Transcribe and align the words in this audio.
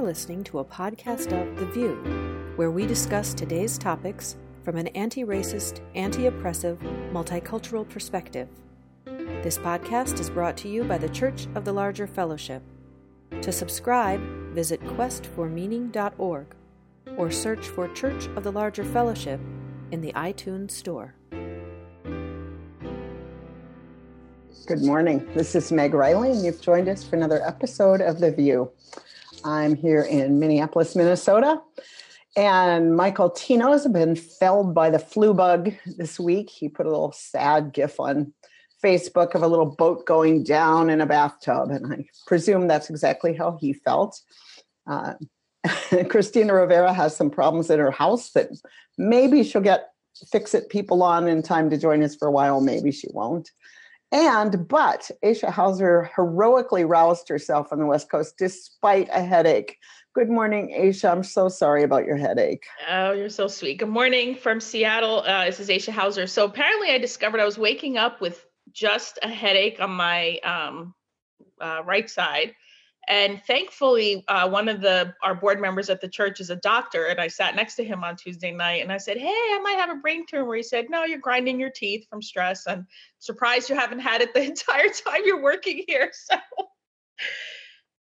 You're 0.00 0.08
listening 0.08 0.44
to 0.44 0.60
a 0.60 0.64
podcast 0.64 1.30
of 1.38 1.58
The 1.58 1.66
View, 1.66 1.94
where 2.56 2.70
we 2.70 2.86
discuss 2.86 3.34
today's 3.34 3.76
topics 3.76 4.38
from 4.64 4.78
an 4.78 4.86
anti 4.88 5.24
racist, 5.24 5.80
anti 5.94 6.24
oppressive, 6.24 6.78
multicultural 7.12 7.86
perspective. 7.86 8.48
This 9.04 9.58
podcast 9.58 10.18
is 10.18 10.30
brought 10.30 10.56
to 10.56 10.70
you 10.70 10.84
by 10.84 10.96
the 10.96 11.10
Church 11.10 11.48
of 11.54 11.66
the 11.66 11.74
Larger 11.74 12.06
Fellowship. 12.06 12.62
To 13.42 13.52
subscribe, 13.52 14.22
visit 14.54 14.80
questformeaning.org 14.80 16.46
or 17.18 17.30
search 17.30 17.68
for 17.68 17.86
Church 17.88 18.26
of 18.36 18.42
the 18.42 18.52
Larger 18.52 18.84
Fellowship 18.84 19.38
in 19.90 20.00
the 20.00 20.14
iTunes 20.14 20.70
Store. 20.70 21.14
Good 24.66 24.80
morning. 24.80 25.28
This 25.34 25.54
is 25.54 25.70
Meg 25.70 25.92
Riley, 25.92 26.30
and 26.30 26.42
you've 26.42 26.62
joined 26.62 26.88
us 26.88 27.04
for 27.04 27.16
another 27.16 27.46
episode 27.46 28.00
of 28.00 28.18
The 28.18 28.32
View. 28.32 28.70
I'm 29.44 29.74
here 29.74 30.02
in 30.02 30.38
Minneapolis, 30.38 30.94
Minnesota, 30.94 31.60
and 32.36 32.96
Michael 32.96 33.30
Tino 33.30 33.72
has 33.72 33.86
been 33.86 34.14
felled 34.16 34.74
by 34.74 34.90
the 34.90 34.98
flu 34.98 35.34
bug 35.34 35.72
this 35.96 36.20
week. 36.20 36.50
He 36.50 36.68
put 36.68 36.86
a 36.86 36.90
little 36.90 37.12
sad 37.12 37.72
gif 37.72 37.98
on 37.98 38.32
Facebook 38.82 39.34
of 39.34 39.42
a 39.42 39.48
little 39.48 39.66
boat 39.66 40.06
going 40.06 40.44
down 40.44 40.90
in 40.90 41.00
a 41.00 41.06
bathtub, 41.06 41.70
and 41.70 41.92
I 41.92 42.06
presume 42.26 42.68
that's 42.68 42.90
exactly 42.90 43.34
how 43.34 43.58
he 43.60 43.72
felt. 43.72 44.20
Uh, 44.86 45.14
Christina 46.08 46.54
Rivera 46.54 46.92
has 46.92 47.16
some 47.16 47.30
problems 47.30 47.70
in 47.70 47.78
her 47.78 47.90
house 47.90 48.30
that 48.32 48.50
maybe 48.96 49.44
she'll 49.44 49.60
get 49.60 49.90
fix 50.30 50.54
it 50.54 50.68
people 50.68 51.02
on 51.02 51.28
in 51.28 51.42
time 51.42 51.70
to 51.70 51.78
join 51.78 52.02
us 52.02 52.14
for 52.14 52.28
a 52.28 52.32
while. 52.32 52.60
Maybe 52.60 52.90
she 52.92 53.08
won't. 53.12 53.50
And, 54.12 54.66
but 54.66 55.10
Aisha 55.24 55.50
Hauser 55.50 56.10
heroically 56.16 56.84
roused 56.84 57.28
herself 57.28 57.72
on 57.72 57.78
the 57.78 57.86
West 57.86 58.10
Coast 58.10 58.34
despite 58.36 59.08
a 59.12 59.22
headache. 59.22 59.76
Good 60.14 60.28
morning, 60.28 60.76
Aisha. 60.76 61.10
I'm 61.10 61.22
so 61.22 61.48
sorry 61.48 61.84
about 61.84 62.04
your 62.04 62.16
headache. 62.16 62.64
Oh, 62.88 63.12
you're 63.12 63.28
so 63.28 63.46
sweet. 63.46 63.78
Good 63.78 63.88
morning 63.88 64.34
from 64.34 64.60
Seattle. 64.60 65.20
Uh, 65.20 65.44
this 65.44 65.60
is 65.60 65.68
Aisha 65.68 65.92
Hauser. 65.92 66.26
So 66.26 66.44
apparently, 66.44 66.90
I 66.90 66.98
discovered 66.98 67.40
I 67.40 67.44
was 67.44 67.58
waking 67.58 67.98
up 67.98 68.20
with 68.20 68.44
just 68.72 69.20
a 69.22 69.28
headache 69.28 69.80
on 69.80 69.90
my 69.90 70.38
um, 70.38 70.94
uh, 71.60 71.82
right 71.84 72.10
side 72.10 72.54
and 73.08 73.42
thankfully, 73.44 74.24
uh, 74.28 74.48
one 74.48 74.68
of 74.68 74.80
the 74.80 75.14
our 75.22 75.34
board 75.34 75.60
members 75.60 75.88
at 75.90 76.00
the 76.00 76.08
church 76.08 76.40
is 76.40 76.50
a 76.50 76.56
doctor, 76.56 77.06
and 77.06 77.20
I 77.20 77.28
sat 77.28 77.56
next 77.56 77.76
to 77.76 77.84
him 77.84 78.04
on 78.04 78.16
Tuesday 78.16 78.52
night, 78.52 78.82
and 78.82 78.92
I 78.92 78.98
said, 78.98 79.16
"Hey, 79.16 79.28
I 79.28 79.60
might 79.62 79.78
have 79.78 79.90
a 79.90 80.00
brain 80.00 80.26
tumor." 80.26 80.54
He 80.54 80.62
said, 80.62 80.90
"No, 80.90 81.04
you're 81.04 81.18
grinding 81.18 81.58
your 81.58 81.70
teeth 81.70 82.06
from 82.08 82.22
stress. 82.22 82.66
I'm 82.66 82.86
surprised 83.18 83.70
you 83.70 83.76
haven't 83.76 84.00
had 84.00 84.20
it 84.20 84.34
the 84.34 84.42
entire 84.44 84.88
time 84.88 85.22
you're 85.24 85.42
working 85.42 85.84
here." 85.86 86.12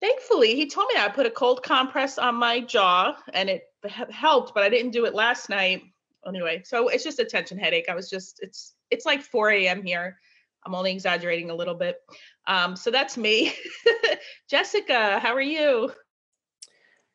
So, 0.00 0.06
thankfully, 0.06 0.54
he 0.54 0.68
told 0.68 0.88
me 0.92 1.00
I 1.00 1.08
put 1.08 1.26
a 1.26 1.30
cold 1.30 1.62
compress 1.62 2.16
on 2.16 2.36
my 2.36 2.60
jaw, 2.60 3.16
and 3.34 3.50
it 3.50 3.64
helped, 4.10 4.54
but 4.54 4.62
I 4.62 4.68
didn't 4.68 4.92
do 4.92 5.04
it 5.04 5.14
last 5.14 5.50
night. 5.50 5.82
Anyway, 6.26 6.62
so 6.64 6.88
it's 6.88 7.04
just 7.04 7.18
a 7.18 7.24
tension 7.24 7.58
headache. 7.58 7.88
I 7.88 7.94
was 7.94 8.08
just 8.08 8.40
it's 8.40 8.74
it's 8.90 9.06
like 9.06 9.22
4 9.22 9.50
a.m. 9.50 9.82
here. 9.82 10.18
I'm 10.64 10.74
only 10.74 10.92
exaggerating 10.92 11.50
a 11.50 11.54
little 11.54 11.74
bit. 11.74 12.00
Um, 12.46 12.76
so 12.76 12.90
that's 12.90 13.16
me. 13.16 13.52
Jessica, 14.50 15.18
how 15.18 15.34
are 15.34 15.40
you? 15.40 15.92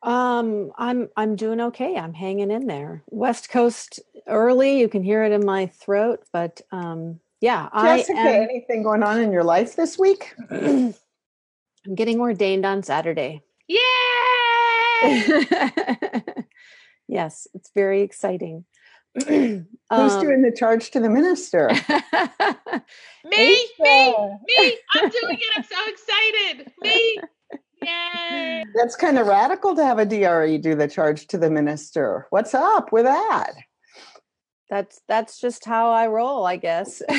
Um, 0.02 0.72
I'm 0.76 1.08
I'm 1.16 1.36
doing 1.36 1.60
okay. 1.60 1.96
I'm 1.96 2.14
hanging 2.14 2.50
in 2.50 2.66
there. 2.66 3.02
West 3.08 3.50
Coast 3.50 4.00
early. 4.26 4.78
You 4.78 4.88
can 4.88 5.02
hear 5.02 5.24
it 5.24 5.32
in 5.32 5.44
my 5.44 5.66
throat, 5.66 6.20
but 6.32 6.60
um, 6.70 7.20
yeah. 7.40 7.68
Jessica, 7.74 8.18
I 8.18 8.22
am, 8.22 8.42
anything 8.42 8.82
going 8.82 9.02
on 9.02 9.20
in 9.20 9.32
your 9.32 9.44
life 9.44 9.76
this 9.76 9.98
week? 9.98 10.34
I'm 10.50 10.94
getting 11.94 12.20
ordained 12.20 12.66
on 12.66 12.82
Saturday. 12.82 13.42
Yay! 13.68 13.78
yes, 17.08 17.46
it's 17.54 17.70
very 17.74 18.02
exciting. 18.02 18.64
Who's 19.26 20.12
um, 20.14 20.20
doing 20.20 20.42
the 20.42 20.52
charge 20.54 20.90
to 20.90 21.00
the 21.00 21.08
minister? 21.08 21.68
me, 23.24 23.66
me, 23.78 24.14
me. 24.46 24.78
I'm 24.94 25.08
doing 25.08 25.38
it. 25.38 25.56
I'm 25.56 25.62
so 25.62 25.76
excited. 25.86 26.72
Me. 26.82 27.18
Yay. 27.82 28.64
That's 28.74 28.96
kind 28.96 29.18
of 29.18 29.26
radical 29.26 29.74
to 29.76 29.84
have 29.84 29.98
a 29.98 30.04
DRE 30.04 30.58
do 30.58 30.74
the 30.74 30.88
charge 30.88 31.28
to 31.28 31.38
the 31.38 31.50
minister. 31.50 32.26
What's 32.30 32.52
up 32.52 32.92
with 32.92 33.04
that? 33.04 33.52
That's 34.68 35.00
that's 35.06 35.40
just 35.40 35.64
how 35.64 35.92
I 35.92 36.08
roll, 36.08 36.44
I 36.44 36.56
guess. 36.56 37.00
you 37.10 37.16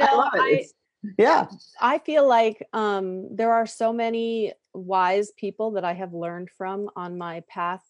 know, 0.00 0.06
I 0.10 0.30
I, 0.34 0.64
yeah. 1.18 1.46
I 1.80 1.98
feel 1.98 2.26
like 2.26 2.66
um, 2.72 3.34
there 3.36 3.52
are 3.52 3.66
so 3.66 3.92
many 3.92 4.52
wise 4.74 5.30
people 5.36 5.70
that 5.72 5.84
I 5.84 5.92
have 5.94 6.12
learned 6.12 6.50
from 6.50 6.90
on 6.96 7.16
my 7.16 7.44
path 7.48 7.84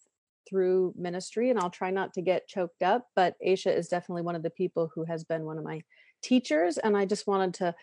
through 0.49 0.93
ministry 0.97 1.49
and 1.49 1.59
I'll 1.59 1.69
try 1.69 1.91
not 1.91 2.13
to 2.15 2.21
get 2.21 2.47
choked 2.47 2.81
up. 2.81 3.05
But 3.15 3.35
Aisha 3.45 3.75
is 3.75 3.87
definitely 3.87 4.23
one 4.23 4.35
of 4.35 4.43
the 4.43 4.49
people 4.49 4.91
who 4.93 5.05
has 5.05 5.23
been 5.23 5.45
one 5.45 5.57
of 5.57 5.63
my 5.63 5.81
teachers. 6.23 6.77
And 6.77 6.97
I 6.97 7.05
just 7.05 7.27
wanted 7.27 7.53
to 7.55 7.75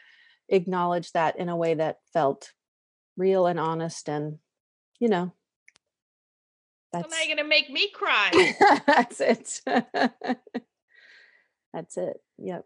acknowledge 0.48 1.12
that 1.12 1.38
in 1.38 1.48
a 1.48 1.56
way 1.56 1.74
that 1.74 1.98
felt 2.12 2.52
real 3.16 3.46
and 3.46 3.58
honest 3.60 4.08
and, 4.08 4.38
you 4.98 5.08
know, 5.08 5.32
that's 6.92 7.10
well, 7.10 7.20
now 7.28 7.34
gonna 7.34 7.48
make 7.48 7.70
me 7.70 7.90
cry. 7.94 8.54
that's 8.86 9.20
it. 9.20 9.60
that's 11.72 11.96
it. 11.96 12.16
Yep. 12.38 12.64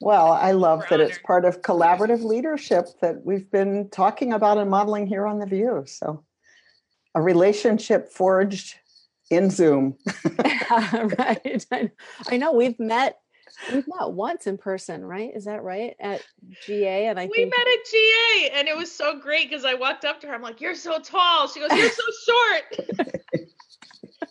Well, 0.00 0.30
I 0.32 0.52
love 0.52 0.80
We're 0.80 0.88
that 0.90 0.94
honored. 1.00 1.10
it's 1.10 1.18
part 1.18 1.44
of 1.44 1.60
collaborative 1.60 2.22
leadership 2.22 2.86
that 3.02 3.24
we've 3.24 3.50
been 3.50 3.88
talking 3.90 4.32
about 4.32 4.58
and 4.58 4.70
modeling 4.70 5.06
here 5.06 5.26
on 5.26 5.40
The 5.40 5.46
View. 5.46 5.84
So, 5.86 6.24
a 7.14 7.20
relationship 7.20 8.12
forged 8.12 8.76
in 9.30 9.50
Zoom. 9.50 9.96
right. 10.70 11.66
I, 12.30 12.36
know 12.36 12.52
we've 12.52 12.78
met 12.78 13.18
we've 13.72 13.86
met 13.88 14.12
once 14.12 14.46
in 14.46 14.58
person, 14.58 15.04
right? 15.04 15.30
Is 15.34 15.44
that 15.44 15.62
right? 15.62 15.94
At 16.00 16.24
GA 16.66 17.06
and 17.06 17.18
I 17.18 17.26
We 17.26 17.32
think... 17.32 17.54
met 17.56 17.66
at 17.66 17.84
GA 17.90 18.58
and 18.58 18.68
it 18.68 18.76
was 18.76 18.90
so 18.90 19.18
great 19.18 19.48
because 19.48 19.64
I 19.64 19.74
walked 19.74 20.04
up 20.04 20.20
to 20.20 20.28
her. 20.28 20.34
I'm 20.34 20.42
like, 20.42 20.60
"You're 20.60 20.74
so 20.74 20.98
tall." 20.98 21.48
She 21.48 21.60
goes, 21.60 21.70
"You're 21.72 21.90
so 21.90 22.02
short." 22.26 23.14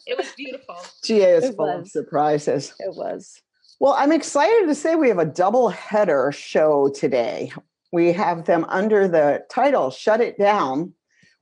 it 0.05 0.17
was 0.17 0.31
beautiful. 0.35 0.77
GA 1.03 1.31
is 1.33 1.43
it 1.45 1.55
full 1.55 1.67
was. 1.67 1.87
of 1.87 1.91
surprises. 1.91 2.73
It 2.79 2.95
was. 2.95 3.41
Well, 3.79 3.93
I'm 3.93 4.11
excited 4.11 4.67
to 4.67 4.75
say 4.75 4.95
we 4.95 5.09
have 5.09 5.19
a 5.19 5.25
double 5.25 5.69
header 5.69 6.31
show 6.31 6.89
today. 6.89 7.51
We 7.91 8.11
have 8.13 8.45
them 8.45 8.65
under 8.67 9.07
the 9.07 9.45
title 9.51 9.91
Shut 9.91 10.19
It 10.19 10.37
Down 10.37 10.93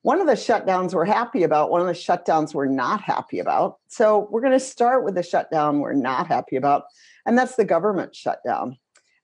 one 0.05 0.21
of 0.21 0.27
the 0.27 0.33
shutdowns 0.33 0.93
we're 0.93 1.03
happy 1.03 1.41
about, 1.41 1.71
one 1.71 1.81
of 1.81 1.87
the 1.87 1.93
shutdowns 1.93 2.53
we're 2.53 2.67
not 2.67 3.01
happy 3.01 3.39
about. 3.39 3.79
So 3.87 4.27
we're 4.29 4.41
going 4.41 4.53
to 4.53 4.59
start 4.59 5.03
with 5.03 5.15
the 5.15 5.23
shutdown 5.23 5.79
we're 5.79 5.93
not 5.93 6.27
happy 6.27 6.57
about, 6.57 6.83
and 7.25 7.35
that's 7.35 7.55
the 7.55 7.65
government 7.65 8.15
shutdown. 8.15 8.77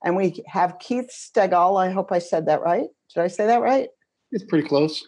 And 0.03 0.15
we 0.15 0.43
have 0.47 0.79
Keith 0.79 1.11
Stegall. 1.11 1.79
I 1.79 1.91
hope 1.91 2.11
I 2.11 2.17
said 2.17 2.47
that 2.47 2.63
right. 2.63 2.87
Did 3.13 3.21
I 3.21 3.27
say 3.27 3.45
that 3.45 3.61
right? 3.61 3.89
It's 4.31 4.43
pretty 4.43 4.67
close. 4.67 5.07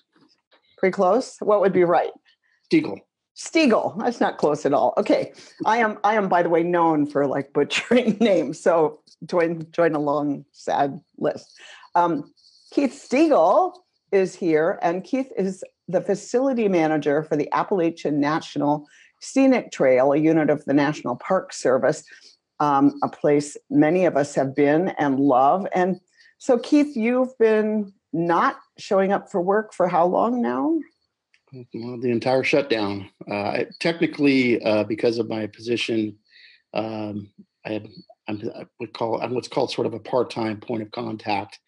Pretty 0.78 0.94
close. 0.94 1.38
What 1.40 1.60
would 1.62 1.74
be 1.74 1.86
right? 1.86 2.12
Stegall. 2.72 3.00
Stegall. 3.36 3.98
That's 3.98 4.22
not 4.22 4.38
close 4.38 4.68
at 4.68 4.76
all. 4.76 4.94
Okay. 4.98 5.34
I 5.66 5.78
am 5.78 5.98
I 6.04 6.14
am 6.14 6.30
by 6.30 6.44
the 6.44 6.50
way 6.50 6.62
known 6.62 7.08
for 7.08 7.26
like 7.26 7.52
butchering 7.52 8.18
names. 8.22 8.60
So 8.60 9.00
join 9.26 9.66
join 9.72 9.96
a 9.96 10.00
long 10.00 10.46
sad 10.52 11.02
list. 11.18 11.60
Um, 11.96 12.32
Keith 12.72 12.92
Stegall 12.92 13.74
is 14.14 14.36
here, 14.36 14.80
and 14.82 15.04
Keith 15.04 15.32
is 15.36 15.64
the 15.88 16.02
facility 16.02 16.68
manager 16.68 17.24
for 17.24 17.36
the 17.36 17.50
Appalachian 17.52 18.20
National 18.20 18.88
Scenic 19.20 19.72
Trail, 19.72 20.14
a 20.14 20.18
unit 20.18 20.50
of 20.50 20.64
the 20.66 20.74
National 20.74 21.16
Park 21.16 21.54
Service, 21.54 22.04
um, 22.60 22.94
a 23.04 23.10
place 23.10 23.58
many 23.70 24.06
of 24.06 24.16
us 24.16 24.36
have 24.36 24.56
been 24.56 24.90
and 25.00 25.20
love. 25.20 25.66
And 25.74 26.00
so, 26.38 26.60
Keith, 26.60 26.96
you've 26.96 27.38
been 27.38 27.94
not 28.12 28.58
showing 28.78 29.12
up 29.12 29.32
for 29.32 29.42
work 29.42 29.74
for 29.74 29.88
how 29.88 30.06
long 30.06 30.42
now? 30.42 30.80
Well, 31.74 32.00
the 32.00 32.12
entire 32.12 32.44
shutdown. 32.44 33.10
Uh, 33.30 33.66
technically, 33.80 34.62
uh, 34.64 34.84
because 34.84 35.18
of 35.20 35.30
my 35.30 35.48
position, 35.48 36.18
um, 36.74 37.30
I 37.66 37.82
I'm, 38.28 38.42
I 38.56 38.66
would 38.80 38.94
call 38.94 39.22
I'm 39.22 39.34
what's 39.34 39.48
called 39.48 39.72
sort 39.72 39.88
of 39.88 39.94
a 39.94 40.00
part-time 40.00 40.60
point 40.60 40.82
of 40.82 40.92
contact 40.92 41.60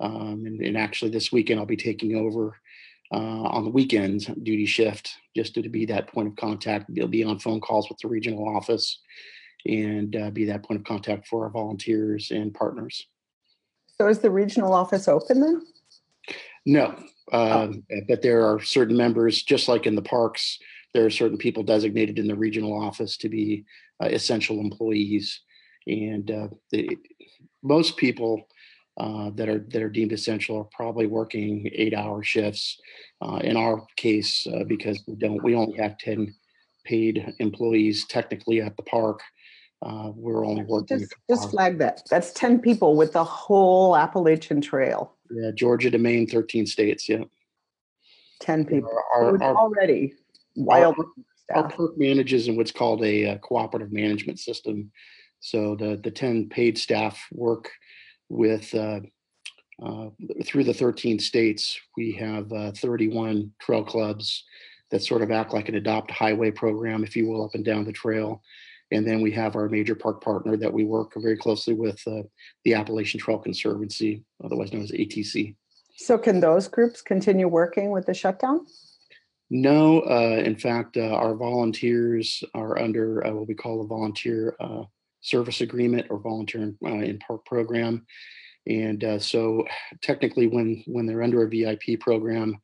um, 0.00 0.44
and, 0.46 0.60
and, 0.60 0.76
actually, 0.76 1.10
this 1.10 1.30
weekend 1.30 1.60
I'll 1.60 1.66
be 1.66 1.76
taking 1.76 2.16
over 2.16 2.56
uh, 3.12 3.16
on 3.16 3.64
the 3.64 3.70
weekends 3.70 4.26
duty 4.26 4.66
shift 4.66 5.10
just 5.36 5.54
to, 5.54 5.62
to, 5.62 5.68
be 5.68 5.84
that 5.86 6.08
point 6.08 6.28
of 6.28 6.36
contact. 6.36 6.86
They'll 6.88 7.08
be 7.08 7.24
on 7.24 7.38
phone 7.38 7.60
calls 7.60 7.88
with 7.88 7.98
the 7.98 8.08
regional 8.08 8.48
office 8.48 8.98
and 9.66 10.16
uh, 10.16 10.30
be 10.30 10.46
that 10.46 10.64
point 10.64 10.80
of 10.80 10.86
contact 10.86 11.28
for 11.28 11.44
our 11.44 11.50
volunteers 11.50 12.30
and 12.30 12.54
partners. 12.54 13.06
So, 13.98 14.08
is 14.08 14.20
the 14.20 14.30
regional 14.30 14.72
office 14.72 15.06
open 15.08 15.40
then? 15.40 15.62
No, 16.64 16.94
uh, 17.32 17.68
oh. 17.68 17.74
but 18.08 18.22
there 18.22 18.44
are 18.46 18.60
certain 18.60 18.96
members, 18.96 19.42
just 19.42 19.68
like 19.68 19.86
in 19.86 19.94
the 19.94 20.02
parks, 20.02 20.58
there 20.94 21.04
are 21.04 21.10
certain 21.10 21.38
people 21.38 21.62
designated 21.62 22.18
in 22.18 22.26
the 22.26 22.34
regional 22.34 22.72
office 22.72 23.16
to 23.18 23.28
be 23.28 23.64
uh, 24.02 24.06
essential 24.06 24.60
employees. 24.60 25.40
And 25.86 26.30
uh, 26.30 26.48
they, 26.70 26.88
most 27.62 27.96
people 27.96 28.46
uh, 28.96 29.30
that 29.34 29.48
are 29.48 29.60
that 29.70 29.82
are 29.82 29.88
deemed 29.88 30.12
essential 30.12 30.58
are 30.58 30.68
probably 30.72 31.06
working 31.06 31.70
eight-hour 31.72 32.22
shifts. 32.22 32.78
Uh, 33.22 33.40
in 33.42 33.56
our 33.56 33.86
case, 33.96 34.46
uh, 34.46 34.64
because 34.64 35.02
we 35.06 35.14
don't, 35.16 35.42
we 35.42 35.54
only 35.54 35.78
have 35.78 35.96
ten 35.98 36.34
paid 36.84 37.34
employees 37.38 38.06
technically 38.06 38.60
at 38.60 38.76
the 38.76 38.82
park. 38.82 39.20
Uh, 39.82 40.10
we're 40.14 40.44
only 40.44 40.64
working. 40.64 40.98
Just, 40.98 41.14
just 41.28 41.50
flag 41.50 41.78
that. 41.78 42.02
That's 42.10 42.32
10 42.32 42.60
people 42.60 42.96
with 42.96 43.12
the 43.12 43.24
whole 43.24 43.96
Appalachian 43.96 44.60
Trail. 44.60 45.14
Yeah, 45.30 45.52
Georgia 45.54 45.90
to 45.90 45.98
Maine, 45.98 46.26
13 46.26 46.66
states. 46.66 47.08
Yeah. 47.08 47.24
10 48.40 48.66
people. 48.66 48.90
Our, 49.14 49.38
So 49.38 49.44
our, 49.44 49.56
already 49.56 50.14
wild 50.56 50.96
our 51.54 51.68
park 51.68 51.96
manages 51.96 52.46
in 52.48 52.56
what's 52.56 52.72
called 52.72 53.02
a, 53.04 53.26
uh 53.26 53.38
cooperative 53.38 53.92
management 53.92 54.38
system. 54.38 54.90
So 55.40 55.74
the, 55.76 55.98
the 56.02 56.10
10 56.10 56.50
paid 56.50 56.76
staff 56.76 57.18
work 57.32 57.70
with, 58.30 58.74
uh, 58.74 59.00
uh, 59.82 60.08
through 60.44 60.64
the 60.64 60.72
13 60.72 61.18
states, 61.18 61.78
we 61.96 62.12
have 62.12 62.50
uh, 62.52 62.72
31 62.72 63.52
trail 63.60 63.84
clubs 63.84 64.44
that 64.90 65.02
sort 65.02 65.22
of 65.22 65.30
act 65.30 65.52
like 65.52 65.68
an 65.68 65.74
adopt 65.74 66.10
highway 66.10 66.50
program, 66.50 67.04
if 67.04 67.14
you 67.14 67.28
will, 67.28 67.44
up 67.44 67.54
and 67.54 67.64
down 67.64 67.84
the 67.84 67.92
trail. 67.92 68.42
And 68.92 69.06
then 69.06 69.20
we 69.20 69.30
have 69.32 69.54
our 69.54 69.68
major 69.68 69.94
park 69.94 70.22
partner 70.22 70.56
that 70.56 70.72
we 70.72 70.84
work 70.84 71.12
very 71.16 71.36
closely 71.36 71.74
with, 71.74 72.00
uh, 72.06 72.22
the 72.64 72.74
Appalachian 72.74 73.20
Trail 73.20 73.38
Conservancy, 73.38 74.24
otherwise 74.42 74.72
known 74.72 74.82
as 74.82 74.90
ATC. 74.90 75.54
So 75.96 76.16
can 76.18 76.40
those 76.40 76.66
groups 76.66 77.02
continue 77.02 77.46
working 77.46 77.90
with 77.90 78.06
the 78.06 78.14
shutdown? 78.14 78.66
No, 79.50 80.00
uh, 80.02 80.42
in 80.44 80.56
fact, 80.56 80.96
uh, 80.96 81.10
our 81.10 81.34
volunteers 81.34 82.42
are 82.54 82.80
under 82.80 83.26
uh, 83.26 83.32
what 83.32 83.48
we 83.48 83.54
call 83.54 83.82
a 83.82 83.86
volunteer 83.86 84.56
uh, 84.60 84.84
service 85.20 85.60
agreement 85.60 86.06
or 86.10 86.18
volunteer 86.18 86.74
uh, 86.84 86.88
in 86.88 87.18
park 87.18 87.44
program. 87.44 88.06
And 88.66 89.02
uh, 89.02 89.18
so 89.18 89.66
technically 90.02 90.46
when, 90.46 90.82
when 90.86 91.06
they're 91.06 91.22
under 91.22 91.42
a 91.42 91.48
VIP 91.48 92.00
program, 92.00 92.60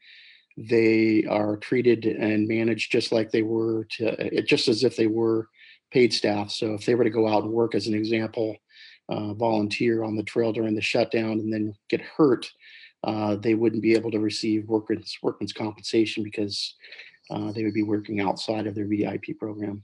they 0.57 1.25
are 1.29 1.57
treated 1.57 2.07
and 2.07 2.49
managed 2.49 2.91
just 2.91 3.13
like 3.13 3.31
they 3.31 3.43
were 3.43 3.87
to, 3.99 4.43
just 4.43 4.69
as 4.69 4.85
if 4.85 4.97
they 4.97 5.07
were 5.07 5.49
paid 5.91 6.13
staff. 6.13 6.51
So 6.51 6.75
if 6.75 6.87
they 6.87 6.95
were 6.95 7.05
to 7.05 7.11
go 7.11 7.29
out 7.29 7.45
and 7.45 7.53
work 7.53 7.75
as 7.75 7.87
an 7.87 7.95
example, 7.95 8.57
uh, 9.09 9.35
volunteer 9.35 10.03
on 10.03 10.17
the 10.17 10.23
trail 10.23 10.53
during 10.53 10.75
the 10.75 10.81
shutdown 10.81 11.33
and 11.33 11.53
then 11.53 11.75
get 11.89 12.01
hurt, 12.01 12.51
uh, 13.05 13.37
they 13.37 13.55
wouldn't 13.55 13.83
be 13.83 13.95
able 13.95 14.11
to 14.11 14.19
receive 14.19 14.67
workers 14.67 15.17
workman's 15.23 15.53
compensation 15.53 16.25
because 16.25 16.75
uh, 17.31 17.53
they 17.53 17.63
would 17.65 17.75
be 17.75 17.83
working 17.83 18.21
outside 18.21 18.67
of 18.67 18.75
their 18.75 18.87
VIP 18.87 19.39
program. 19.39 19.83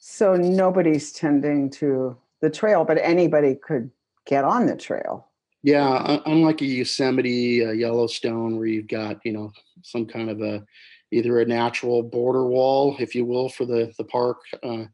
So 0.00 0.34
nobody's 0.34 1.12
tending 1.12 1.68
to 1.72 2.16
the 2.40 2.48
trail, 2.48 2.84
but 2.86 2.98
anybody 3.02 3.54
could 3.54 3.90
get 4.24 4.44
on 4.44 4.64
the 4.64 4.74
trail. 4.74 5.28
Yeah, 5.62 6.20
unlike 6.24 6.62
a 6.62 6.64
Yosemite, 6.64 7.66
uh, 7.66 7.72
Yellowstone, 7.72 8.56
where 8.56 8.66
you've 8.66 8.88
got 8.88 9.18
you 9.24 9.32
know 9.32 9.52
some 9.82 10.06
kind 10.06 10.30
of 10.30 10.40
a 10.40 10.64
either 11.12 11.40
a 11.40 11.44
natural 11.44 12.02
border 12.02 12.46
wall, 12.46 12.96
if 12.98 13.14
you 13.14 13.26
will, 13.26 13.50
for 13.50 13.66
the 13.66 13.92
the 13.98 14.04
park, 14.04 14.38
uh, 14.62 14.84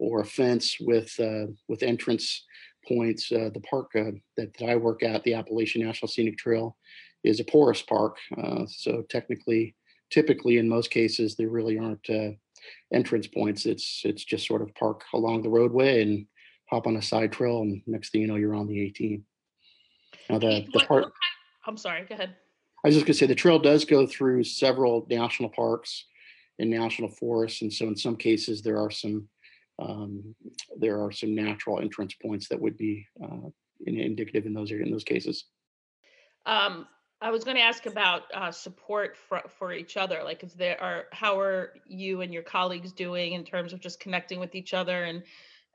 or 0.00 0.22
a 0.22 0.26
fence 0.26 0.78
with 0.80 1.14
uh, 1.20 1.46
with 1.68 1.84
entrance 1.84 2.44
points. 2.88 3.30
Uh, 3.30 3.50
the 3.54 3.60
park 3.60 3.92
uh, 3.94 4.10
that, 4.36 4.52
that 4.58 4.68
I 4.68 4.74
work 4.74 5.04
at, 5.04 5.22
the 5.22 5.34
Appalachian 5.34 5.86
National 5.86 6.08
Scenic 6.08 6.38
Trail, 6.38 6.76
is 7.22 7.38
a 7.38 7.44
porous 7.44 7.82
park. 7.82 8.16
Uh, 8.36 8.64
so 8.66 9.02
technically, 9.08 9.76
typically 10.10 10.58
in 10.58 10.68
most 10.68 10.90
cases, 10.90 11.36
there 11.36 11.50
really 11.50 11.78
aren't 11.78 12.10
uh, 12.10 12.30
entrance 12.92 13.26
points. 13.26 13.66
It's 13.66 14.02
it's 14.04 14.24
just 14.24 14.46
sort 14.46 14.62
of 14.62 14.74
park 14.74 15.02
along 15.14 15.42
the 15.42 15.48
roadway 15.50 16.02
and 16.02 16.26
hop 16.70 16.86
on 16.86 16.96
a 16.96 17.02
side 17.02 17.32
trail, 17.32 17.62
and 17.62 17.82
next 17.86 18.10
thing 18.10 18.20
you 18.22 18.26
know, 18.26 18.36
you're 18.36 18.54
on 18.54 18.66
the 18.66 18.86
AT. 18.88 19.20
Now 20.30 20.38
the 20.38 20.62
the 20.64 20.70
What- 20.72 20.88
part. 20.88 21.04
what 21.04 21.12
I'm 21.66 21.76
sorry, 21.76 22.04
go 22.04 22.14
ahead. 22.14 22.36
I 22.84 22.88
was 22.88 22.94
just 22.94 23.06
gonna 23.06 23.14
say 23.14 23.26
the 23.26 23.34
trail 23.34 23.58
does 23.58 23.84
go 23.84 24.06
through 24.06 24.44
several 24.44 25.06
national 25.10 25.48
parks 25.50 26.04
and 26.58 26.70
national 26.70 27.10
forests, 27.10 27.62
and 27.62 27.72
so 27.72 27.86
in 27.88 27.96
some 27.96 28.16
cases 28.16 28.62
there 28.62 28.78
are 28.78 28.90
some 28.90 29.28
um, 29.78 30.34
there 30.78 31.02
are 31.04 31.12
some 31.12 31.34
natural 31.34 31.80
entrance 31.80 32.14
points 32.14 32.48
that 32.48 32.58
would 32.60 32.76
be 32.78 33.06
uh, 33.22 33.48
indicative 33.86 34.46
in 34.46 34.54
those 34.54 34.70
in 34.70 34.90
those 34.90 35.04
cases. 35.04 35.44
Um, 36.46 36.86
I 37.20 37.30
was 37.30 37.44
going 37.44 37.56
to 37.56 37.62
ask 37.62 37.86
about 37.86 38.22
uh, 38.34 38.52
support 38.52 39.16
for 39.16 39.40
for 39.58 39.72
each 39.72 39.96
other. 39.96 40.20
Like, 40.22 40.44
is 40.44 40.52
there 40.52 40.80
are 40.80 41.04
how 41.12 41.38
are 41.40 41.72
you 41.86 42.20
and 42.20 42.32
your 42.32 42.42
colleagues 42.42 42.92
doing 42.92 43.32
in 43.32 43.44
terms 43.44 43.72
of 43.72 43.80
just 43.80 44.00
connecting 44.00 44.38
with 44.38 44.54
each 44.54 44.74
other 44.74 45.04
and 45.04 45.22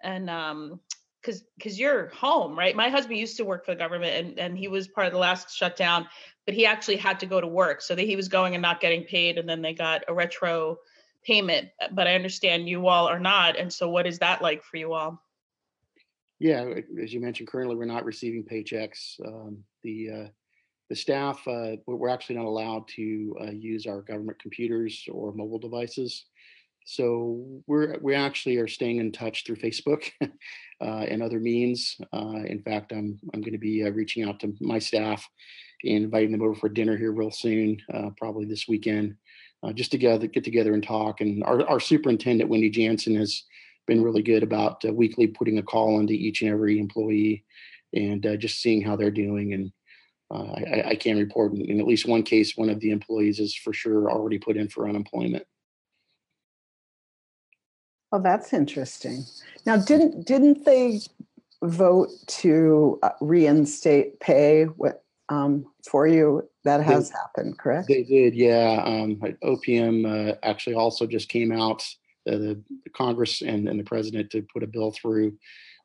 and 0.04 0.30
um 0.30 0.80
because 1.22 1.44
because 1.58 1.80
you're 1.80 2.10
home, 2.10 2.58
right? 2.58 2.76
My 2.76 2.90
husband 2.90 3.18
used 3.18 3.38
to 3.38 3.46
work 3.46 3.66
for 3.66 3.72
the 3.72 3.80
government 3.80 4.14
and 4.14 4.40
and 4.40 4.58
he 4.58 4.68
was 4.68 4.88
part 4.88 5.08
of 5.08 5.14
the 5.14 5.20
last 5.20 5.56
shutdown, 5.56 6.08
but 6.46 6.54
he 6.54 6.66
actually 6.66 6.98
had 6.98 7.20
to 7.22 7.26
go 7.26 7.42
to 7.42 7.48
work, 7.48 7.82
so 7.82 7.96
that 7.96 8.04
he 8.04 8.16
was 8.16 8.28
going 8.28 8.54
and 8.54 8.62
not 8.62 8.80
getting 8.80 9.04
paid, 9.04 9.38
and 9.38 9.50
then 9.50 9.62
they 9.62 9.74
got 9.74 10.04
a 10.08 10.14
retro 10.14 10.78
payment. 11.24 11.70
But 11.92 12.08
I 12.08 12.16
understand 12.16 12.70
you 12.70 12.88
all 12.88 13.08
are 13.08 13.20
not, 13.20 13.58
and 13.58 13.72
so 13.74 13.90
what 13.90 14.06
is 14.06 14.20
that 14.20 14.42
like 14.44 14.64
for 14.64 14.78
you 14.78 14.94
all? 14.94 15.24
Yeah, 16.40 16.66
as 17.02 17.14
you 17.14 17.20
mentioned, 17.20 17.50
currently 17.50 17.76
we're 17.76 17.86
not 17.86 18.06
receiving 18.06 18.44
paychecks. 18.44 19.20
Um, 19.24 19.64
the 19.84 20.10
uh, 20.10 20.28
the 20.92 20.96
staff 20.98 21.40
uh, 21.48 21.78
we're 21.88 22.10
actually 22.10 22.36
not 22.36 22.44
allowed 22.44 22.86
to 22.86 23.34
uh, 23.40 23.52
use 23.52 23.88
our 23.88 24.02
government 24.02 24.38
computers 24.40 25.08
or 25.10 25.32
mobile 25.32 25.58
devices. 25.58 26.26
So 26.86 27.62
we're 27.66 27.98
we 28.02 28.14
actually 28.14 28.58
are 28.58 28.68
staying 28.68 28.98
in 28.98 29.14
touch 29.14 29.46
through 29.46 29.56
Facebook 29.56 30.12
uh, 30.22 31.06
and 31.08 31.24
other 31.24 31.40
means. 31.40 31.96
Uh, 32.12 32.44
in 32.46 32.62
fact, 32.62 32.92
I'm 32.92 33.18
I'm 33.34 33.40
going 33.40 33.54
to 33.54 33.58
be 33.58 33.86
uh, 33.86 33.92
reaching 33.92 34.28
out 34.28 34.42
to 34.42 34.54
my 34.60 34.80
staff 34.80 35.26
and 35.86 36.04
inviting 36.04 36.34
them 36.34 36.42
over 36.42 36.56
for 36.56 36.68
dinner 36.68 36.98
here 36.98 37.14
real 37.14 37.32
soon, 37.32 37.78
probably 38.18 38.46
this 38.46 38.68
weekend, 38.68 39.16
just 39.74 39.92
to 39.92 39.98
gather, 39.98 40.28
get 40.28 40.44
together 40.44 40.74
and 40.74 40.84
talk. 40.84 41.22
And 41.22 41.42
our 41.46 41.66
our 41.70 41.80
superintendent 41.80 42.50
Wendy 42.50 42.70
Janssen 42.70 43.16
has 43.16 43.46
been 43.88 44.04
really 44.04 44.24
good 44.24 44.44
about 44.44 44.84
uh, 44.86 44.92
weekly 44.92 45.28
putting 45.28 45.58
a 45.58 45.64
call 45.64 46.02
into 46.02 46.14
each 46.14 46.42
and 46.42 46.52
every 46.52 46.80
employee 46.80 47.46
and 47.94 48.26
uh, 48.26 48.36
just 48.36 48.62
seeing 48.62 48.82
how 48.82 48.98
they're 48.98 49.10
doing. 49.10 49.54
And 49.54 49.72
uh, 50.32 50.54
I, 50.54 50.84
I 50.90 50.96
can 50.96 51.18
report 51.18 51.54
in, 51.54 51.70
in 51.70 51.80
at 51.80 51.88
least 51.88 52.08
one 52.08 52.24
case, 52.24 52.56
one 52.56 52.70
of 52.70 52.80
the 52.80 52.92
employees 52.92 53.40
is 53.40 53.56
for 53.56 53.74
sure 53.74 54.10
already 54.10 54.40
put 54.40 54.58
in 54.58 54.68
for 54.68 54.88
unemployment. 54.88 55.46
Oh, 58.14 58.22
that's 58.22 58.54
interesting. 58.54 59.24
Now, 59.66 59.78
didn't 59.78 60.26
didn't 60.26 60.66
they 60.66 61.00
vote 61.64 62.10
to 62.28 63.00
uh, 63.04 63.12
reinstate 63.22 64.20
pay 64.20 64.68
um, 65.30 65.66
for 65.90 66.08
you? 66.08 66.48
That 66.64 66.84
has 66.84 67.10
happened, 67.10 67.58
correct? 67.58 67.88
They 67.88 68.04
did, 68.04 68.36
yeah. 68.36 68.84
Um, 68.86 69.16
OPM 69.44 70.32
uh, 70.32 70.36
actually 70.44 70.76
also 70.76 71.08
just 71.08 71.30
came 71.30 71.52
out, 71.52 71.82
uh, 72.28 72.38
the, 72.38 72.62
the 72.84 72.90
Congress 72.92 73.42
and, 73.42 73.68
and 73.68 73.80
the 73.80 73.84
president 73.84 74.30
to 74.32 74.46
put 74.54 74.62
a 74.62 74.68
bill 74.68 74.92
through 74.92 75.38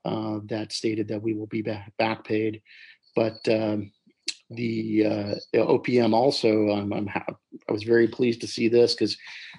uh, 0.04 0.40
that 0.46 0.72
stated 0.72 1.08
that 1.08 1.22
we 1.22 1.32
will 1.32 1.46
be 1.46 1.62
back, 1.62 1.92
back 1.96 2.24
paid. 2.24 2.60
But 3.14 3.38
um, 3.48 3.92
the, 4.50 5.06
uh, 5.06 5.34
OPM 5.54 6.14
also, 6.14 6.70
um, 6.70 6.92
I'm 6.92 7.06
ha- 7.06 7.24
I 7.68 7.72
was 7.72 7.82
very 7.82 8.06
pleased 8.06 8.40
to 8.42 8.46
see 8.46 8.68
this 8.68 8.94
because 8.94 9.16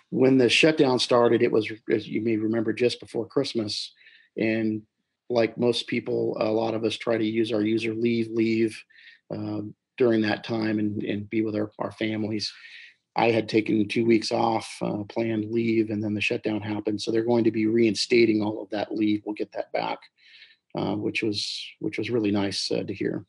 when 0.09 0.37
the 0.37 0.49
shutdown 0.49 0.99
started, 0.99 1.41
it 1.41 1.51
was, 1.51 1.69
as 1.91 2.07
you 2.07 2.21
may 2.21 2.37
remember, 2.37 2.71
just 2.71 2.99
before 2.99 3.25
Christmas. 3.25 3.93
And 4.37 4.83
like 5.29 5.57
most 5.57 5.87
people, 5.87 6.37
a 6.39 6.49
lot 6.49 6.73
of 6.73 6.83
us 6.83 6.95
try 6.95 7.17
to 7.17 7.25
use 7.25 7.51
our 7.51 7.61
user 7.61 7.93
leave 7.93 8.29
leave 8.29 8.81
um, 9.31 9.75
during 9.97 10.21
that 10.21 10.43
time 10.43 10.79
and, 10.79 11.03
and 11.03 11.29
be 11.29 11.41
with 11.41 11.55
our, 11.55 11.71
our 11.79 11.91
families. 11.91 12.53
I 13.15 13.31
had 13.31 13.49
taken 13.49 13.87
two 13.87 14.05
weeks 14.05 14.31
off, 14.31 14.77
uh, 14.81 15.03
planned 15.09 15.51
leave, 15.51 15.89
and 15.89 16.03
then 16.03 16.13
the 16.13 16.21
shutdown 16.21 16.61
happened. 16.61 17.01
So 17.01 17.11
they're 17.11 17.23
going 17.23 17.45
to 17.45 17.51
be 17.51 17.65
reinstating 17.65 18.43
all 18.43 18.61
of 18.61 18.69
that 18.69 18.93
leave. 18.93 19.23
We'll 19.25 19.33
get 19.33 19.51
that 19.53 19.71
back, 19.73 19.97
uh, 20.77 20.95
which 20.95 21.23
was 21.23 21.65
which 21.79 21.97
was 21.97 22.11
really 22.11 22.31
nice 22.31 22.71
uh, 22.71 22.83
to 22.83 22.93
hear. 22.93 23.25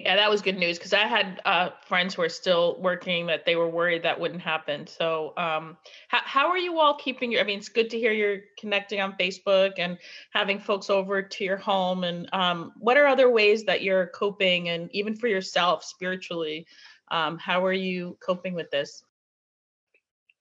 Yeah, 0.00 0.16
that 0.16 0.30
was 0.30 0.40
good 0.40 0.56
news 0.56 0.78
because 0.78 0.94
I 0.94 1.00
had 1.06 1.42
uh, 1.44 1.70
friends 1.86 2.14
who 2.14 2.22
are 2.22 2.30
still 2.30 2.80
working 2.80 3.26
that 3.26 3.44
they 3.44 3.54
were 3.54 3.68
worried 3.68 4.02
that 4.04 4.18
wouldn't 4.18 4.40
happen. 4.40 4.86
So, 4.86 5.34
um, 5.36 5.76
how 6.08 6.20
how 6.24 6.48
are 6.48 6.56
you 6.56 6.78
all 6.78 6.94
keeping 6.94 7.30
your? 7.30 7.42
I 7.42 7.44
mean, 7.44 7.58
it's 7.58 7.68
good 7.68 7.90
to 7.90 7.98
hear 7.98 8.10
you're 8.10 8.38
connecting 8.58 9.02
on 9.02 9.12
Facebook 9.20 9.72
and 9.76 9.98
having 10.32 10.58
folks 10.58 10.88
over 10.88 11.20
to 11.20 11.44
your 11.44 11.58
home. 11.58 12.04
And 12.04 12.30
um, 12.32 12.72
what 12.78 12.96
are 12.96 13.06
other 13.06 13.28
ways 13.28 13.64
that 13.64 13.82
you're 13.82 14.06
coping, 14.06 14.70
and 14.70 14.88
even 14.94 15.14
for 15.14 15.26
yourself 15.26 15.84
spiritually, 15.84 16.66
um, 17.10 17.36
how 17.36 17.62
are 17.62 17.74
you 17.74 18.16
coping 18.24 18.54
with 18.54 18.70
this? 18.70 19.04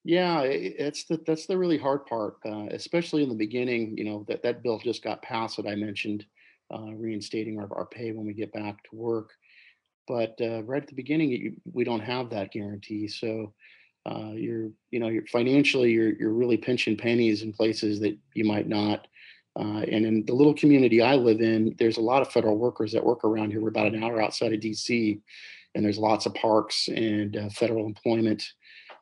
Yeah, 0.05 0.43
it's 0.43 1.03
the 1.03 1.19
that's 1.27 1.47
the 1.47 1.57
really 1.57 1.77
hard 1.77 2.05
part, 2.05 2.37
uh, 2.45 2.67
especially 2.71 3.23
in 3.23 3.29
the 3.29 3.35
beginning. 3.35 3.97
You 3.97 4.05
know 4.05 4.25
that 4.29 4.41
that 4.43 4.63
bill 4.63 4.79
just 4.79 5.03
got 5.03 5.21
passed 5.21 5.57
that 5.57 5.67
I 5.67 5.75
mentioned, 5.75 6.25
uh, 6.73 6.93
reinstating 6.93 7.59
our, 7.59 7.67
our 7.73 7.87
pay 7.87 8.13
when 8.13 8.25
we 8.25 8.33
get 8.33 8.53
back 8.53 8.81
to 8.83 8.95
work. 8.95 9.31
But 10.09 10.35
uh, 10.41 10.63
right 10.63 10.81
at 10.81 10.89
the 10.89 10.95
beginning, 11.03 11.29
you, 11.29 11.53
we 11.71 11.85
don't 11.85 12.01
have 12.13 12.31
that 12.31 12.51
guarantee. 12.51 13.07
So 13.07 13.53
uh, 14.09 14.31
you're 14.33 14.69
you 14.91 14.99
know 14.99 15.09
you're 15.09 15.27
financially 15.27 15.91
you're 15.91 16.13
you're 16.19 16.33
really 16.33 16.57
pinching 16.57 16.97
pennies 16.97 17.43
in 17.43 17.53
places 17.53 17.99
that 18.01 18.17
you 18.33 18.45
might 18.53 18.67
not 18.67 19.07
Uh, 19.59 19.83
and 19.91 20.05
in 20.05 20.25
the 20.25 20.33
little 20.33 20.53
community 20.53 21.01
I 21.01 21.15
live 21.15 21.41
in, 21.41 21.75
there's 21.79 21.97
a 21.97 22.01
lot 22.11 22.21
of 22.21 22.31
federal 22.31 22.57
workers 22.57 22.91
that 22.93 23.03
work 23.03 23.23
around 23.25 23.51
here. 23.51 23.61
We're 23.61 23.75
about 23.75 23.93
an 23.93 24.03
hour 24.03 24.21
outside 24.21 24.53
of 24.53 24.61
DC, 24.61 25.19
and 25.73 25.83
there's 25.83 25.97
lots 25.97 26.25
of 26.25 26.33
parks 26.33 26.87
and 26.87 27.35
uh, 27.35 27.49
federal 27.49 27.85
employment 27.85 28.41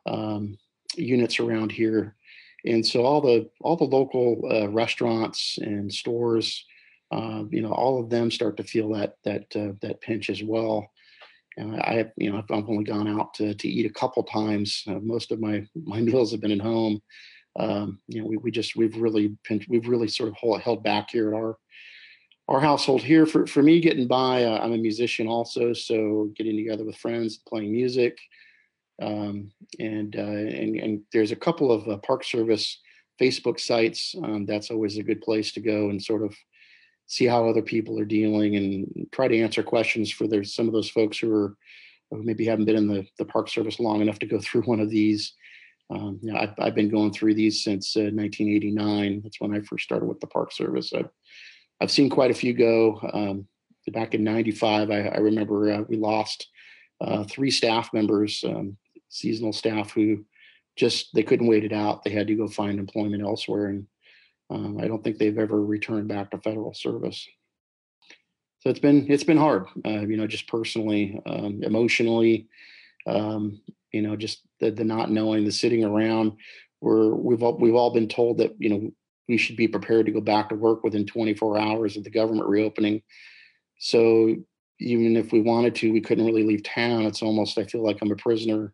um, 0.06 0.58
units 0.96 1.38
around 1.38 1.70
here. 1.70 2.16
And 2.64 2.84
so 2.84 3.04
all 3.04 3.20
the 3.20 3.48
all 3.60 3.76
the 3.76 3.84
local 3.98 4.40
uh, 4.50 4.68
restaurants 4.68 5.58
and 5.58 5.92
stores, 5.92 6.64
uh, 7.12 7.44
you 7.50 7.62
know, 7.62 7.72
all 7.72 8.02
of 8.02 8.10
them 8.10 8.30
start 8.30 8.56
to 8.56 8.64
feel 8.64 8.88
that 8.94 9.16
that 9.24 9.46
uh, 9.54 9.72
that 9.82 10.00
pinch 10.00 10.28
as 10.30 10.42
well. 10.42 10.90
I 11.58 12.06
you 12.16 12.30
know, 12.30 12.38
I've 12.38 12.68
only 12.68 12.84
gone 12.84 13.08
out 13.08 13.34
to, 13.34 13.54
to 13.54 13.68
eat 13.68 13.86
a 13.86 13.92
couple 13.92 14.22
times. 14.22 14.84
Uh, 14.86 14.98
most 15.00 15.32
of 15.32 15.40
my 15.40 15.66
my 15.74 16.00
meals 16.08 16.32
have 16.32 16.40
been 16.40 16.52
at 16.52 16.60
home. 16.60 17.00
Um, 17.58 17.98
you 18.06 18.20
know, 18.20 18.26
we, 18.26 18.36
we 18.36 18.50
just 18.50 18.76
we've 18.76 18.96
really 18.96 19.36
we've 19.68 19.88
really 19.88 20.08
sort 20.08 20.28
of 20.28 20.36
hold, 20.36 20.60
held 20.60 20.82
back 20.82 21.10
here 21.10 21.28
at 21.28 21.36
our 21.36 21.58
our 22.48 22.60
household 22.60 23.02
here. 23.02 23.26
For 23.26 23.46
for 23.46 23.62
me, 23.62 23.80
getting 23.80 24.06
by, 24.06 24.44
uh, 24.44 24.58
I'm 24.58 24.72
a 24.72 24.78
musician 24.78 25.26
also, 25.26 25.72
so 25.72 26.30
getting 26.36 26.56
together 26.56 26.84
with 26.84 26.96
friends, 26.96 27.38
playing 27.38 27.72
music, 27.72 28.18
um, 29.02 29.50
and 29.78 30.14
uh, 30.16 30.20
and 30.20 30.76
and 30.76 31.00
there's 31.12 31.32
a 31.32 31.36
couple 31.36 31.72
of 31.72 31.88
uh, 31.88 31.98
Park 31.98 32.24
Service 32.24 32.80
Facebook 33.20 33.58
sites. 33.58 34.14
Um, 34.22 34.46
that's 34.46 34.70
always 34.70 34.96
a 34.96 35.02
good 35.02 35.20
place 35.20 35.52
to 35.52 35.60
go 35.60 35.90
and 35.90 36.02
sort 36.02 36.22
of 36.22 36.34
see 37.08 37.26
how 37.26 37.48
other 37.48 37.62
people 37.62 37.98
are 37.98 38.04
dealing 38.04 38.56
and 38.56 39.08
try 39.10 39.26
to 39.26 39.38
answer 39.38 39.62
questions 39.62 40.12
for 40.12 40.26
some 40.44 40.68
of 40.68 40.72
those 40.72 40.90
folks 40.90 41.18
who 41.18 41.34
are 41.34 41.56
who 42.10 42.22
maybe 42.22 42.46
haven't 42.46 42.64
been 42.64 42.76
in 42.76 42.88
the, 42.88 43.06
the 43.18 43.24
park 43.24 43.48
service 43.48 43.80
long 43.80 44.00
enough 44.00 44.18
to 44.18 44.26
go 44.26 44.38
through 44.42 44.62
one 44.62 44.80
of 44.80 44.88
these. 44.90 45.34
Um, 45.90 46.18
you 46.22 46.32
know, 46.32 46.38
I've, 46.38 46.54
I've, 46.58 46.74
been 46.74 46.90
going 46.90 47.12
through 47.12 47.34
these 47.34 47.64
since 47.64 47.96
uh, 47.96 48.12
1989 48.12 49.22
that's 49.22 49.40
when 49.40 49.54
i 49.54 49.60
first 49.60 49.84
started 49.84 50.04
with 50.04 50.20
the 50.20 50.26
park 50.26 50.52
service. 50.52 50.92
I've, 50.92 51.08
I've 51.80 51.90
seen 51.90 52.10
quite 52.10 52.30
a 52.30 52.34
few 52.34 52.52
go. 52.52 53.00
Um, 53.12 53.46
back 53.90 54.12
in 54.12 54.22
95 54.22 54.90
i, 54.90 55.00
I 55.00 55.16
remember 55.16 55.72
uh, 55.72 55.82
we 55.88 55.96
lost 55.96 56.46
uh, 57.00 57.24
three 57.24 57.50
staff 57.50 57.90
members 57.94 58.44
um, 58.46 58.76
seasonal 59.08 59.54
staff 59.54 59.92
who 59.92 60.26
just 60.76 61.14
they 61.14 61.22
couldn't 61.22 61.48
wait 61.48 61.64
it 61.64 61.72
out. 61.72 62.04
They 62.04 62.10
had 62.10 62.28
to 62.28 62.34
go 62.34 62.48
find 62.48 62.78
employment 62.78 63.22
elsewhere 63.22 63.66
and 63.66 63.86
um, 64.50 64.78
I 64.80 64.88
don't 64.88 65.02
think 65.02 65.18
they've 65.18 65.38
ever 65.38 65.62
returned 65.62 66.08
back 66.08 66.30
to 66.30 66.38
federal 66.38 66.74
service. 66.74 67.26
So 68.60 68.70
it's 68.70 68.80
been 68.80 69.10
it's 69.10 69.24
been 69.24 69.36
hard, 69.36 69.66
uh, 69.84 70.00
you 70.00 70.16
know, 70.16 70.26
just 70.26 70.48
personally, 70.48 71.20
um, 71.26 71.62
emotionally, 71.62 72.48
um, 73.06 73.60
you 73.92 74.02
know, 74.02 74.16
just 74.16 74.42
the, 74.60 74.70
the 74.70 74.84
not 74.84 75.10
knowing, 75.10 75.44
the 75.44 75.52
sitting 75.52 75.84
around. 75.84 76.32
Where 76.80 77.08
we've 77.08 77.42
all, 77.42 77.58
we've 77.58 77.74
all 77.74 77.92
been 77.92 78.08
told 78.08 78.38
that 78.38 78.54
you 78.58 78.68
know 78.68 78.90
we 79.28 79.36
should 79.36 79.56
be 79.56 79.68
prepared 79.68 80.06
to 80.06 80.12
go 80.12 80.20
back 80.20 80.48
to 80.48 80.54
work 80.54 80.82
within 80.82 81.06
24 81.06 81.58
hours 81.58 81.96
of 81.96 82.04
the 82.04 82.10
government 82.10 82.48
reopening. 82.48 83.02
So 83.78 84.34
even 84.80 85.16
if 85.16 85.32
we 85.32 85.40
wanted 85.40 85.74
to, 85.76 85.92
we 85.92 86.00
couldn't 86.00 86.26
really 86.26 86.44
leave 86.44 86.62
town. 86.62 87.02
It's 87.02 87.22
almost 87.22 87.58
I 87.58 87.64
feel 87.64 87.84
like 87.84 87.98
I'm 88.00 88.10
a 88.10 88.16
prisoner 88.16 88.72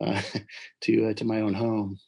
uh, 0.00 0.22
to 0.82 1.10
uh, 1.10 1.14
to 1.14 1.24
my 1.24 1.40
own 1.40 1.54
home. 1.54 1.98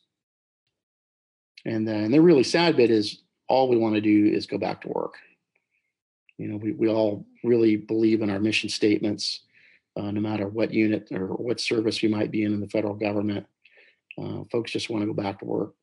And 1.64 1.86
then 1.86 2.10
the 2.10 2.20
really 2.20 2.42
sad 2.42 2.76
bit 2.76 2.90
is 2.90 3.22
all 3.48 3.68
we 3.68 3.76
want 3.76 3.94
to 3.94 4.00
do 4.00 4.26
is 4.26 4.46
go 4.46 4.58
back 4.58 4.80
to 4.82 4.88
work. 4.88 5.14
You 6.38 6.48
know, 6.48 6.56
we, 6.56 6.72
we 6.72 6.88
all 6.88 7.26
really 7.44 7.76
believe 7.76 8.22
in 8.22 8.30
our 8.30 8.38
mission 8.38 8.70
statements, 8.70 9.40
uh, 9.96 10.10
no 10.10 10.20
matter 10.20 10.48
what 10.48 10.72
unit 10.72 11.08
or 11.10 11.26
what 11.28 11.60
service 11.60 12.00
we 12.00 12.08
might 12.08 12.30
be 12.30 12.44
in 12.44 12.54
in 12.54 12.60
the 12.60 12.68
federal 12.68 12.94
government. 12.94 13.46
Uh, 14.18 14.44
folks 14.50 14.70
just 14.70 14.88
want 14.88 15.02
to 15.02 15.06
go 15.06 15.12
back 15.12 15.38
to 15.40 15.44
work. 15.44 15.74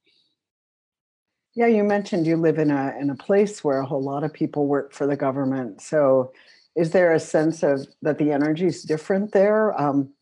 Yeah, 1.53 1.67
you 1.67 1.83
mentioned 1.83 2.27
you 2.27 2.37
live 2.37 2.59
in 2.59 2.69
a 2.69 2.95
in 2.99 3.09
a 3.09 3.15
place 3.15 3.63
where 3.63 3.79
a 3.79 3.85
whole 3.85 4.03
lot 4.03 4.23
of 4.23 4.31
people 4.31 4.67
work 4.67 4.93
for 4.93 5.07
the 5.07 5.15
government. 5.15 5.81
So, 5.81 6.31
is 6.75 6.91
there 6.91 7.13
a 7.13 7.19
sense 7.19 7.63
of 7.63 7.87
that 8.03 8.19
the 8.19 8.31
energy 8.31 8.67
is 8.67 8.83
different 8.83 9.31
there? 9.31 9.79
Um, 9.79 10.13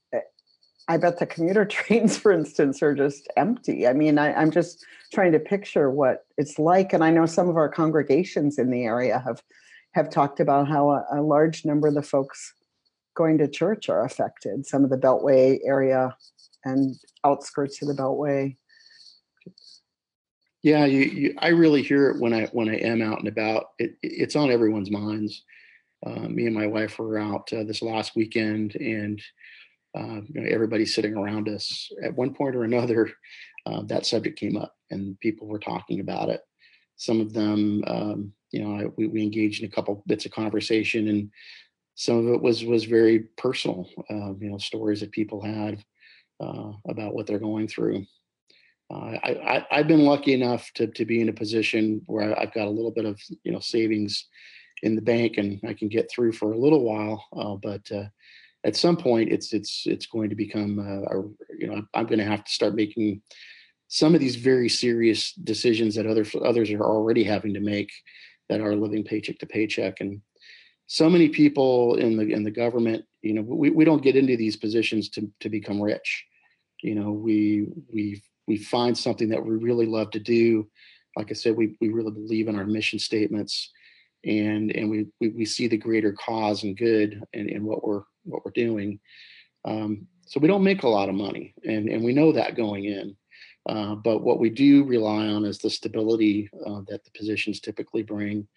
I 0.87 0.97
bet 0.97 1.19
the 1.19 1.25
commuter 1.25 1.65
trains, 1.65 2.17
for 2.17 2.31
instance, 2.31 2.81
are 2.83 2.95
just 2.95 3.27
empty. 3.37 3.87
I 3.87 3.93
mean, 3.93 4.17
I, 4.17 4.41
am 4.41 4.51
just 4.51 4.85
trying 5.13 5.31
to 5.31 5.39
picture 5.39 5.89
what 5.89 6.25
it's 6.37 6.59
like, 6.59 6.93
and 6.93 7.03
I 7.03 7.11
know 7.11 7.25
some 7.25 7.49
of 7.49 7.57
our 7.57 7.69
congregations 7.69 8.57
in 8.57 8.69
the 8.71 8.83
area 8.83 9.19
have 9.19 9.41
have 9.93 10.09
talked 10.09 10.41
about 10.41 10.67
how 10.67 10.89
a, 10.89 11.05
a 11.13 11.21
large 11.21 11.63
number 11.63 11.87
of 11.87 11.93
the 11.93 12.01
folks 12.01 12.53
going 13.15 13.37
to 13.37 13.47
church 13.47 13.87
are 13.87 14.03
affected. 14.03 14.67
Some 14.67 14.83
of 14.83 14.89
the 14.89 14.97
Beltway 14.97 15.59
area 15.65 16.13
and 16.65 16.95
outskirts 17.23 17.81
of 17.81 17.87
the 17.87 17.93
Beltway. 17.93 18.57
Yeah, 20.63 20.85
you, 20.85 20.99
you, 20.99 21.35
I 21.37 21.49
really 21.49 21.81
hear 21.81 22.09
it 22.09 22.19
when 22.19 22.33
I 22.33 22.47
when 22.47 22.67
I 22.69 22.75
am 22.77 23.01
out 23.01 23.19
and 23.19 23.27
about. 23.27 23.67
It, 23.79 23.95
it's 24.01 24.35
on 24.35 24.51
everyone's 24.51 24.91
minds. 24.91 25.43
Uh, 26.05 26.27
me 26.27 26.45
and 26.45 26.55
my 26.55 26.67
wife 26.67 26.99
were 26.99 27.17
out 27.17 27.51
uh, 27.53 27.63
this 27.63 27.81
last 27.81 28.15
weekend, 28.15 28.75
and 28.75 29.21
uh, 29.95 30.21
you 30.27 30.41
know, 30.41 30.47
everybody 30.49 30.85
sitting 30.85 31.15
around 31.15 31.47
us 31.47 31.89
at 32.03 32.15
one 32.15 32.33
point 32.33 32.55
or 32.55 32.63
another, 32.63 33.11
uh, 33.65 33.81
that 33.83 34.05
subject 34.05 34.37
came 34.37 34.57
up 34.57 34.75
and 34.91 35.19
people 35.19 35.47
were 35.47 35.59
talking 35.59 35.99
about 35.99 36.29
it. 36.29 36.41
Some 36.97 37.19
of 37.19 37.33
them, 37.33 37.83
um, 37.87 38.33
you 38.51 38.63
know, 38.63 38.75
I, 38.75 38.85
we, 38.97 39.07
we, 39.07 39.21
engaged 39.21 39.61
in 39.61 39.67
a 39.67 39.71
couple 39.71 40.03
bits 40.07 40.25
of 40.25 40.31
conversation 40.31 41.07
and 41.07 41.31
some 41.95 42.17
of 42.17 42.33
it 42.33 42.41
was, 42.41 42.63
was 42.63 42.85
very 42.85 43.19
personal, 43.37 43.89
uh, 44.09 44.33
you 44.39 44.49
know, 44.49 44.57
stories 44.57 44.99
that 44.99 45.11
people 45.11 45.41
had 45.41 45.83
uh, 46.41 46.71
about 46.87 47.13
what 47.13 47.25
they're 47.27 47.39
going 47.39 47.67
through. 47.67 48.05
Uh, 48.93 49.17
I, 49.23 49.65
have 49.71 49.87
been 49.87 50.05
lucky 50.05 50.33
enough 50.33 50.69
to, 50.75 50.87
to 50.87 51.05
be 51.05 51.21
in 51.21 51.29
a 51.29 51.33
position 51.33 52.01
where 52.05 52.39
I've 52.39 52.53
got 52.53 52.67
a 52.67 52.69
little 52.69 52.91
bit 52.91 53.05
of, 53.05 53.19
you 53.43 53.51
know, 53.51 53.59
savings 53.59 54.27
in 54.83 54.95
the 54.95 55.01
bank 55.01 55.37
and 55.37 55.59
I 55.67 55.73
can 55.73 55.87
get 55.87 56.09
through 56.11 56.33
for 56.33 56.51
a 56.51 56.57
little 56.57 56.83
while. 56.83 57.25
Uh, 57.35 57.55
but 57.55 57.89
at 58.65 58.75
some 58.75 58.97
point 58.97 59.31
it's 59.31 59.53
it's 59.53 59.83
it's 59.85 60.07
going 60.07 60.29
to 60.29 60.35
become 60.35 60.79
uh, 60.79 61.17
a, 61.17 61.23
you 61.57 61.67
know 61.67 61.83
I'm 61.93 62.07
going 62.07 62.19
to 62.19 62.25
have 62.25 62.43
to 62.43 62.51
start 62.51 62.75
making 62.75 63.21
some 63.87 64.15
of 64.15 64.19
these 64.19 64.35
very 64.35 64.67
serious 64.67 65.31
decisions 65.33 65.95
that 65.95 66.07
other 66.07 66.25
others 66.43 66.71
are 66.71 66.83
already 66.83 67.23
having 67.23 67.53
to 67.53 67.59
make 67.59 67.91
that 68.49 68.61
are 68.61 68.75
living 68.75 69.03
paycheck 69.03 69.39
to 69.39 69.45
paycheck. 69.45 70.01
And 70.01 70.21
so 70.87 71.09
many 71.09 71.29
people 71.29 71.95
in 71.95 72.17
the 72.17 72.31
in 72.31 72.43
the 72.43 72.51
government 72.51 73.05
you 73.21 73.33
know 73.33 73.43
we, 73.43 73.69
we 73.69 73.85
don't 73.85 74.03
get 74.03 74.15
into 74.15 74.35
these 74.35 74.57
positions 74.57 75.09
to 75.09 75.31
to 75.41 75.49
become 75.49 75.81
rich. 75.81 76.25
You 76.81 76.95
know 76.95 77.11
we 77.11 77.67
we 77.93 78.23
we 78.47 78.57
find 78.57 78.97
something 78.97 79.29
that 79.29 79.45
we 79.45 79.55
really 79.55 79.85
love 79.85 80.09
to 80.11 80.19
do. 80.19 80.67
Like 81.15 81.31
i 81.31 81.33
said 81.33 81.55
we, 81.55 81.77
we 81.79 81.89
really 81.89 82.11
believe 82.11 82.47
in 82.47 82.57
our 82.57 82.65
mission 82.65 82.99
statements 82.99 83.71
and 84.25 84.71
and 84.71 84.89
we 84.89 85.07
we, 85.21 85.29
we 85.29 85.45
see 85.45 85.67
the 85.67 85.77
greater 85.77 86.13
cause 86.13 86.63
and 86.63 86.77
good 86.77 87.21
in, 87.33 87.49
in 87.49 87.65
what 87.65 87.85
we're 87.85 88.03
what 88.23 88.43
we're 88.43 88.51
doing. 88.51 88.99
Um, 89.65 90.07
so 90.27 90.39
we 90.39 90.47
don't 90.47 90.63
make 90.63 90.83
a 90.83 90.89
lot 90.89 91.09
of 91.09 91.15
money, 91.15 91.53
and 91.63 91.87
and 91.87 92.03
we 92.03 92.13
know 92.13 92.31
that 92.31 92.57
going 92.57 92.85
in. 92.85 93.15
Uh, 93.67 93.95
but 93.95 94.19
what 94.19 94.39
we 94.39 94.49
do 94.49 94.83
rely 94.83 95.27
on 95.27 95.43
is 95.43 95.57
the 95.57 95.69
stability 95.69 96.49
uh, 96.67 96.81
that 96.87 97.03
the 97.03 97.11
positions 97.17 97.59
typically 97.59 98.03
bring, 98.03 98.47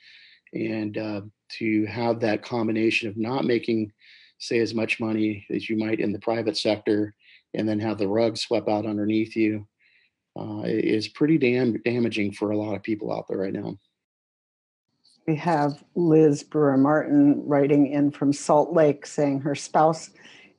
and 0.52 0.98
uh, 0.98 1.20
to 1.50 1.86
have 1.86 2.20
that 2.20 2.42
combination 2.42 3.08
of 3.08 3.16
not 3.16 3.44
making, 3.44 3.90
say, 4.38 4.58
as 4.58 4.74
much 4.74 5.00
money 5.00 5.46
as 5.50 5.68
you 5.68 5.78
might 5.78 6.00
in 6.00 6.12
the 6.12 6.18
private 6.18 6.58
sector, 6.58 7.14
and 7.54 7.66
then 7.66 7.80
have 7.80 7.96
the 7.96 8.08
rug 8.08 8.36
swept 8.36 8.68
out 8.68 8.84
underneath 8.84 9.34
you, 9.34 9.66
uh, 10.38 10.62
is 10.64 11.08
pretty 11.08 11.38
damn 11.38 11.80
damaging 11.82 12.32
for 12.32 12.50
a 12.50 12.56
lot 12.56 12.74
of 12.74 12.82
people 12.82 13.10
out 13.10 13.26
there 13.28 13.38
right 13.38 13.54
now 13.54 13.78
we 15.28 15.36
have 15.36 15.84
Liz 15.94 16.42
Brewer 16.42 16.78
Martin 16.78 17.42
writing 17.44 17.86
in 17.86 18.10
from 18.10 18.32
Salt 18.32 18.72
Lake 18.72 19.04
saying 19.04 19.40
her 19.40 19.54
spouse 19.54 20.08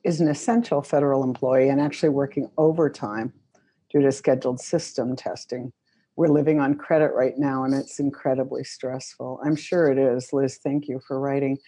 is 0.04 0.20
an 0.20 0.28
essential 0.28 0.80
federal 0.80 1.24
employee 1.24 1.70
and 1.70 1.80
actually 1.80 2.10
working 2.10 2.48
overtime 2.56 3.32
due 3.90 4.00
to 4.00 4.12
scheduled 4.12 4.60
system 4.60 5.16
testing. 5.16 5.72
We're 6.14 6.28
living 6.28 6.60
on 6.60 6.76
credit 6.76 7.10
right 7.14 7.36
now 7.36 7.64
and 7.64 7.74
it's 7.74 7.98
incredibly 7.98 8.62
stressful. 8.62 9.40
I'm 9.44 9.56
sure 9.56 9.90
it 9.90 9.98
is. 9.98 10.32
Liz, 10.32 10.60
thank 10.62 10.86
you 10.86 11.00
for 11.04 11.18
writing. 11.18 11.58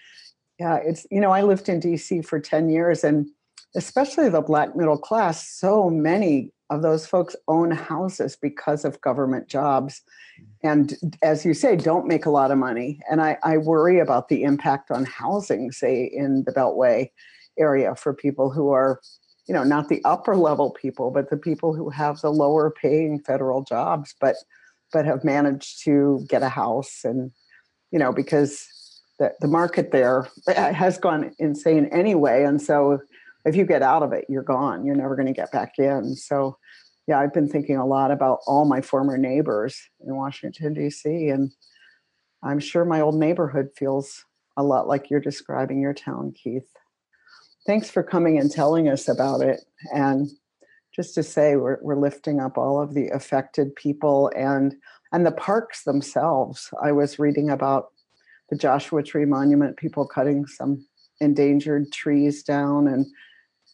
Yeah, 0.61 0.77
it's, 0.77 1.05
you 1.11 1.21
know, 1.21 1.33
I 1.33 1.43
lived 1.43 1.69
in 1.69 1.81
DC 1.81 2.25
for 2.25 2.39
10 2.39 2.69
years 2.69 3.03
and 3.03 3.27
especially 3.75 4.29
the 4.29 4.43
black 4.43 4.77
middle 4.77 4.99
class, 4.99 5.49
so 5.49 5.91
many 5.91 6.53
of 6.75 6.83
those 6.83 7.07
folks 7.07 7.37
own 7.49 7.71
houses 7.71 8.37
because 8.41 8.85
of 8.85 9.01
government 9.01 9.49
jobs. 9.49 10.03
And 10.63 10.95
as 11.23 11.45
you 11.45 11.55
say 11.55 11.77
don't 11.77 12.07
make 12.07 12.27
a 12.27 12.31
lot 12.31 12.51
of 12.51 12.59
money. 12.59 13.01
And 13.11 13.21
I, 13.21 13.39
I, 13.43 13.59
worry 13.59 13.99
about 13.99 14.29
the 14.29 14.43
impact 14.43 14.91
on 14.91 15.05
housing 15.05 15.71
say 15.73 16.05
in 16.05 16.45
the 16.45 16.53
beltway 16.53 17.11
area 17.59 17.95
for 17.95 18.15
people 18.15 18.51
who 18.51 18.71
are 18.71 19.01
you 19.47 19.55
know 19.55 19.65
not 19.65 19.89
the 19.89 20.03
upper 20.05 20.37
level 20.37 20.71
people 20.71 21.11
but 21.11 21.29
the 21.29 21.37
people 21.37 21.75
who 21.75 21.91
have 21.91 22.21
the 22.21 22.31
lower 22.31 22.71
paying 22.71 23.21
federal 23.21 23.63
jobs 23.63 24.15
but 24.21 24.37
but 24.93 25.05
have 25.05 25.23
managed 25.23 25.83
to 25.85 26.25
get 26.29 26.43
a 26.43 26.49
house 26.49 27.01
and 27.05 27.31
you 27.91 27.99
know 27.99 28.13
because 28.13 28.67
the, 29.19 29.33
the 29.41 29.47
market 29.47 29.93
there 29.93 30.29
has 30.57 30.99
gone 30.99 31.33
insane 31.39 31.87
anyway. 31.87 32.43
And 32.43 32.61
so 32.61 32.99
if 33.45 33.55
you 33.55 33.65
get 33.65 33.83
out 33.83 34.03
of 34.03 34.13
it 34.13 34.25
you're 34.29 34.43
gone. 34.43 34.85
You're 34.85 34.97
never 34.97 35.15
going 35.15 35.27
to 35.27 35.33
get 35.33 35.53
back 35.53 35.79
in. 35.79 36.17
So 36.17 36.57
yeah, 37.07 37.19
I've 37.19 37.33
been 37.33 37.49
thinking 37.49 37.77
a 37.77 37.87
lot 37.87 38.11
about 38.11 38.39
all 38.47 38.65
my 38.65 38.81
former 38.81 39.19
neighbors 39.19 39.81
in 40.07 40.15
Washington, 40.15 40.75
D.C., 40.75 41.29
and 41.29 41.51
I'm 42.43 42.59
sure 42.59 42.85
my 42.85 43.01
old 43.01 43.15
neighborhood 43.15 43.69
feels 43.77 44.25
a 44.57 44.63
lot 44.63 44.89
like 44.89 45.11
you're 45.11 45.21
describing 45.21 45.81
your 45.81 45.95
town, 45.95 46.33
Keith. 46.33 46.69
Thanks 47.67 47.91
for 47.91 48.03
coming 48.03 48.39
and 48.39 48.51
telling 48.51 48.89
us 48.89 49.09
about 49.09 49.41
it. 49.41 49.61
And 49.95 50.29
just 50.95 51.15
to 51.15 51.23
say, 51.23 51.57
we're, 51.57 51.79
we're 51.81 51.99
lifting 51.99 52.41
up 52.41 52.59
all 52.59 52.81
of 52.81 52.95
the 52.95 53.09
affected 53.09 53.75
people 53.77 54.31
and 54.37 54.75
and 55.13 55.27
the 55.27 55.33
parks 55.33 55.85
themselves. 55.85 56.71
I 56.83 56.93
was 56.93 57.19
reading 57.19 57.51
about 57.51 57.89
the 58.49 58.57
Joshua 58.57 59.03
Tree 59.03 59.27
Monument, 59.27 59.77
people 59.77 60.07
cutting 60.07 60.47
some 60.47 60.87
endangered 61.21 61.93
trees 61.93 62.43
down, 62.43 62.89
and 62.89 63.07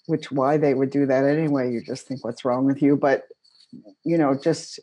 which 0.09 0.33
why 0.33 0.57
they 0.57 0.73
would 0.75 0.91
do 0.91 1.07
that 1.07 1.25
anyway. 1.25 1.71
You 1.71 1.83
just 1.83 2.07
think, 2.07 2.25
what's 2.25 2.45
wrong 2.45 2.65
with 2.65 2.83
you? 2.83 2.97
But 2.97 3.25
you 4.05 4.17
know, 4.17 4.35
just 4.35 4.81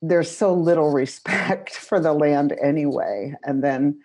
there's 0.00 0.30
so 0.30 0.54
little 0.54 0.92
respect 0.92 1.70
for 1.74 2.00
the 2.00 2.12
land 2.12 2.56
anyway, 2.62 3.34
and 3.44 3.62
then 3.62 4.00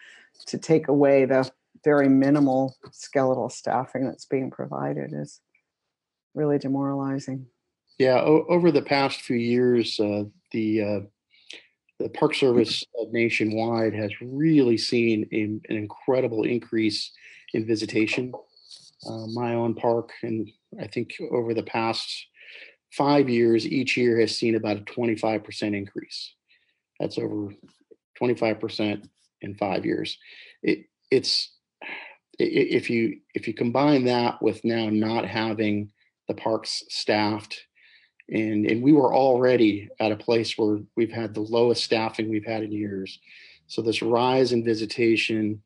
to 0.48 0.58
take 0.58 0.88
away 0.88 1.26
the 1.26 1.50
very 1.84 2.10
minimal 2.10 2.76
skeletal 2.92 3.50
staffing 3.50 4.06
that's 4.06 4.26
being 4.26 4.50
provided 4.52 5.12
is 5.14 5.40
really 6.34 6.58
demoralizing. 6.58 7.46
Yeah, 8.00 8.22
o- 8.22 8.46
over 8.50 8.72
the 8.72 8.82
past 8.82 9.22
few 9.22 9.38
years, 9.38 10.00
uh, 10.00 10.24
the 10.52 10.82
uh, 10.82 11.00
the 12.00 12.10
Park 12.10 12.34
Service 12.34 12.84
nationwide 13.12 13.94
has 13.94 14.12
really 14.20 14.78
seen 14.78 15.28
a, 15.32 15.44
an 15.44 15.78
incredible 15.78 16.44
increase 16.44 17.12
in 17.54 17.68
visitation. 17.68 18.34
Uh, 19.08 19.28
my 19.28 19.56
own 19.56 19.74
park, 19.74 20.12
and 20.22 20.50
I 20.80 20.88
think 20.88 21.14
over 21.32 21.54
the 21.54 21.64
past 21.64 22.28
five 22.92 23.30
years, 23.30 23.66
each 23.66 23.98
year 23.98 24.20
has 24.20 24.38
seen 24.38 24.56
about 24.56 24.78
a 24.78 24.82
25% 24.82 25.76
increase. 25.76 26.34
That's 27.00 27.18
over 27.18 27.54
25% 28.22 29.08
in 29.42 29.56
five 29.56 29.86
years. 29.86 30.18
It, 30.62 30.86
it's 31.10 31.52
if 32.40 32.90
you 32.90 33.20
if 33.36 33.48
you 33.48 33.54
combine 33.54 34.06
that 34.06 34.42
with 34.42 34.64
now 34.64 34.90
not 34.90 35.26
having 35.26 35.92
the 36.28 36.34
parks 36.34 36.84
staffed 36.90 37.68
and 38.30 38.66
and 38.66 38.82
we 38.82 38.94
were 38.94 39.14
already 39.14 39.90
at 40.00 40.12
a 40.12 40.18
place 40.18 40.58
where 40.58 40.80
we've 40.96 41.12
had 41.12 41.34
the 41.34 41.42
lowest 41.42 41.84
staffing 41.84 42.30
we've 42.30 42.46
had 42.46 42.64
in 42.64 42.72
years 42.72 43.20
so 43.68 43.82
this 43.82 44.02
rise 44.02 44.54
in 44.54 44.64
visitation 44.64 45.62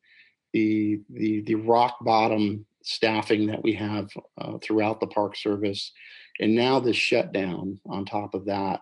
the 0.54 1.00
the 1.12 1.42
the 1.42 1.56
rock 1.56 1.98
bottom 2.02 2.66
staffing 2.86 3.48
that 3.48 3.64
we 3.64 3.74
have 3.74 4.10
uh, 4.38 4.58
throughout 4.60 5.00
the 5.00 5.08
park 5.08 5.36
service. 5.36 5.92
And 6.40 6.56
now 6.56 6.80
this 6.80 6.96
shutdown 6.96 7.80
on 7.88 8.06
top 8.06 8.34
of 8.34 8.46
that 8.46 8.82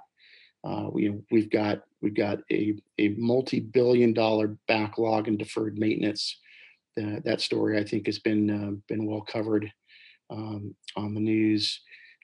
uh, 0.63 0.87
we, 0.91 1.13
we've 1.31 1.49
got 1.49 1.81
we've 2.01 2.15
got 2.15 2.39
a, 2.51 2.75
a 2.99 3.09
multi-billion 3.17 4.13
dollar 4.13 4.57
backlog 4.67 5.27
in 5.27 5.37
deferred 5.37 5.77
maintenance. 5.77 6.39
That, 6.95 7.23
that 7.25 7.41
story 7.41 7.79
i 7.79 7.83
think 7.83 8.05
has 8.05 8.19
been 8.19 8.49
uh, 8.49 8.71
been 8.87 9.07
well 9.07 9.21
covered 9.21 9.71
um, 10.29 10.75
on 10.95 11.13
the 11.13 11.19
news. 11.19 11.81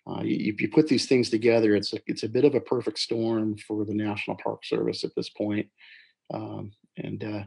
Uh, 0.08 0.22
you, 0.24 0.56
you 0.58 0.70
put 0.70 0.88
these 0.88 1.06
things 1.06 1.30
together, 1.30 1.76
it's 1.76 1.94
a, 1.94 1.98
it's 2.08 2.24
a 2.24 2.30
bit 2.30 2.46
of 2.46 2.56
a 2.56 2.62
perfect 2.62 2.98
storm 2.98 3.58
for 3.58 3.86
the 3.86 3.94
National 3.94 4.38
Park 4.38 4.66
Service 4.66 5.04
at 5.04 5.14
this 5.16 5.30
point. 5.30 5.68
Um, 6.34 6.72
and 6.98 7.24
uh, 7.24 7.44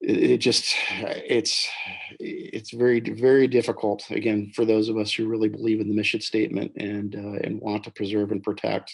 it, 0.00 0.38
just 0.38 0.74
it's 0.90 1.68
it's 2.20 2.70
very 2.70 3.00
very 3.00 3.48
difficult 3.48 4.08
again 4.10 4.52
for 4.54 4.64
those 4.64 4.88
of 4.88 4.96
us 4.96 5.12
who 5.12 5.26
really 5.26 5.48
believe 5.48 5.80
in 5.80 5.88
the 5.88 5.94
mission 5.94 6.20
statement 6.20 6.72
and 6.76 7.16
uh, 7.16 7.38
and 7.42 7.60
want 7.60 7.84
to 7.84 7.90
preserve 7.90 8.30
and 8.30 8.42
protect 8.42 8.92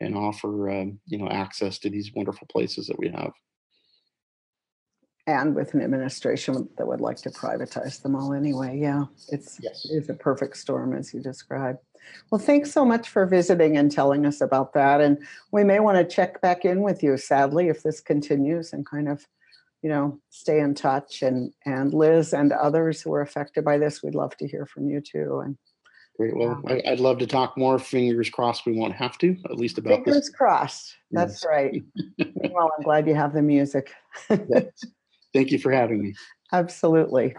and 0.00 0.16
offer 0.16 0.70
um, 0.70 0.98
you 1.06 1.18
know 1.18 1.28
access 1.28 1.78
to 1.78 1.88
these 1.88 2.12
wonderful 2.14 2.46
places 2.50 2.86
that 2.86 2.98
we 2.98 3.08
have 3.08 3.32
and 5.26 5.54
with 5.54 5.74
an 5.74 5.82
administration 5.82 6.68
that 6.76 6.86
would 6.86 7.00
like 7.00 7.16
to 7.18 7.30
privatize 7.30 8.02
them 8.02 8.16
all 8.16 8.32
anyway. 8.32 8.78
Yeah, 8.78 9.04
it's 9.28 9.58
yes. 9.62 9.86
it's 9.90 10.08
a 10.08 10.14
perfect 10.14 10.56
storm 10.56 10.94
as 10.96 11.14
you 11.14 11.20
described. 11.20 11.78
Well, 12.30 12.40
thanks 12.40 12.72
so 12.72 12.84
much 12.84 13.08
for 13.08 13.26
visiting 13.26 13.76
and 13.76 13.90
telling 13.90 14.26
us 14.26 14.40
about 14.40 14.72
that. 14.74 15.00
And 15.00 15.18
we 15.52 15.62
may 15.62 15.78
want 15.78 15.98
to 15.98 16.14
check 16.16 16.40
back 16.40 16.64
in 16.64 16.82
with 16.82 17.02
you, 17.02 17.16
sadly, 17.16 17.68
if 17.68 17.84
this 17.84 18.00
continues 18.00 18.72
and 18.72 18.84
kind 18.84 19.08
of, 19.08 19.24
you 19.82 19.88
know, 19.88 20.18
stay 20.30 20.60
in 20.60 20.74
touch. 20.74 21.22
And 21.22 21.52
and 21.66 21.92
Liz 21.92 22.32
and 22.32 22.52
others 22.52 23.02
who 23.02 23.12
are 23.14 23.20
affected 23.20 23.64
by 23.64 23.78
this, 23.78 24.02
we'd 24.02 24.14
love 24.14 24.36
to 24.38 24.48
hear 24.48 24.66
from 24.66 24.88
you 24.88 25.00
too. 25.00 25.42
And 25.44 25.56
Great. 26.16 26.36
Well, 26.36 26.50
um, 26.50 26.64
I, 26.68 26.90
would 26.90 27.00
love 27.00 27.18
to 27.18 27.26
talk 27.26 27.56
more. 27.56 27.78
Fingers 27.78 28.28
crossed 28.28 28.66
we 28.66 28.74
won't 28.74 28.94
have 28.94 29.16
to, 29.18 29.34
at 29.46 29.56
least 29.56 29.78
about 29.78 30.04
Fingers 30.04 30.14
this. 30.14 30.30
crossed. 30.30 30.94
That's 31.10 31.42
yes. 31.42 31.44
right. 31.46 31.82
well, 32.50 32.70
I'm 32.76 32.84
glad 32.84 33.06
you 33.06 33.14
have 33.14 33.32
the 33.32 33.42
music. 33.42 33.92
Thank 34.28 35.50
you 35.50 35.58
for 35.58 35.72
having 35.72 36.02
me. 36.02 36.14
Absolutely. 36.52 37.34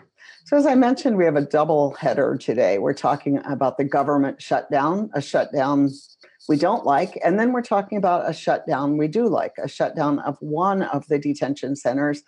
So, 0.46 0.58
as 0.58 0.66
I 0.66 0.74
mentioned, 0.74 1.18
we 1.18 1.26
have 1.26 1.36
a 1.36 1.46
double 1.46 1.92
header 1.94 2.36
today. 2.36 2.80
We're 2.80 2.94
talking 2.94 3.40
about 3.46 3.78
the 3.78 3.84
government 3.84 4.42
shutdown, 4.42 5.12
a 5.14 5.22
shutdown 5.22 5.92
we 6.48 6.58
don't 6.58 6.86
like, 6.86 7.20
and 7.24 7.40
then 7.40 7.54
we're 7.54 7.62
talking 7.62 7.98
about 7.98 8.30
a 8.30 8.34
shutdown 8.34 8.98
we 8.98 9.08
do 9.08 9.28
like, 9.28 9.54
a 9.64 9.68
shutdown 9.68 10.20
of 10.20 10.38
one 10.40 10.84
of 10.84 11.08
the 11.08 11.18
detention 11.18 11.76
centers, 11.76 12.22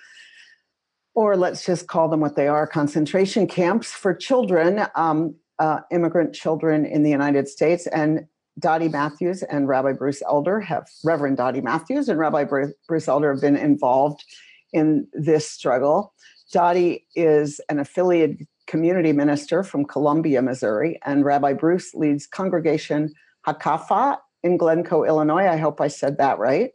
or 1.14 1.36
let's 1.36 1.66
just 1.66 1.88
call 1.88 2.10
them 2.10 2.20
what 2.20 2.36
they 2.36 2.48
are 2.48 2.68
concentration 2.68 3.48
camps 3.48 3.92
for 3.92 4.14
children, 4.14 4.86
um, 4.96 5.36
uh, 5.60 5.80
immigrant 5.92 6.34
children 6.34 6.86
in 6.86 7.04
the 7.04 7.10
United 7.10 7.48
States. 7.48 7.88
And 7.88 8.28
Dottie 8.60 8.90
Mathews 8.90 9.44
and 9.44 9.68
Rabbi 9.68 9.94
Bruce 9.94 10.22
Elder 10.26 10.60
have, 10.62 10.88
Reverend 11.04 11.38
Dottie 11.38 11.62
Mathews 11.62 12.10
and 12.10 12.20
Rabbi 12.20 12.46
Bruce 12.46 13.08
Elder 13.08 13.34
have 13.34 13.42
been 13.42 13.58
involved 13.58 14.24
in 14.72 15.08
this 15.14 15.50
struggle. 15.50 16.14
Dottie 16.52 17.08
is 17.16 17.60
an 17.70 17.80
affiliated 17.80 18.46
community 18.68 19.14
minister 19.14 19.64
from 19.64 19.86
Columbia, 19.86 20.42
Missouri, 20.42 21.00
and 21.06 21.26
Rabbi 21.26 21.54
Bruce 21.54 21.94
leads 21.94 22.28
Congregation 22.28 23.14
Hakafa 23.46 24.18
in 24.44 24.58
Glencoe, 24.58 25.04
Illinois. 25.04 25.48
I 25.48 25.58
hope 25.58 25.82
I 25.82 25.88
said 25.88 26.18
that 26.18 26.40
right. 26.40 26.72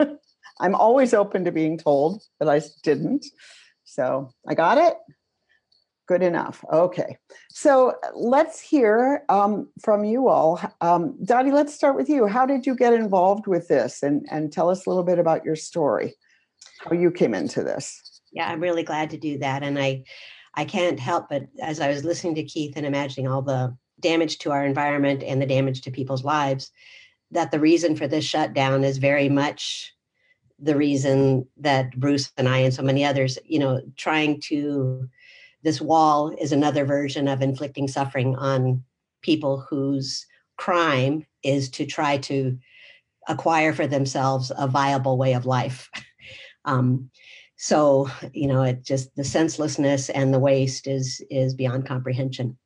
I'm 0.60 0.74
always 0.74 1.14
open 1.14 1.44
to 1.44 1.52
being 1.52 1.78
told 1.78 2.22
that 2.38 2.48
I 2.48 2.60
didn't. 2.82 3.26
So 3.84 4.30
I 4.48 4.54
got 4.54 4.78
it. 4.78 4.96
Good 6.08 6.22
enough. 6.22 6.64
Okay. 6.72 7.16
So 7.50 7.94
let's 8.14 8.60
hear 8.60 9.24
um, 9.28 9.68
from 9.80 10.04
you 10.04 10.28
all. 10.28 10.60
Um, 10.80 11.16
Dottie, 11.24 11.52
let's 11.52 11.74
start 11.74 11.96
with 11.96 12.08
you. 12.08 12.26
How 12.26 12.44
did 12.44 12.66
you 12.66 12.74
get 12.74 12.92
involved 12.92 13.46
with 13.46 13.68
this? 13.68 14.02
And, 14.02 14.26
and 14.30 14.52
tell 14.52 14.68
us 14.68 14.86
a 14.86 14.90
little 14.90 15.04
bit 15.04 15.18
about 15.18 15.44
your 15.44 15.56
story 15.56 16.14
how 16.80 16.92
you 16.92 17.10
came 17.10 17.34
into 17.34 17.62
this. 17.62 18.20
Yeah, 18.32 18.48
I'm 18.48 18.60
really 18.60 18.82
glad 18.82 19.10
to 19.10 19.16
do 19.16 19.38
that. 19.38 19.62
And 19.62 19.78
I 19.78 20.04
I 20.54 20.66
can't 20.66 21.00
help 21.00 21.30
but 21.30 21.44
as 21.62 21.80
I 21.80 21.88
was 21.88 22.04
listening 22.04 22.34
to 22.34 22.44
Keith 22.44 22.74
and 22.76 22.84
imagining 22.84 23.26
all 23.26 23.40
the 23.40 23.74
damage 24.02 24.38
to 24.38 24.50
our 24.50 24.64
environment 24.64 25.22
and 25.22 25.40
the 25.40 25.46
damage 25.46 25.80
to 25.82 25.90
people's 25.90 26.24
lives, 26.24 26.70
that 27.30 27.50
the 27.50 27.60
reason 27.60 27.96
for 27.96 28.06
this 28.06 28.24
shutdown 28.24 28.84
is 28.84 28.98
very 28.98 29.28
much 29.28 29.94
the 30.58 30.76
reason 30.76 31.46
that 31.56 31.98
Bruce 31.98 32.30
and 32.36 32.48
I 32.48 32.58
and 32.58 32.72
so 32.72 32.82
many 32.82 33.04
others, 33.04 33.38
you 33.44 33.58
know, 33.58 33.80
trying 33.96 34.40
to 34.42 35.08
this 35.62 35.80
wall 35.80 36.34
is 36.38 36.52
another 36.52 36.84
version 36.84 37.28
of 37.28 37.42
inflicting 37.42 37.88
suffering 37.88 38.36
on 38.36 38.82
people 39.22 39.60
whose 39.68 40.26
crime 40.56 41.24
is 41.42 41.70
to 41.70 41.86
try 41.86 42.18
to 42.18 42.58
acquire 43.28 43.72
for 43.72 43.86
themselves 43.86 44.52
a 44.56 44.66
viable 44.66 45.16
way 45.16 45.32
of 45.34 45.46
life. 45.46 45.90
Um, 46.64 47.10
so 47.56 48.08
you 48.32 48.46
know, 48.46 48.62
it 48.62 48.84
just 48.84 49.16
the 49.16 49.24
senselessness 49.24 50.10
and 50.10 50.32
the 50.32 50.38
waste 50.38 50.86
is 50.86 51.20
is 51.28 51.54
beyond 51.54 51.86
comprehension. 51.86 52.56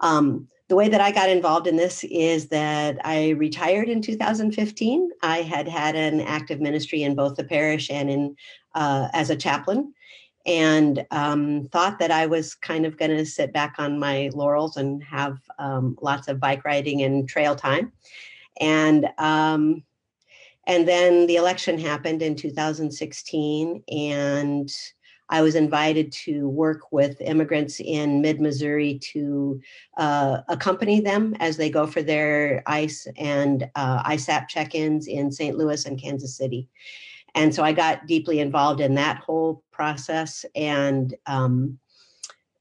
Um, 0.00 0.48
the 0.72 0.76
way 0.76 0.88
that 0.88 1.02
I 1.02 1.12
got 1.12 1.28
involved 1.28 1.66
in 1.66 1.76
this 1.76 2.02
is 2.04 2.48
that 2.48 2.96
I 3.04 3.32
retired 3.32 3.90
in 3.90 4.00
2015. 4.00 5.10
I 5.22 5.42
had 5.42 5.68
had 5.68 5.94
an 5.94 6.22
active 6.22 6.62
ministry 6.62 7.02
in 7.02 7.14
both 7.14 7.36
the 7.36 7.44
parish 7.44 7.90
and 7.90 8.08
in 8.08 8.36
uh, 8.74 9.08
as 9.12 9.28
a 9.28 9.36
chaplain, 9.36 9.92
and 10.46 11.04
um, 11.10 11.68
thought 11.72 11.98
that 11.98 12.10
I 12.10 12.24
was 12.24 12.54
kind 12.54 12.86
of 12.86 12.96
going 12.96 13.10
to 13.10 13.26
sit 13.26 13.52
back 13.52 13.74
on 13.76 13.98
my 13.98 14.30
laurels 14.32 14.78
and 14.78 15.04
have 15.04 15.36
um, 15.58 15.98
lots 16.00 16.26
of 16.26 16.40
bike 16.40 16.64
riding 16.64 17.02
and 17.02 17.28
trail 17.28 17.54
time. 17.54 17.92
And 18.58 19.10
um, 19.18 19.82
and 20.66 20.88
then 20.88 21.26
the 21.26 21.36
election 21.36 21.78
happened 21.78 22.22
in 22.22 22.34
2016, 22.34 23.82
and 23.88 24.74
I 25.28 25.42
was 25.42 25.54
invited 25.54 26.12
to 26.24 26.48
work 26.48 26.92
with 26.92 27.20
immigrants 27.20 27.80
in 27.80 28.20
mid 28.20 28.40
Missouri 28.40 28.98
to 29.12 29.60
uh, 29.96 30.42
accompany 30.48 31.00
them 31.00 31.34
as 31.40 31.56
they 31.56 31.70
go 31.70 31.86
for 31.86 32.02
their 32.02 32.62
ICE 32.66 33.06
and 33.16 33.70
uh, 33.74 34.02
ISAP 34.02 34.48
check 34.48 34.74
ins 34.74 35.06
in 35.06 35.32
St. 35.32 35.56
Louis 35.56 35.86
and 35.86 36.00
Kansas 36.00 36.36
City. 36.36 36.68
And 37.34 37.54
so 37.54 37.62
I 37.62 37.72
got 37.72 38.06
deeply 38.06 38.40
involved 38.40 38.80
in 38.80 38.94
that 38.96 39.18
whole 39.18 39.64
process. 39.72 40.44
And, 40.54 41.14
um, 41.26 41.78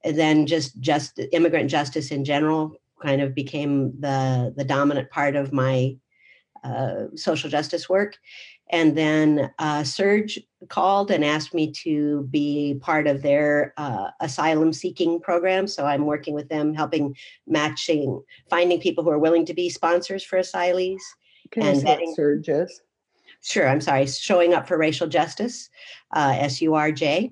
then 0.04 0.46
just 0.46 0.80
just 0.80 1.20
immigrant 1.32 1.70
justice 1.70 2.12
in 2.12 2.26
general 2.26 2.76
kind 3.02 3.22
of 3.22 3.36
became 3.36 4.00
the 4.00 4.54
the 4.56 4.64
dominant 4.64 5.10
part 5.10 5.36
of 5.36 5.54
my 5.54 5.96
uh, 6.64 7.06
social 7.16 7.50
justice 7.50 7.90
work. 7.90 8.18
And 8.72 8.98
then 8.98 9.52
uh, 9.60 9.82
SURJ 9.82 10.46
called 10.70 11.12
and 11.12 11.26
asked 11.26 11.54
me 11.54 11.72
to 11.84 12.28
be 12.32 12.78
part 12.82 13.06
of 13.06 13.22
their 13.22 13.74
uh, 13.78 14.12
asylum 14.22 14.72
seeking 14.72 15.20
program. 15.20 15.68
So 15.68 15.86
I'm 15.86 16.06
working 16.06 16.34
with 16.34 16.48
them, 16.48 16.74
helping 16.74 17.16
matching, 17.48 18.22
finding 18.50 18.80
people 18.80 19.04
who 19.04 19.10
are 19.10 19.20
willing 19.20 19.46
to 19.46 19.54
be 19.54 19.70
sponsors 19.70 20.24
for 20.24 20.40
asylees. 20.40 21.02
Can 21.52 21.64
and 21.64 21.82
vetting, 21.82 22.16
SURJ 22.18 22.64
is? 22.64 22.82
Sure, 23.44 23.68
I'm 23.68 23.82
sorry. 23.82 24.06
Showing 24.08 24.54
up 24.54 24.68
for 24.68 24.78
racial 24.78 25.08
justice, 25.08 25.70
uh, 26.16 26.36
S 26.38 26.62
U 26.62 26.76
R 26.76 26.92
J. 26.92 27.32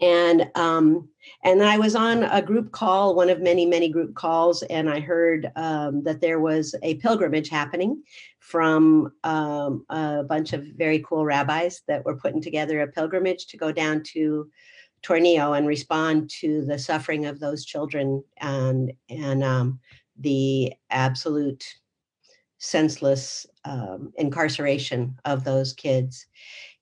And 0.00 0.50
um, 0.56 1.08
and 1.44 1.62
I 1.62 1.76
was 1.76 1.96
on 1.96 2.22
a 2.22 2.40
group 2.40 2.70
call, 2.70 3.14
one 3.16 3.28
of 3.28 3.40
many, 3.40 3.66
many 3.66 3.88
group 3.88 4.14
calls, 4.14 4.62
and 4.64 4.88
I 4.88 5.00
heard 5.00 5.50
um, 5.56 6.04
that 6.04 6.20
there 6.20 6.38
was 6.38 6.74
a 6.82 6.94
pilgrimage 6.96 7.48
happening 7.48 8.02
from 8.38 9.12
um, 9.24 9.84
a 9.88 10.22
bunch 10.22 10.52
of 10.52 10.64
very 10.76 11.00
cool 11.00 11.24
rabbis 11.24 11.82
that 11.88 12.04
were 12.04 12.16
putting 12.16 12.40
together 12.40 12.80
a 12.80 12.86
pilgrimage 12.86 13.46
to 13.48 13.56
go 13.56 13.72
down 13.72 14.02
to 14.12 14.48
Tornillo 15.02 15.58
and 15.58 15.66
respond 15.66 16.30
to 16.40 16.64
the 16.64 16.78
suffering 16.78 17.26
of 17.26 17.40
those 17.40 17.64
children 17.64 18.22
and 18.40 18.92
and 19.10 19.42
um, 19.42 19.80
the 20.20 20.72
absolute 20.90 21.64
senseless 22.58 23.46
um, 23.64 24.12
incarceration 24.16 25.18
of 25.24 25.42
those 25.42 25.72
kids. 25.72 26.26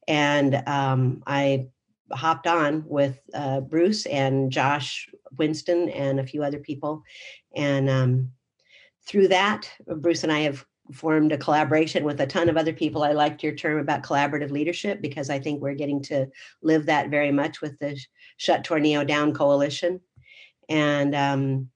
And 0.07 0.63
um, 0.69 1.23
I 1.27 1.69
hopped 2.13 2.47
on 2.47 2.85
with 2.87 3.21
uh, 3.35 3.61
Bruce 3.61 4.07
and 4.07 4.51
Josh 4.51 5.09
Winston 5.37 5.89
and 5.91 6.21
a 6.21 6.27
few 6.27 6.43
other 6.43 6.59
people. 6.59 7.03
And 7.55 7.89
um, 7.89 8.33
through 9.07 9.29
that, 9.29 9.71
Bruce 9.87 10.23
and 10.23 10.33
I 10.33 10.41
have 10.41 10.65
formed 10.93 11.33
a 11.33 11.39
collaboration 11.39 12.05
with 12.05 12.21
a 12.21 12.27
ton 12.27 12.49
of 12.49 12.57
other 12.57 12.73
people. 12.73 13.03
I 13.03 13.13
liked 13.13 13.43
your 13.43 13.55
term 13.55 13.79
about 13.79 14.03
collaborative 14.03 14.51
leadership 14.51 15.01
because 15.01 15.31
I 15.31 15.39
think 15.39 15.61
we're 15.61 15.75
getting 15.75 16.03
to 16.05 16.27
live 16.63 16.87
that 16.87 17.11
very 17.11 17.33
much 17.33 17.61
with 17.61 17.79
the 17.79 17.99
Shut 18.37 18.65
Tornillo 18.65 19.07
Down 19.07 19.33
Coalition. 19.33 20.01
And 20.69 21.15
um, 21.15 21.71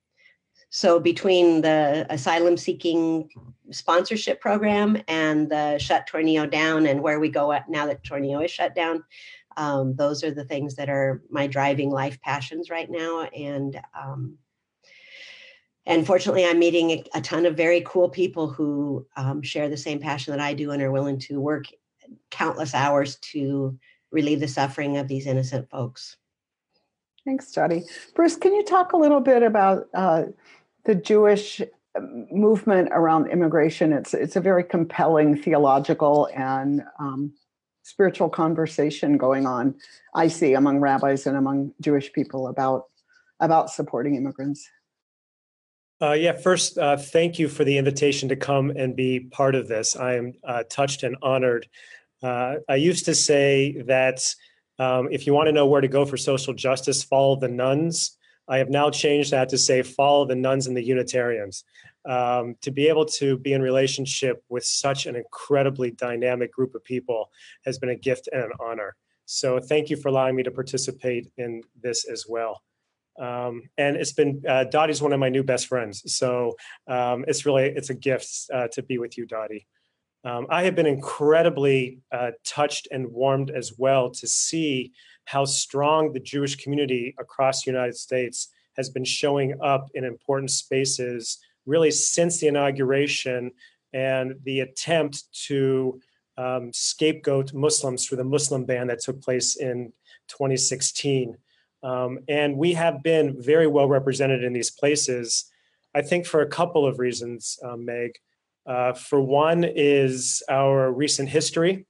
so 0.71 0.99
between 0.99 1.61
the 1.61 2.07
asylum 2.11 2.57
seeking 2.57 3.29
sponsorship 3.71 4.41
program 4.41 5.01
and 5.09 5.49
the 5.51 5.79
Shut 5.79 6.09
Tornillo 6.09 6.51
Down 6.51 6.87
and 6.87 7.03
where 7.03 7.21
we 7.21 7.29
go 7.29 7.53
at 7.53 7.69
now 7.69 7.87
that 7.87 8.03
Tornillo 8.05 8.45
is 8.45 8.51
shut 8.51 8.75
down, 8.75 9.05
um, 9.57 9.95
those 9.97 10.25
are 10.25 10.31
the 10.31 10.45
things 10.45 10.75
that 10.77 10.89
are 10.89 11.23
my 11.31 11.47
driving 11.47 11.91
life 11.91 12.21
passions 12.21 12.71
right 12.71 12.91
now 12.91 13.23
and 13.23 13.81
um, 14.01 14.37
and 15.87 16.07
fortunately 16.07 16.45
i'm 16.45 16.59
meeting 16.59 17.05
a, 17.15 17.21
ton 17.21 17.47
of 17.47 17.57
very 17.57 17.83
cool 17.87 18.09
people 18.09 18.49
who 18.49 19.07
um, 19.17 19.43
share 19.43 19.69
the 19.69 19.77
same 19.77 19.99
passion 19.99 20.33
that 20.33 20.41
i 20.41 20.55
do 20.55 20.71
and 20.71 20.83
are 20.83 20.93
willing 20.93 21.19
to 21.19 21.41
work 21.41 21.65
countless 22.31 22.75
hours 22.75 23.17
to 23.17 23.79
relieve 24.15 24.41
the 24.41 24.49
suffering 24.49 24.97
of 24.97 25.09
these 25.09 25.27
innocent 25.27 25.69
folks. 25.69 26.17
Thanks 27.25 27.51
Dottie. 27.53 27.85
Bruce 28.15 28.37
can 28.37 28.55
you 28.55 28.65
talk 28.65 28.93
a 28.93 28.97
little 28.97 29.21
bit 29.21 29.43
about 29.43 29.89
uh, 29.95 30.25
the 30.85 30.95
jewish 30.95 31.61
um, 31.97 32.27
movement 32.31 32.91
around 32.93 33.29
immigration? 33.29 33.93
It's 33.93 34.15
it's 34.15 34.37
a 34.37 34.41
very 34.41 34.63
compelling 34.63 35.37
theological 35.37 36.29
and 36.35 36.83
um, 36.99 37.33
spiritual 37.85 38.31
conversation 38.31 39.17
going 39.19 39.47
on 39.47 39.75
i 40.15 40.27
see 40.27 40.55
among 40.55 40.81
rabbis 40.81 41.27
and 41.27 41.37
among 41.37 41.73
jewish 41.81 42.13
people 42.13 42.49
about 42.49 42.87
about 43.41 43.71
supporting 43.71 44.17
immigrants. 44.17 44.69
Uh, 46.01 46.13
yeah 46.13 46.33
first 46.33 46.79
uh, 46.79 46.97
thank 46.97 47.39
you 47.39 47.47
for 47.47 47.63
the 47.65 47.77
invitation 47.77 48.29
to 48.29 48.37
come 48.37 48.71
and 48.71 48.97
be 48.97 49.21
part 49.21 49.55
of 49.55 49.69
this. 49.69 49.97
I 49.97 50.15
am 50.15 50.33
uh, 50.43 50.65
touched 50.69 51.03
and 51.03 51.17
honored. 51.23 51.69
Uh, 52.23 52.57
i 52.69 52.77
used 52.77 53.05
to 53.05 53.15
say 53.15 53.83
that 53.83 54.35
um, 54.79 55.09
if 55.13 55.27
you 55.27 55.35
want 55.35 55.47
to 55.47 55.53
know 55.53 55.67
where 55.67 55.81
to 55.81 55.89
go 55.89 56.05
for 56.05 56.17
social 56.17 56.55
justice 56.55 57.03
follow 57.03 57.37
the 57.37 57.49
nuns. 57.49 58.17
I 58.49 58.59
have 58.59 58.69
now 58.69 58.91
changed 58.91 59.31
that 59.31 59.49
to 59.51 59.59
say 59.59 59.83
follow 59.83 60.27
the 60.27 60.35
nuns 60.35 60.67
and 60.67 60.77
the 60.77 60.83
unitarians 60.83 61.65
um, 62.07 62.57
to 62.61 62.71
be 62.71 62.89
able 62.89 63.05
to 63.07 63.39
be 63.39 63.53
in 63.53 63.63
relationship 63.63 64.43
with 64.49 64.65
such 64.65 65.07
an 65.07 65.17
incredibly 65.17 65.91
dynamic 65.91 66.53
group 66.53 66.75
of 66.75 66.85
people 66.85 67.31
has 67.65 67.79
been 67.79 67.91
a 67.91 67.97
gift 67.97 68.29
and 68.33 68.43
an 68.43 68.51
honor. 68.61 68.97
So 69.27 69.59
thank 69.59 69.91
you 69.91 69.97
for 69.97 70.09
allowing 70.09 70.37
me 70.37 70.43
to 70.43 70.51
participate 70.51 71.31
in 71.39 71.63
this 71.81 72.05
as 72.05 72.27
well. 72.29 72.63
Um, 73.19 73.63
and 73.79 73.97
it's 73.97 74.13
been 74.13 74.43
uh, 74.49 74.65
Dottie's 74.65 75.01
one 75.01 75.13
of 75.13 75.21
my 75.21 75.29
new 75.29 75.45
best 75.45 75.69
friends, 75.69 76.03
so 76.13 76.57
um, 76.89 77.25
it's 77.29 77.47
really 77.47 77.67
it's 77.67 77.91
a 77.91 77.95
gift 77.95 78.29
uh, 78.53 78.67
to 78.73 78.83
be 78.83 78.99
with 78.99 79.17
you, 79.17 79.25
Dottie. 79.25 79.69
Um, 80.25 80.47
I 80.51 80.65
have 80.65 80.75
been 80.75 80.87
incredibly 80.87 82.01
uh, 82.11 82.33
touched 82.45 82.89
and 82.91 83.13
warmed 83.13 83.51
as 83.51 83.75
well 83.79 84.11
to 84.11 84.27
see 84.27 84.93
how 85.27 85.45
strong 85.45 86.13
the 86.13 86.21
Jewish 86.21 86.57
community 86.57 87.15
across 87.19 87.63
the 87.63 87.71
United 87.71 87.97
States 87.97 88.49
has 88.77 88.91
been 88.91 89.05
showing 89.05 89.55
up 89.63 89.89
in 89.95 90.05
important 90.05 90.51
spaces 90.51 91.39
really 91.67 91.91
since 91.91 92.39
the 92.39 92.49
inauguration 92.49 93.53
and 93.93 94.35
the 94.45 94.61
attempt 94.61 95.25
to 95.47 96.01
um, 96.37 96.73
scapegoat 96.73 97.55
Muslims 97.55 98.07
through 98.07 98.19
the 98.19 98.25
Muslim 98.25 98.65
ban 98.65 98.89
that 98.89 99.01
took 99.01 99.23
place 99.23 99.57
in 99.57 99.93
2016. 100.29 101.37
Um, 101.83 102.19
and 102.29 102.57
we 102.57 102.73
have 102.73 103.03
been 103.03 103.41
very 103.41 103.67
well 103.67 103.89
represented 103.89 104.43
in 104.43 104.53
these 104.53 104.71
places, 104.71 105.51
I 105.95 106.03
think, 106.03 106.27
for 106.27 106.41
a 106.41 106.49
couple 106.49 106.87
of 106.87 106.99
reasons, 106.99 107.59
uh, 107.65 107.77
Meg. 107.77 108.13
Uh, 108.67 108.95
for 108.95 109.21
one, 109.21 109.63
is 109.63 110.43
our 110.49 110.91
recent 110.91 111.29
history 111.29 111.87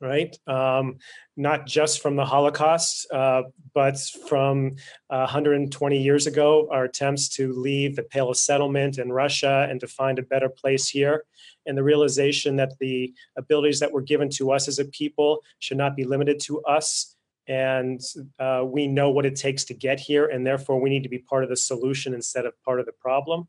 right? 0.00 0.36
Um, 0.46 0.98
not 1.36 1.66
just 1.66 2.00
from 2.00 2.16
the 2.16 2.24
Holocaust, 2.24 3.10
uh, 3.12 3.42
but 3.74 3.98
from 4.28 4.76
uh, 5.10 5.26
120 5.26 6.02
years 6.02 6.26
ago, 6.26 6.68
our 6.70 6.84
attempts 6.84 7.28
to 7.30 7.52
leave 7.52 7.96
the 7.96 8.02
Pale 8.02 8.30
of 8.30 8.36
Settlement 8.36 8.98
in 8.98 9.12
Russia 9.12 9.66
and 9.68 9.80
to 9.80 9.86
find 9.86 10.18
a 10.18 10.22
better 10.22 10.48
place 10.48 10.88
here, 10.88 11.24
and 11.66 11.76
the 11.76 11.82
realization 11.82 12.56
that 12.56 12.78
the 12.80 13.12
abilities 13.36 13.80
that 13.80 13.92
were 13.92 14.02
given 14.02 14.28
to 14.30 14.52
us 14.52 14.68
as 14.68 14.78
a 14.78 14.84
people 14.84 15.42
should 15.58 15.76
not 15.76 15.96
be 15.96 16.04
limited 16.04 16.40
to 16.40 16.60
us. 16.62 17.14
And 17.46 18.00
uh, 18.38 18.62
we 18.66 18.86
know 18.86 19.10
what 19.10 19.24
it 19.24 19.36
takes 19.36 19.64
to 19.64 19.74
get 19.74 19.98
here, 19.98 20.26
and 20.26 20.46
therefore 20.46 20.80
we 20.80 20.90
need 20.90 21.02
to 21.04 21.08
be 21.08 21.18
part 21.18 21.44
of 21.44 21.50
the 21.50 21.56
solution 21.56 22.14
instead 22.14 22.44
of 22.44 22.60
part 22.62 22.78
of 22.78 22.86
the 22.86 22.92
problem. 22.92 23.48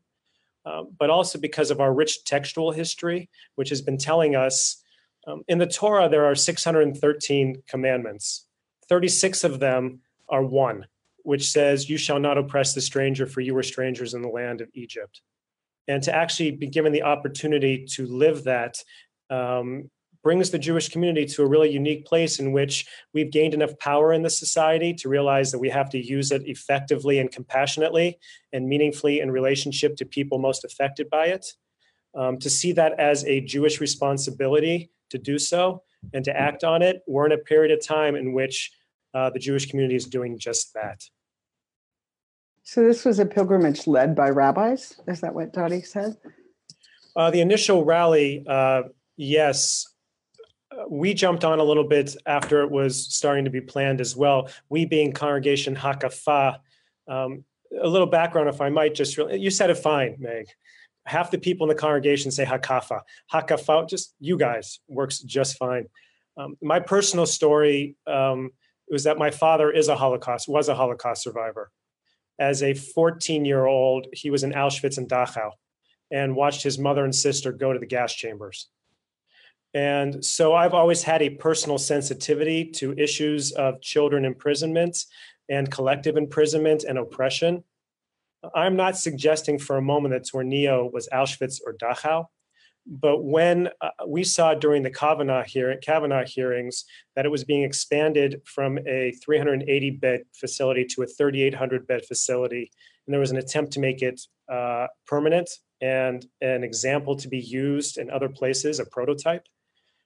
Um, 0.64 0.88
but 0.98 1.08
also 1.08 1.38
because 1.38 1.70
of 1.70 1.80
our 1.80 1.92
rich 1.92 2.24
textual 2.24 2.70
history, 2.70 3.30
which 3.54 3.70
has 3.70 3.80
been 3.80 3.96
telling 3.96 4.36
us 4.36 4.82
um, 5.26 5.42
in 5.48 5.58
the 5.58 5.66
Torah, 5.66 6.08
there 6.08 6.24
are 6.24 6.34
613 6.34 7.62
commandments. 7.68 8.46
36 8.88 9.44
of 9.44 9.60
them 9.60 10.00
are 10.28 10.44
one, 10.44 10.86
which 11.22 11.50
says, 11.50 11.90
You 11.90 11.98
shall 11.98 12.18
not 12.18 12.38
oppress 12.38 12.74
the 12.74 12.80
stranger, 12.80 13.26
for 13.26 13.40
you 13.40 13.54
were 13.54 13.62
strangers 13.62 14.14
in 14.14 14.22
the 14.22 14.28
land 14.28 14.60
of 14.60 14.70
Egypt. 14.74 15.20
And 15.88 16.02
to 16.04 16.14
actually 16.14 16.52
be 16.52 16.68
given 16.68 16.92
the 16.92 17.02
opportunity 17.02 17.86
to 17.94 18.06
live 18.06 18.44
that 18.44 18.82
um, 19.28 19.90
brings 20.22 20.50
the 20.50 20.58
Jewish 20.58 20.88
community 20.88 21.26
to 21.26 21.42
a 21.42 21.46
really 21.46 21.70
unique 21.70 22.04
place 22.04 22.38
in 22.38 22.52
which 22.52 22.86
we've 23.14 23.30
gained 23.30 23.54
enough 23.54 23.78
power 23.78 24.12
in 24.12 24.22
the 24.22 24.30
society 24.30 24.92
to 24.94 25.08
realize 25.08 25.50
that 25.50 25.58
we 25.58 25.70
have 25.70 25.90
to 25.90 25.98
use 25.98 26.30
it 26.30 26.42
effectively 26.46 27.18
and 27.18 27.32
compassionately 27.32 28.18
and 28.52 28.68
meaningfully 28.68 29.20
in 29.20 29.30
relationship 29.30 29.96
to 29.96 30.04
people 30.04 30.38
most 30.38 30.64
affected 30.64 31.08
by 31.10 31.26
it. 31.26 31.46
Um, 32.14 32.38
to 32.38 32.50
see 32.50 32.72
that 32.72 32.98
as 32.98 33.24
a 33.24 33.40
Jewish 33.40 33.80
responsibility 33.80 34.90
to 35.10 35.18
do 35.18 35.38
so 35.38 35.82
and 36.14 36.24
to 36.24 36.36
act 36.36 36.64
on 36.64 36.82
it. 36.82 37.02
We're 37.06 37.26
in 37.26 37.32
a 37.32 37.38
period 37.38 37.72
of 37.72 37.84
time 37.84 38.16
in 38.16 38.32
which 38.32 38.72
uh, 39.14 39.30
the 39.30 39.38
Jewish 39.38 39.66
community 39.66 39.96
is 39.96 40.06
doing 40.06 40.38
just 40.38 40.74
that. 40.74 41.04
So, 42.62 42.84
this 42.84 43.04
was 43.04 43.18
a 43.18 43.26
pilgrimage 43.26 43.86
led 43.86 44.14
by 44.14 44.30
rabbis. 44.30 45.00
Is 45.08 45.20
that 45.20 45.34
what 45.34 45.52
Dottie 45.52 45.82
said? 45.82 46.16
Uh, 47.16 47.30
the 47.30 47.40
initial 47.40 47.84
rally, 47.84 48.44
uh, 48.46 48.82
yes. 49.16 49.86
We 50.88 51.14
jumped 51.14 51.44
on 51.44 51.58
a 51.58 51.64
little 51.64 51.84
bit 51.84 52.16
after 52.26 52.62
it 52.62 52.70
was 52.70 53.12
starting 53.12 53.44
to 53.44 53.50
be 53.50 53.60
planned 53.60 54.00
as 54.00 54.14
well. 54.14 54.48
We 54.68 54.84
being 54.84 55.12
Congregation 55.12 55.74
Hakafa. 55.74 56.58
Um, 57.08 57.44
a 57.82 57.88
little 57.88 58.06
background, 58.06 58.48
if 58.48 58.60
I 58.60 58.68
might 58.68 58.94
just 58.94 59.16
really, 59.16 59.38
you 59.40 59.50
said 59.50 59.70
it 59.70 59.78
fine, 59.78 60.16
Meg 60.18 60.46
half 61.10 61.32
the 61.32 61.38
people 61.38 61.64
in 61.64 61.68
the 61.68 61.80
congregation 61.80 62.30
say 62.30 62.44
hakafa. 62.44 63.00
Hakafa, 63.32 63.88
just 63.88 64.14
you 64.20 64.38
guys, 64.38 64.78
works 64.88 65.18
just 65.18 65.56
fine. 65.56 65.86
Um, 66.36 66.56
my 66.62 66.78
personal 66.78 67.26
story 67.26 67.96
um, 68.06 68.50
was 68.88 69.04
that 69.04 69.18
my 69.18 69.30
father 69.30 69.72
is 69.72 69.88
a 69.88 69.96
Holocaust, 69.96 70.48
was 70.48 70.68
a 70.68 70.74
Holocaust 70.74 71.22
survivor. 71.22 71.70
As 72.38 72.62
a 72.62 72.74
14 72.74 73.44
year 73.44 73.66
old, 73.66 74.06
he 74.12 74.30
was 74.30 74.44
in 74.44 74.52
Auschwitz 74.52 74.98
and 74.98 75.08
Dachau 75.08 75.50
and 76.12 76.36
watched 76.36 76.62
his 76.62 76.78
mother 76.78 77.04
and 77.04 77.14
sister 77.14 77.52
go 77.52 77.72
to 77.72 77.78
the 77.78 77.86
gas 77.86 78.14
chambers. 78.14 78.68
And 79.74 80.24
so 80.24 80.54
I've 80.54 80.74
always 80.74 81.02
had 81.02 81.22
a 81.22 81.30
personal 81.30 81.78
sensitivity 81.78 82.64
to 82.72 82.92
issues 82.96 83.52
of 83.52 83.80
children 83.80 84.24
imprisonment 84.24 85.04
and 85.48 85.70
collective 85.70 86.16
imprisonment 86.16 86.84
and 86.84 86.98
oppression. 86.98 87.64
I'm 88.54 88.76
not 88.76 88.96
suggesting 88.96 89.58
for 89.58 89.76
a 89.76 89.82
moment 89.82 90.14
that 90.14 90.24
Tornillo 90.24 90.90
was 90.92 91.08
Auschwitz 91.12 91.60
or 91.64 91.74
Dachau, 91.74 92.26
But 92.86 93.22
when 93.22 93.68
uh, 93.80 93.90
we 94.06 94.24
saw 94.24 94.54
during 94.54 94.82
the 94.82 94.90
Kavanaugh, 94.90 95.44
hearing, 95.44 95.78
Kavanaugh 95.82 96.24
hearings 96.26 96.84
that 97.14 97.26
it 97.26 97.30
was 97.30 97.44
being 97.44 97.62
expanded 97.62 98.40
from 98.44 98.78
a 98.86 99.12
380 99.22 99.90
bed 99.90 100.22
facility 100.34 100.84
to 100.86 101.02
a 101.02 101.06
3,800 101.06 101.86
bed 101.86 102.04
facility, 102.06 102.70
and 103.06 103.12
there 103.12 103.20
was 103.20 103.30
an 103.30 103.36
attempt 103.36 103.72
to 103.72 103.80
make 103.80 104.02
it 104.02 104.20
uh, 104.50 104.86
permanent 105.06 105.50
and 105.80 106.26
an 106.40 106.64
example 106.64 107.16
to 107.16 107.28
be 107.28 107.38
used 107.38 107.98
in 107.98 108.10
other 108.10 108.28
places, 108.28 108.80
a 108.80 108.84
prototype, 108.84 109.46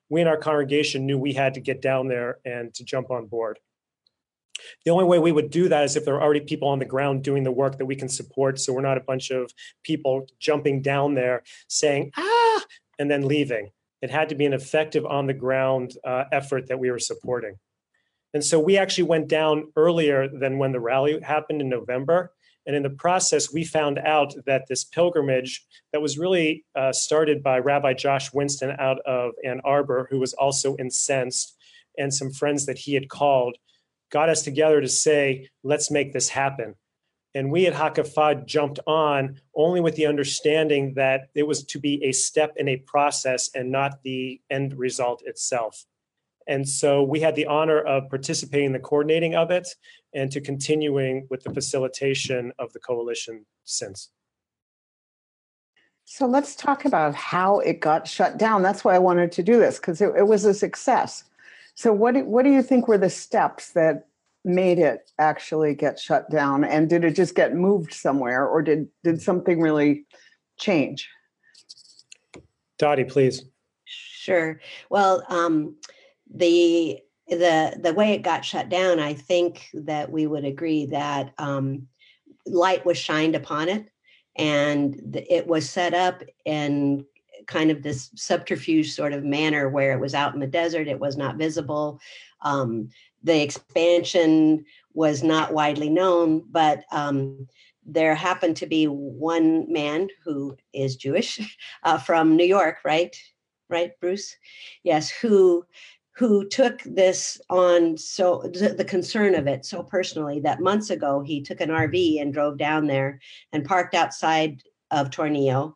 we 0.09 0.21
in 0.21 0.29
our 0.29 0.37
congregation 0.37 1.07
knew 1.07 1.19
we 1.19 1.33
had 1.33 1.55
to 1.55 1.61
get 1.61 1.81
down 1.81 2.09
there 2.09 2.39
and 2.45 2.73
to 2.75 2.85
jump 2.85 3.11
on 3.11 3.27
board. 3.27 3.59
The 4.85 4.91
only 4.91 5.05
way 5.05 5.19
we 5.19 5.33
would 5.33 5.51
do 5.51 5.69
that 5.69 5.85
is 5.85 5.97
if 5.97 6.05
there 6.05 6.15
are 6.15 6.23
already 6.23 6.41
people 6.41 6.69
on 6.69 6.79
the 6.79 6.85
ground 6.85 7.23
doing 7.23 7.43
the 7.43 7.53
work 7.53 7.79
that 7.79 7.87
we 7.87 7.97
can 7.97 8.09
support. 8.09 8.59
So 8.59 8.73
we're 8.73 8.83
not 8.83 8.99
a 8.99 9.03
bunch 9.03 9.31
of 9.31 9.53
people 9.83 10.27
jumping 10.39 10.83
down 10.83 11.15
there 11.15 11.43
saying, 11.69 12.13
ah, 12.17 12.63
and 12.99 13.11
then 13.11 13.27
leaving. 13.27 13.71
It 14.03 14.11
had 14.11 14.29
to 14.29 14.35
be 14.35 14.45
an 14.45 14.53
effective 14.53 15.07
on 15.07 15.27
the 15.27 15.35
ground 15.35 15.95
uh, 16.05 16.25
effort 16.31 16.69
that 16.69 16.79
we 16.79 16.91
were 16.91 16.99
supporting. 16.99 17.57
And 18.35 18.45
so 18.45 18.59
we 18.59 18.77
actually 18.77 19.05
went 19.05 19.29
down 19.29 19.73
earlier 19.77 20.29
than 20.29 20.59
when 20.59 20.73
the 20.73 20.81
rally 20.81 21.21
happened 21.21 21.61
in 21.61 21.69
November. 21.69 22.33
And 22.67 22.75
in 22.75 22.83
the 22.83 22.91
process, 22.91 23.53
we 23.53 23.65
found 23.65 23.99
out 23.99 24.35
that 24.47 24.67
this 24.69 24.85
pilgrimage 24.85 25.65
that 25.93 26.03
was 26.03 26.19
really 26.19 26.65
uh, 26.75 26.93
started 26.93 27.43
by 27.43 27.59
Rabbi 27.59 27.95
Josh 27.95 28.33
Winston 28.33 28.75
out 28.79 29.01
of 29.01 29.33
Ann 29.45 29.61
Arbor, 29.65 30.09
who 30.11 30.19
was 30.19 30.35
also 30.35 30.77
incensed, 30.77 31.57
and 31.99 32.13
some 32.13 32.33
friends 32.33 32.67
that 32.67 32.79
he 32.79 32.95
had 32.95 33.09
called, 33.09 33.57
got 34.15 34.29
us 34.29 34.43
together 34.43 34.81
to 34.81 34.89
say, 34.89 35.51
let's 35.65 35.91
make 35.91 36.13
this 36.13 36.29
happen. 36.29 36.77
And 37.35 37.51
we 37.51 37.67
at 37.67 37.75
Hakafa 37.75 38.47
jumped 38.47 38.79
on 38.87 39.41
only 39.57 39.81
with 39.81 39.97
the 39.97 40.07
understanding 40.07 40.95
that 40.95 41.31
it 41.35 41.43
was 41.43 41.65
to 41.65 41.81
be 41.81 42.03
a 42.05 42.13
step 42.13 42.53
in 42.57 42.69
a 42.69 42.77
process 42.77 43.51
and 43.57 43.73
not 43.73 44.05
the 44.05 44.41
end 44.49 44.79
result 44.79 45.23
itself. 45.27 45.85
And 46.47 46.69
so 46.69 47.03
we 47.03 47.21
had 47.21 47.35
the 47.35 47.47
honor 47.47 47.81
of 47.81 48.09
participating 48.09 48.67
in 48.67 48.73
the 48.73 48.79
coordinating 48.79 49.35
of 49.35 49.51
it 49.51 49.67
and 50.15 50.31
to 50.31 50.41
continuing 50.41 51.27
with 51.29 51.43
the 51.43 51.53
facilitation 51.53 52.53
of 52.59 52.73
the 52.73 52.79
coalition 52.79 53.45
since. 53.65 54.11
So 56.05 56.27
let's 56.27 56.55
talk 56.55 56.85
about 56.85 57.17
how 57.17 57.59
it 57.61 57.81
got 57.81 58.07
shut 58.07 58.39
down. 58.39 58.63
That's 58.63 58.85
why 58.85 58.95
I 58.95 58.99
wanted 58.99 59.33
to 59.33 59.43
do 59.43 59.59
this 59.59 59.79
because 59.79 60.01
it, 60.01 60.13
it, 60.17 60.29
was 60.29 60.45
a 60.45 60.55
success. 60.55 61.25
So 61.75 61.93
what 61.93 62.15
do, 62.15 62.25
what 62.25 62.45
do 62.45 62.51
you 62.51 62.63
think 62.63 62.89
were 62.89 62.99
the 62.99 63.11
steps 63.11 63.73
that 63.73 64.07
made 64.45 64.79
it 64.79 65.11
actually 65.19 65.75
get 65.75 65.99
shut 65.99 66.31
down? 66.31 66.65
And 66.65 66.89
did 66.89 67.05
it 67.05 67.17
just 67.17 67.35
get 67.35 67.55
moved 67.55 67.93
somewhere, 67.93 68.47
or 68.47 68.63
did 68.63 68.89
did 69.03 69.21
something 69.21 69.61
really 69.61 70.07
change? 70.59 71.09
Dottie, 72.79 73.05
please. 73.05 73.45
Sure. 73.85 74.61
Well, 74.91 75.25
um, 75.29 75.77
the 76.33 76.99
the 77.29 77.79
the 77.81 77.95
way 77.95 78.13
it 78.13 78.23
got 78.23 78.45
shut 78.45 78.69
down, 78.69 79.01
I 79.01 79.15
think 79.15 79.69
that 79.75 80.11
we 80.11 80.27
would 80.27 80.45
agree 80.45 80.87
that 80.87 81.33
um, 81.39 81.89
light 82.47 82.85
was 82.85 82.99
shined 82.99 83.35
upon 83.35 83.69
it, 83.69 83.87
and 84.37 85.25
it 85.29 85.47
was 85.47 85.69
set 85.69 85.95
up 85.95 86.23
in 86.45 87.05
kind 87.47 87.71
of 87.71 87.83
this 87.83 88.11
subterfuge 88.15 88.93
sort 88.93 89.13
of 89.13 89.25
manner 89.25 89.69
where 89.69 89.93
it 89.93 90.01
was 90.01 90.15
out 90.15 90.35
in 90.35 90.41
the 90.41 90.47
desert, 90.47 90.89
it 90.89 91.01
was 91.01 91.17
not 91.17 91.37
visible. 91.37 92.01
Um, 92.43 92.91
the 93.23 93.43
expansion 93.43 94.65
was 94.93 95.23
not 95.23 95.53
widely 95.53 95.89
known, 95.89 96.45
but 96.51 96.85
um, 96.93 97.49
there 97.85 98.15
happened 98.15 98.57
to 98.59 98.67
be 98.67 98.87
one 98.87 99.71
man 99.73 100.09
who 100.25 100.57
is 100.73 100.97
Jewish 100.97 101.41
uh, 101.83 101.99
from 101.99 102.37
New 102.37 102.45
York, 102.45 102.79
right? 102.85 103.17
Right, 103.69 103.93
Bruce? 104.01 104.37
Yes, 104.83 105.11
who 105.11 105.65
who 106.17 106.47
took 106.49 106.81
this 106.85 107.41
on 107.51 107.97
so 107.97 108.43
the 108.53 108.85
concern 108.87 109.35
of 109.35 109.49
it 109.49 109.65
so 109.65 109.83
personally 109.83 110.39
that 110.39 110.61
months 110.61 110.91
ago 110.91 111.21
he 111.21 111.43
took 111.43 111.61
an 111.61 111.71
RV 111.71 112.21
and 112.23 112.33
drove 112.33 112.57
down 112.57 112.87
there 112.87 113.19
and 113.53 113.65
parked 113.65 113.97
outside 113.97 114.63
of 114.93 115.11
Tornillo 115.11 115.75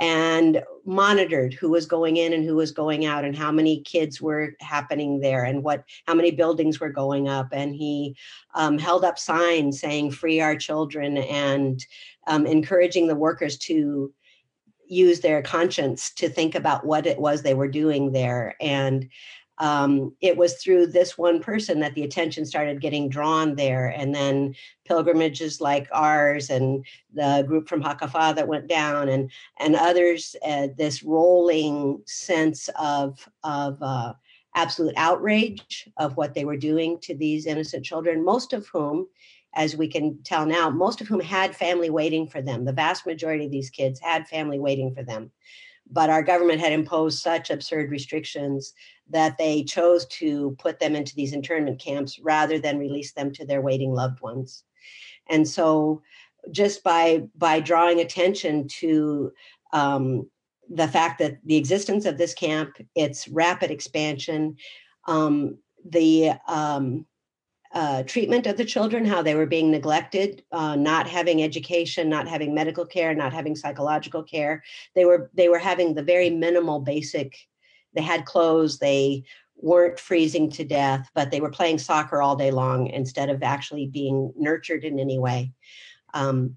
and 0.00 0.62
monitored 0.84 1.54
who 1.54 1.70
was 1.70 1.86
going 1.86 2.16
in 2.16 2.32
and 2.32 2.44
who 2.44 2.56
was 2.56 2.72
going 2.72 3.06
out 3.06 3.24
and 3.24 3.36
how 3.36 3.52
many 3.52 3.80
kids 3.82 4.20
were 4.20 4.54
happening 4.60 5.20
there 5.20 5.44
and 5.44 5.62
what 5.62 5.84
how 6.06 6.14
many 6.14 6.30
buildings 6.30 6.80
were 6.80 6.90
going 6.90 7.28
up. 7.28 7.48
And 7.52 7.74
he 7.74 8.16
um, 8.54 8.78
held 8.78 9.04
up 9.04 9.18
signs 9.18 9.80
saying 9.80 10.10
free 10.10 10.40
our 10.40 10.56
children 10.56 11.18
and 11.18 11.84
um, 12.26 12.46
encouraging 12.46 13.06
the 13.06 13.14
workers 13.14 13.56
to 13.58 14.12
use 14.86 15.20
their 15.20 15.42
conscience 15.42 16.12
to 16.14 16.28
think 16.28 16.54
about 16.54 16.84
what 16.84 17.06
it 17.06 17.18
was 17.18 17.42
they 17.42 17.54
were 17.54 17.68
doing 17.68 18.12
there. 18.12 18.54
And 18.60 19.08
um, 19.58 20.14
it 20.20 20.36
was 20.36 20.54
through 20.54 20.88
this 20.88 21.16
one 21.16 21.40
person 21.40 21.80
that 21.80 21.94
the 21.94 22.02
attention 22.02 22.44
started 22.44 22.80
getting 22.80 23.08
drawn 23.08 23.54
there. 23.54 23.86
And 23.86 24.14
then 24.14 24.54
pilgrimages 24.84 25.60
like 25.60 25.88
ours 25.92 26.50
and 26.50 26.84
the 27.12 27.44
group 27.46 27.68
from 27.68 27.82
Hakafa 27.82 28.34
that 28.34 28.48
went 28.48 28.66
down 28.66 29.08
and, 29.08 29.30
and 29.60 29.76
others, 29.76 30.34
uh, 30.44 30.68
this 30.76 31.02
rolling 31.02 32.02
sense 32.06 32.68
of, 32.78 33.28
of 33.44 33.78
uh, 33.80 34.14
absolute 34.56 34.94
outrage 34.96 35.88
of 35.98 36.16
what 36.16 36.34
they 36.34 36.44
were 36.44 36.56
doing 36.56 36.98
to 37.02 37.14
these 37.14 37.46
innocent 37.46 37.84
children, 37.84 38.24
most 38.24 38.52
of 38.52 38.66
whom, 38.68 39.06
as 39.54 39.76
we 39.76 39.86
can 39.86 40.18
tell 40.24 40.46
now, 40.46 40.68
most 40.68 41.00
of 41.00 41.06
whom 41.06 41.20
had 41.20 41.54
family 41.54 41.90
waiting 41.90 42.26
for 42.26 42.42
them. 42.42 42.64
The 42.64 42.72
vast 42.72 43.06
majority 43.06 43.44
of 43.44 43.52
these 43.52 43.70
kids 43.70 44.00
had 44.00 44.26
family 44.26 44.58
waiting 44.58 44.92
for 44.92 45.04
them 45.04 45.30
but 45.90 46.10
our 46.10 46.22
government 46.22 46.60
had 46.60 46.72
imposed 46.72 47.20
such 47.20 47.50
absurd 47.50 47.90
restrictions 47.90 48.74
that 49.10 49.36
they 49.38 49.62
chose 49.62 50.06
to 50.06 50.56
put 50.58 50.78
them 50.78 50.96
into 50.96 51.14
these 51.14 51.32
internment 51.32 51.78
camps 51.78 52.18
rather 52.18 52.58
than 52.58 52.78
release 52.78 53.12
them 53.12 53.32
to 53.32 53.44
their 53.44 53.60
waiting 53.60 53.92
loved 53.92 54.20
ones. 54.20 54.64
And 55.28 55.46
so, 55.46 56.02
just 56.50 56.82
by 56.82 57.28
by 57.36 57.60
drawing 57.60 58.00
attention 58.00 58.68
to 58.68 59.32
um, 59.72 60.28
the 60.68 60.88
fact 60.88 61.18
that 61.18 61.38
the 61.44 61.56
existence 61.56 62.04
of 62.06 62.18
this 62.18 62.34
camp, 62.34 62.76
its 62.94 63.28
rapid 63.28 63.70
expansion, 63.70 64.56
um, 65.06 65.58
the 65.84 66.32
um, 66.48 67.06
uh, 67.74 68.04
treatment 68.04 68.46
of 68.46 68.56
the 68.56 68.64
children, 68.64 69.04
how 69.04 69.20
they 69.20 69.34
were 69.34 69.46
being 69.46 69.70
neglected, 69.70 70.44
uh, 70.52 70.76
not 70.76 71.08
having 71.08 71.42
education, 71.42 72.08
not 72.08 72.28
having 72.28 72.54
medical 72.54 72.86
care, 72.86 73.14
not 73.14 73.32
having 73.32 73.56
psychological 73.56 74.22
care. 74.22 74.62
They 74.94 75.04
were 75.04 75.30
they 75.34 75.48
were 75.48 75.58
having 75.58 75.94
the 75.94 76.02
very 76.02 76.30
minimal 76.30 76.80
basic. 76.80 77.36
They 77.92 78.02
had 78.02 78.26
clothes. 78.26 78.78
They 78.78 79.24
weren't 79.56 79.98
freezing 79.98 80.50
to 80.50 80.64
death, 80.64 81.10
but 81.14 81.30
they 81.30 81.40
were 81.40 81.50
playing 81.50 81.78
soccer 81.78 82.22
all 82.22 82.36
day 82.36 82.50
long 82.50 82.86
instead 82.88 83.28
of 83.28 83.42
actually 83.42 83.86
being 83.86 84.32
nurtured 84.36 84.84
in 84.84 85.00
any 85.00 85.18
way. 85.18 85.52
Um, 86.12 86.56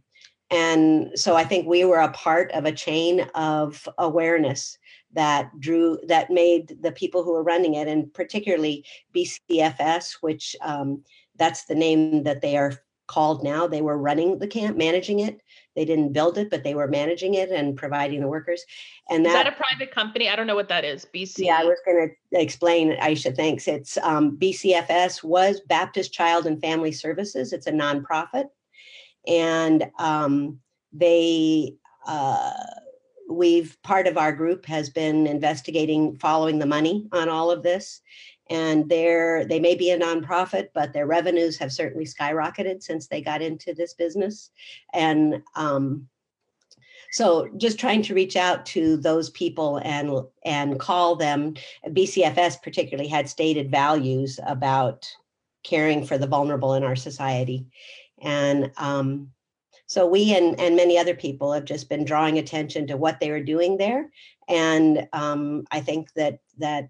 and 0.50 1.12
so 1.16 1.36
I 1.36 1.44
think 1.44 1.68
we 1.68 1.84
were 1.84 2.00
a 2.00 2.12
part 2.12 2.52
of 2.52 2.66
a 2.66 2.72
chain 2.72 3.22
of 3.34 3.88
awareness 3.98 4.78
that 5.14 5.58
drew 5.60 5.98
that 6.08 6.30
made 6.30 6.78
the 6.82 6.92
people 6.92 7.24
who 7.24 7.34
were 7.34 7.44
running 7.44 7.76
it 7.76 7.88
and 7.88 8.14
particularly 8.14 8.86
bcfs 9.16 10.18
which 10.22 10.56
um, 10.62 11.04
that's 11.38 11.66
the 11.66 11.76
name 11.76 12.24
that 12.24 12.42
they 12.42 12.58
are 12.58 12.74
called 13.08 13.44
now. 13.44 13.68
They 13.68 13.82
were 13.82 13.98
running 13.98 14.38
the 14.38 14.48
camp 14.48 14.78
managing 14.78 15.20
it. 15.20 15.42
They 15.76 15.86
didn't 15.86 16.12
build 16.12 16.38
it 16.38 16.50
but 16.50 16.64
they 16.64 16.76
were 16.76 16.88
managing 16.88 17.34
it 17.34 17.50
and 17.50 17.76
providing 17.76 18.20
the 18.22 18.28
workers. 18.28 18.64
And 19.10 19.26
that, 19.26 19.30
is 19.30 19.44
that 19.44 19.54
a 19.54 19.56
private 19.56 19.94
company? 19.94 20.30
I 20.30 20.36
don't 20.36 20.48
know 20.48 20.56
what 20.56 20.70
that 20.70 20.84
is. 20.84 21.08
Bc 21.14 21.36
yeah 21.38 21.60
i 21.60 21.64
was 21.64 21.80
going 21.86 22.10
to 22.34 22.40
explain 22.40 22.98
aisha 22.98 23.36
thanks. 23.36 23.68
It's 23.68 23.98
um, 23.98 24.38
bcfs 24.38 25.24
was 25.24 25.62
baptist 25.62 26.14
child 26.14 26.46
and 26.46 26.62
family 26.62 26.92
services. 26.92 27.54
It's 27.54 27.68
a 27.68 27.72
nonprofit. 27.72 28.46
And 29.26 29.90
um, 30.00 30.60
they 30.94 31.76
uh, 32.06 32.52
we've 33.30 33.78
part 33.84 34.08
of 34.08 34.18
our 34.18 34.32
group 34.32 34.66
has 34.66 34.90
been 34.90 35.28
investigating 35.28 36.18
following 36.18 36.60
the 36.60 36.66
money 36.66 37.08
on 37.12 37.30
all 37.30 37.52
of 37.52 37.64
this. 37.64 38.02
And 38.50 38.88
they're 38.88 39.46
they 39.46 39.60
may 39.60 39.76
be 39.76 39.92
a 39.92 40.00
nonprofit 40.00 40.70
but 40.74 40.94
their 40.94 41.06
revenues 41.06 41.58
have 41.58 41.74
certainly 41.74 42.06
skyrocketed 42.06 42.82
since 42.82 43.08
they 43.08 43.22
got 43.22 43.42
into 43.42 43.74
this 43.74 43.94
business. 43.94 44.52
And 44.94 45.44
um, 45.56 46.08
so 47.12 47.50
just 47.58 47.80
trying 47.80 48.02
to 48.04 48.14
reach 48.14 48.36
out 48.36 48.66
to 48.68 48.98
those 48.98 49.30
people 49.32 49.78
and 49.84 50.12
and 50.46 50.80
call 50.80 51.16
them. 51.16 51.56
Bcfs 51.88 52.62
particularly 52.62 53.10
had 53.10 53.30
stated 53.30 53.72
values 53.72 54.40
about 54.46 55.08
caring 55.64 56.06
for 56.06 56.18
the 56.18 56.28
vulnerable 56.28 56.74
in 56.74 56.84
our 56.84 56.96
society. 56.96 57.66
And 58.22 58.72
um, 58.78 59.32
so 59.88 60.06
we 60.06 60.36
and, 60.36 60.60
and 60.60 60.76
many 60.76 60.98
other 60.98 61.16
people 61.16 61.54
have 61.54 61.66
just 61.66 61.90
been 61.90 62.04
drawing 62.04 62.38
attention 62.38 62.88
to 62.88 62.98
what 62.98 63.20
they 63.20 63.32
were 63.32 63.42
doing 63.42 63.78
there. 63.78 64.12
And 64.50 65.08
um, 65.14 65.66
I 65.72 65.80
think 65.80 66.14
that 66.14 66.40
that 66.58 66.90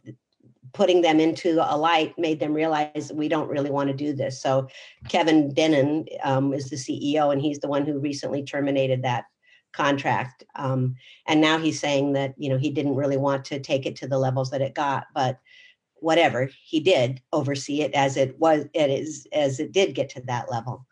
putting 0.73 1.01
them 1.01 1.19
into 1.19 1.59
a 1.59 1.77
light 1.77 2.17
made 2.17 2.39
them 2.39 2.53
realize 2.53 3.11
we 3.13 3.29
don't 3.29 3.49
really 3.49 3.69
want 3.69 3.89
to 3.89 3.95
do 3.95 4.13
this. 4.13 4.41
So 4.41 4.67
Kevin 5.09 5.53
Dinnin 5.53 6.07
um, 6.23 6.53
is 6.53 6.69
the 6.69 6.75
CEO, 6.75 7.31
and 7.31 7.41
he's 7.41 7.59
the 7.59 7.67
one 7.67 7.85
who 7.85 7.99
recently 7.99 8.43
terminated 8.43 9.03
that 9.03 9.25
contract. 9.73 10.43
Um, 10.55 10.95
and 11.27 11.39
now 11.39 11.59
he's 11.59 11.79
saying 11.79 12.13
that 12.13 12.33
you 12.37 12.49
know 12.49 12.57
he 12.57 12.71
didn't 12.71 12.95
really 12.95 13.17
want 13.17 13.45
to 13.45 13.59
take 13.59 13.85
it 13.85 13.95
to 13.97 14.07
the 14.07 14.17
levels 14.17 14.49
that 14.49 14.61
it 14.61 14.73
got, 14.73 15.05
but 15.13 15.39
whatever 15.99 16.49
he 16.63 16.79
did 16.79 17.21
oversee 17.33 17.81
it 17.81 17.93
as 17.93 18.17
it 18.17 18.37
was 18.39 18.65
it 18.73 18.89
is 18.89 19.27
as 19.33 19.59
it 19.59 19.71
did 19.71 19.93
get 19.95 20.09
to 20.09 20.21
that 20.21 20.49
level. 20.49 20.85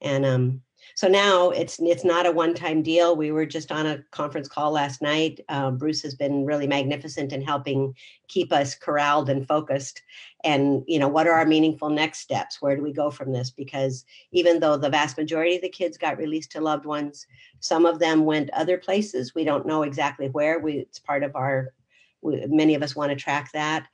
And 0.00 0.24
um, 0.24 0.62
so 0.94 1.08
now 1.08 1.50
it's 1.50 1.78
it's 1.80 2.04
not 2.04 2.26
a 2.26 2.32
one-time 2.32 2.82
deal. 2.82 3.16
We 3.16 3.32
were 3.32 3.46
just 3.46 3.72
on 3.72 3.86
a 3.86 4.02
conference 4.10 4.48
call 4.48 4.70
last 4.70 5.02
night. 5.02 5.40
Um, 5.48 5.76
Bruce 5.76 6.02
has 6.02 6.14
been 6.14 6.46
really 6.46 6.66
magnificent 6.66 7.32
in 7.32 7.42
helping 7.42 7.94
keep 8.28 8.52
us 8.52 8.74
corralled 8.74 9.28
and 9.28 9.46
focused. 9.46 10.02
And 10.44 10.82
you 10.86 10.98
know, 10.98 11.08
what 11.08 11.26
are 11.26 11.32
our 11.32 11.46
meaningful 11.46 11.90
next 11.90 12.20
steps? 12.20 12.62
Where 12.62 12.76
do 12.76 12.82
we 12.82 12.92
go 12.92 13.10
from 13.10 13.32
this? 13.32 13.50
Because 13.50 14.04
even 14.32 14.60
though 14.60 14.76
the 14.76 14.90
vast 14.90 15.18
majority 15.18 15.56
of 15.56 15.62
the 15.62 15.68
kids 15.68 15.98
got 15.98 16.18
released 16.18 16.52
to 16.52 16.60
loved 16.60 16.86
ones, 16.86 17.26
some 17.60 17.86
of 17.86 17.98
them 17.98 18.24
went 18.24 18.50
other 18.50 18.78
places. 18.78 19.34
We 19.34 19.44
don't 19.44 19.66
know 19.66 19.82
exactly 19.82 20.28
where. 20.28 20.58
We 20.58 20.74
it's 20.74 20.98
part 20.98 21.22
of 21.22 21.34
our. 21.36 21.72
We, 22.22 22.44
many 22.46 22.74
of 22.74 22.82
us 22.82 22.96
want 22.96 23.10
to 23.10 23.16
track 23.16 23.52
that 23.52 23.86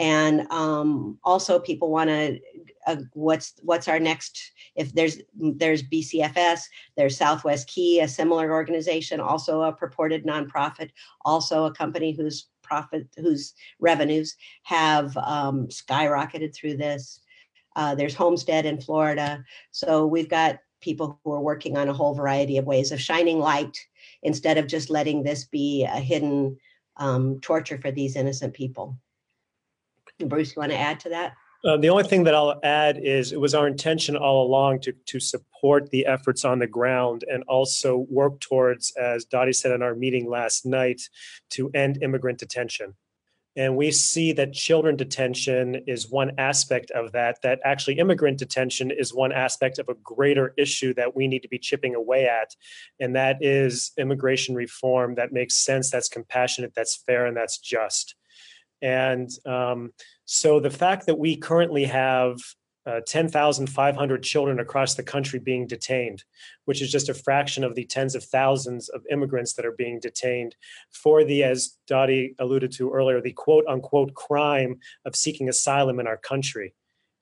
and 0.00 0.50
um, 0.50 1.16
also 1.22 1.60
people 1.60 1.90
want 1.92 2.10
to 2.10 2.40
uh, 2.86 2.96
what's 3.12 3.54
what's 3.62 3.86
our 3.86 4.00
next 4.00 4.52
if 4.74 4.92
there's 4.94 5.20
there's 5.34 5.82
bcfs 5.82 6.62
there's 6.96 7.16
southwest 7.16 7.68
key 7.68 8.00
a 8.00 8.08
similar 8.08 8.52
organization 8.52 9.20
also 9.20 9.62
a 9.62 9.72
purported 9.72 10.24
nonprofit 10.24 10.90
also 11.26 11.66
a 11.66 11.74
company 11.74 12.12
whose 12.12 12.48
profit 12.70 13.06
whose 13.18 13.52
revenues 13.80 14.36
have 14.62 15.14
um, 15.18 15.66
skyrocketed 15.66 16.54
through 16.54 16.76
this. 16.76 17.20
Uh, 17.76 17.94
there's 17.94 18.14
homestead 18.14 18.64
in 18.64 18.80
florida. 18.80 19.44
So 19.72 20.06
we've 20.06 20.28
got 20.30 20.60
people 20.80 21.20
who 21.24 21.32
are 21.32 21.40
working 21.40 21.76
on 21.76 21.88
a 21.88 21.92
whole 21.92 22.14
variety 22.14 22.56
of 22.56 22.64
ways 22.64 22.92
of 22.92 23.00
shining 23.00 23.38
light 23.38 23.76
instead 24.22 24.56
of 24.56 24.66
just 24.66 24.88
letting 24.88 25.22
this 25.22 25.44
be 25.44 25.84
a 25.84 26.00
hidden 26.00 26.56
um, 26.96 27.40
torture 27.40 27.78
for 27.78 27.90
these 27.90 28.16
innocent 28.16 28.54
people 28.54 28.96
Bruce, 30.28 30.54
you 30.54 30.60
want 30.60 30.72
to 30.72 30.78
add 30.78 31.00
to 31.00 31.08
that? 31.10 31.34
Uh, 31.62 31.76
the 31.76 31.90
only 31.90 32.04
thing 32.04 32.24
that 32.24 32.34
I'll 32.34 32.58
add 32.62 32.98
is 32.98 33.32
it 33.32 33.40
was 33.40 33.54
our 33.54 33.66
intention 33.66 34.16
all 34.16 34.46
along 34.46 34.80
to, 34.80 34.92
to 35.06 35.20
support 35.20 35.90
the 35.90 36.06
efforts 36.06 36.44
on 36.44 36.58
the 36.58 36.66
ground 36.66 37.24
and 37.30 37.42
also 37.48 38.06
work 38.08 38.40
towards, 38.40 38.92
as 38.96 39.26
Dottie 39.26 39.52
said 39.52 39.72
in 39.72 39.82
our 39.82 39.94
meeting 39.94 40.28
last 40.28 40.64
night, 40.64 41.02
to 41.50 41.70
end 41.74 42.02
immigrant 42.02 42.38
detention. 42.38 42.94
And 43.56 43.76
we 43.76 43.90
see 43.90 44.32
that 44.32 44.54
children 44.54 44.96
detention 44.96 45.74
is 45.86 46.08
one 46.08 46.32
aspect 46.38 46.92
of 46.92 47.12
that, 47.12 47.42
that 47.42 47.60
actually 47.64 47.98
immigrant 47.98 48.38
detention 48.38 48.90
is 48.90 49.12
one 49.12 49.32
aspect 49.32 49.78
of 49.78 49.88
a 49.88 49.94
greater 50.02 50.54
issue 50.56 50.94
that 50.94 51.16
we 51.16 51.26
need 51.26 51.42
to 51.42 51.48
be 51.48 51.58
chipping 51.58 51.94
away 51.94 52.26
at. 52.26 52.54
And 53.00 53.16
that 53.16 53.38
is 53.42 53.92
immigration 53.98 54.54
reform 54.54 55.16
that 55.16 55.32
makes 55.32 55.56
sense, 55.56 55.90
that's 55.90 56.08
compassionate, 56.08 56.74
that's 56.74 57.02
fair, 57.06 57.26
and 57.26 57.36
that's 57.36 57.58
just. 57.58 58.14
And 58.82 59.30
um, 59.46 59.92
so 60.24 60.60
the 60.60 60.70
fact 60.70 61.06
that 61.06 61.18
we 61.18 61.36
currently 61.36 61.84
have 61.84 62.38
uh, 62.86 63.00
10,500 63.06 64.22
children 64.22 64.58
across 64.58 64.94
the 64.94 65.02
country 65.02 65.38
being 65.38 65.66
detained, 65.66 66.24
which 66.64 66.80
is 66.80 66.90
just 66.90 67.10
a 67.10 67.14
fraction 67.14 67.62
of 67.62 67.74
the 67.74 67.84
tens 67.84 68.14
of 68.14 68.24
thousands 68.24 68.88
of 68.88 69.04
immigrants 69.10 69.52
that 69.52 69.66
are 69.66 69.72
being 69.72 70.00
detained 70.00 70.56
for 70.90 71.22
the, 71.22 71.44
as 71.44 71.76
Dottie 71.86 72.34
alluded 72.38 72.72
to 72.72 72.90
earlier, 72.90 73.20
the 73.20 73.32
quote 73.32 73.66
unquote 73.68 74.14
crime 74.14 74.78
of 75.04 75.14
seeking 75.14 75.48
asylum 75.48 76.00
in 76.00 76.06
our 76.06 76.16
country. 76.16 76.74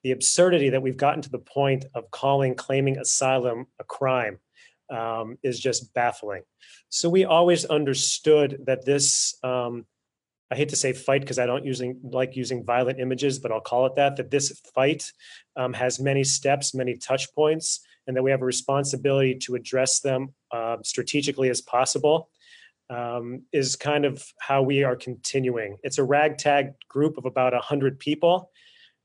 The 0.04 0.12
absurdity 0.12 0.70
that 0.70 0.82
we've 0.82 0.96
gotten 0.96 1.22
to 1.22 1.30
the 1.30 1.38
point 1.38 1.84
of 1.92 2.10
calling 2.12 2.54
claiming 2.54 2.98
asylum 2.98 3.66
a 3.80 3.84
crime 3.84 4.38
um, 4.90 5.38
is 5.42 5.58
just 5.58 5.92
baffling. 5.92 6.42
So 6.88 7.08
we 7.08 7.24
always 7.24 7.64
understood 7.64 8.62
that 8.66 8.84
this 8.84 9.36
um, 9.42 9.86
I 10.50 10.56
hate 10.56 10.70
to 10.70 10.76
say 10.76 10.92
fight 10.92 11.20
because 11.20 11.38
I 11.38 11.46
don't 11.46 11.64
using 11.64 12.00
like 12.02 12.36
using 12.36 12.64
violent 12.64 13.00
images, 13.00 13.38
but 13.38 13.52
I'll 13.52 13.60
call 13.60 13.86
it 13.86 13.96
that. 13.96 14.16
That 14.16 14.30
this 14.30 14.60
fight 14.74 15.12
um, 15.56 15.72
has 15.74 16.00
many 16.00 16.24
steps, 16.24 16.74
many 16.74 16.96
touch 16.96 17.32
points, 17.34 17.80
and 18.06 18.16
that 18.16 18.22
we 18.22 18.30
have 18.30 18.42
a 18.42 18.46
responsibility 18.46 19.34
to 19.34 19.54
address 19.54 20.00
them 20.00 20.34
uh, 20.50 20.78
strategically 20.82 21.50
as 21.50 21.60
possible. 21.60 22.30
Um, 22.90 23.42
is 23.52 23.76
kind 23.76 24.06
of 24.06 24.24
how 24.40 24.62
we 24.62 24.82
are 24.82 24.96
continuing. 24.96 25.76
It's 25.82 25.98
a 25.98 26.04
ragtag 26.04 26.72
group 26.88 27.18
of 27.18 27.26
about 27.26 27.52
hundred 27.62 27.98
people. 27.98 28.50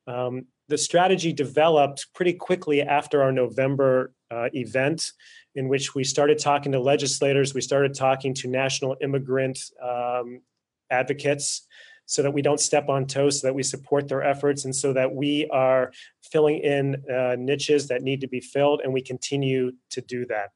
Um, 0.08 0.46
the 0.70 0.78
strategy 0.78 1.34
developed 1.34 2.08
pretty 2.16 2.32
quickly 2.32 2.82
after 2.82 3.22
our 3.22 3.34
November 3.34 4.14
uh, 4.32 4.48
event, 4.54 5.12
in 5.56 5.68
which 5.68 5.94
we 5.94 6.06
started 6.06 6.40
talking 6.40 6.72
to 6.72 6.80
legislators, 6.80 7.54
we 7.54 7.60
started 7.60 7.94
talking 7.94 8.34
to 8.36 8.48
national 8.48 8.96
immigrant 9.02 9.60
um, 9.82 10.40
advocates 10.90 11.68
so 12.06 12.22
that 12.22 12.32
we 12.32 12.42
don't 12.42 12.60
step 12.60 12.90
on 12.90 13.06
toes, 13.06 13.42
so 13.42 13.48
that 13.48 13.54
we 13.54 13.64
support 13.64 14.08
their 14.08 14.24
efforts, 14.24 14.66
and 14.66 14.76
so 14.76 14.94
that 14.94 15.14
we 15.16 15.48
are 15.52 15.92
filling 16.22 16.60
in 16.60 17.02
uh, 17.10 17.36
niches 17.40 17.88
that 17.88 18.02
need 18.02 18.22
to 18.22 18.28
be 18.28 18.40
filled, 18.40 18.82
and 18.84 18.94
we 18.94 19.02
continue 19.02 19.72
to 19.90 20.02
do 20.02 20.26
that. 20.26 20.50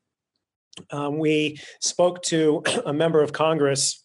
Um, 0.91 1.17
we 1.17 1.59
spoke 1.79 2.21
to 2.23 2.63
a 2.85 2.93
member 2.93 3.21
of 3.21 3.33
Congress 3.33 4.03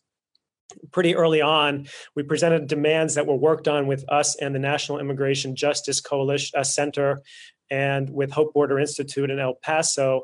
pretty 0.91 1.15
early 1.15 1.43
on. 1.43 1.87
We 2.15 2.23
presented 2.23 2.67
demands 2.67 3.15
that 3.15 3.27
were 3.27 3.37
worked 3.37 3.69
on 3.69 3.87
with 3.87 4.05
us 4.09 4.37
and 4.37 4.55
the 4.55 4.59
National 4.59 4.99
Immigration 4.99 5.55
Justice 5.55 6.01
Coalition 6.01 6.59
uh, 6.59 6.65
Center 6.65 7.23
and 7.71 8.11
with 8.11 8.31
Hope 8.33 8.53
Border 8.53 8.79
Institute 8.79 9.31
in 9.31 9.39
El 9.39 9.55
Paso 9.55 10.23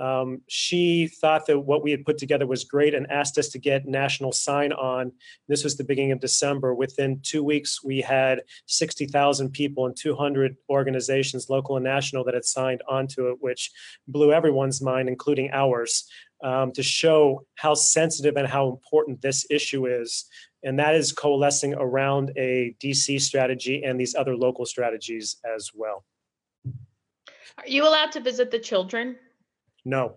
um, 0.00 0.40
she 0.48 1.08
thought 1.08 1.44
that 1.46 1.60
what 1.60 1.82
we 1.82 1.90
had 1.90 2.06
put 2.06 2.16
together 2.16 2.46
was 2.46 2.64
great 2.64 2.94
and 2.94 3.10
asked 3.10 3.36
us 3.36 3.48
to 3.50 3.58
get 3.58 3.86
national 3.86 4.32
sign 4.32 4.72
on. 4.72 5.12
This 5.46 5.62
was 5.62 5.76
the 5.76 5.84
beginning 5.84 6.12
of 6.12 6.20
December. 6.20 6.74
Within 6.74 7.20
two 7.22 7.44
weeks, 7.44 7.84
we 7.84 8.00
had 8.00 8.40
60,000 8.66 9.50
people 9.50 9.84
and 9.84 9.94
200 9.94 10.56
organizations, 10.70 11.50
local 11.50 11.76
and 11.76 11.84
national, 11.84 12.24
that 12.24 12.34
had 12.34 12.46
signed 12.46 12.80
onto 12.88 13.28
it, 13.28 13.36
which 13.40 13.70
blew 14.08 14.32
everyone's 14.32 14.80
mind, 14.80 15.10
including 15.10 15.50
ours, 15.52 16.08
um, 16.42 16.72
to 16.72 16.82
show 16.82 17.44
how 17.56 17.74
sensitive 17.74 18.38
and 18.38 18.48
how 18.48 18.70
important 18.70 19.20
this 19.20 19.46
issue 19.50 19.86
is. 19.86 20.24
And 20.62 20.78
that 20.78 20.94
is 20.94 21.12
coalescing 21.12 21.74
around 21.74 22.32
a 22.38 22.74
DC 22.82 23.20
strategy 23.20 23.82
and 23.84 24.00
these 24.00 24.14
other 24.14 24.34
local 24.34 24.64
strategies 24.64 25.36
as 25.44 25.70
well. 25.74 26.06
Are 27.58 27.66
you 27.66 27.86
allowed 27.86 28.12
to 28.12 28.20
visit 28.20 28.50
the 28.50 28.58
children 28.58 29.16
no. 29.84 30.16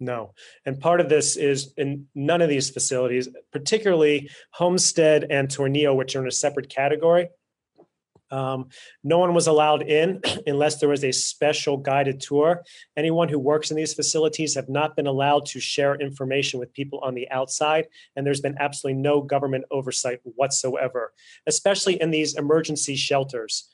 No. 0.00 0.34
And 0.66 0.80
part 0.80 1.00
of 1.00 1.08
this 1.08 1.36
is 1.36 1.72
in 1.76 2.06
none 2.14 2.42
of 2.42 2.48
these 2.48 2.70
facilities, 2.70 3.28
particularly 3.52 4.30
Homestead 4.50 5.26
and 5.30 5.48
Tornillo, 5.48 5.94
which 5.94 6.16
are 6.16 6.22
in 6.22 6.26
a 6.26 6.32
separate 6.32 6.68
category. 6.68 7.28
Um, 8.32 8.70
no 9.04 9.18
one 9.18 9.34
was 9.34 9.46
allowed 9.46 9.82
in 9.82 10.20
unless 10.46 10.80
there 10.80 10.88
was 10.88 11.04
a 11.04 11.12
special 11.12 11.76
guided 11.76 12.20
tour. 12.20 12.62
Anyone 12.96 13.28
who 13.28 13.38
works 13.38 13.70
in 13.70 13.76
these 13.76 13.94
facilities 13.94 14.54
have 14.54 14.68
not 14.68 14.96
been 14.96 15.06
allowed 15.06 15.46
to 15.46 15.60
share 15.60 15.94
information 15.94 16.58
with 16.58 16.72
people 16.72 16.98
on 17.00 17.14
the 17.14 17.30
outside, 17.30 17.86
and 18.16 18.26
there's 18.26 18.40
been 18.40 18.56
absolutely 18.58 19.00
no 19.00 19.20
government 19.20 19.66
oversight 19.70 20.20
whatsoever, 20.24 21.12
especially 21.46 22.00
in 22.00 22.10
these 22.10 22.34
emergency 22.36 22.96
shelters 22.96 23.68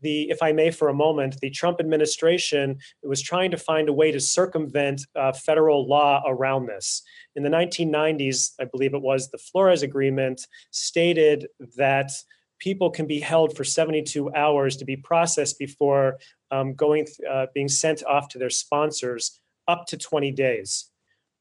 the, 0.00 0.30
if 0.30 0.42
I 0.42 0.52
may, 0.52 0.70
for 0.70 0.88
a 0.88 0.94
moment, 0.94 1.40
the 1.40 1.50
Trump 1.50 1.80
administration 1.80 2.78
was 3.02 3.22
trying 3.22 3.50
to 3.50 3.56
find 3.56 3.88
a 3.88 3.92
way 3.92 4.10
to 4.12 4.20
circumvent 4.20 5.06
uh, 5.14 5.32
federal 5.32 5.86
law 5.86 6.22
around 6.26 6.66
this. 6.66 7.02
In 7.36 7.42
the 7.42 7.50
1990s, 7.50 8.52
I 8.60 8.64
believe 8.64 8.94
it 8.94 9.02
was, 9.02 9.30
the 9.30 9.38
Flores 9.38 9.82
Agreement 9.82 10.46
stated 10.70 11.48
that 11.76 12.10
people 12.58 12.90
can 12.90 13.06
be 13.06 13.20
held 13.20 13.56
for 13.56 13.64
72 13.64 14.32
hours 14.34 14.76
to 14.76 14.84
be 14.84 14.96
processed 14.96 15.58
before 15.58 16.18
um, 16.50 16.74
going 16.74 17.06
uh, 17.28 17.46
being 17.54 17.68
sent 17.68 18.04
off 18.04 18.28
to 18.28 18.38
their 18.38 18.50
sponsors 18.50 19.40
up 19.66 19.86
to 19.86 19.96
20 19.96 20.30
days. 20.32 20.90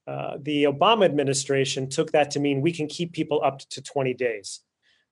Uh, 0.07 0.37
the 0.41 0.63
Obama 0.63 1.05
administration 1.05 1.89
took 1.89 2.11
that 2.11 2.31
to 2.31 2.39
mean 2.39 2.61
we 2.61 2.71
can 2.71 2.87
keep 2.87 3.13
people 3.13 3.41
up 3.43 3.59
to 3.69 3.81
20 3.81 4.13
days. 4.15 4.61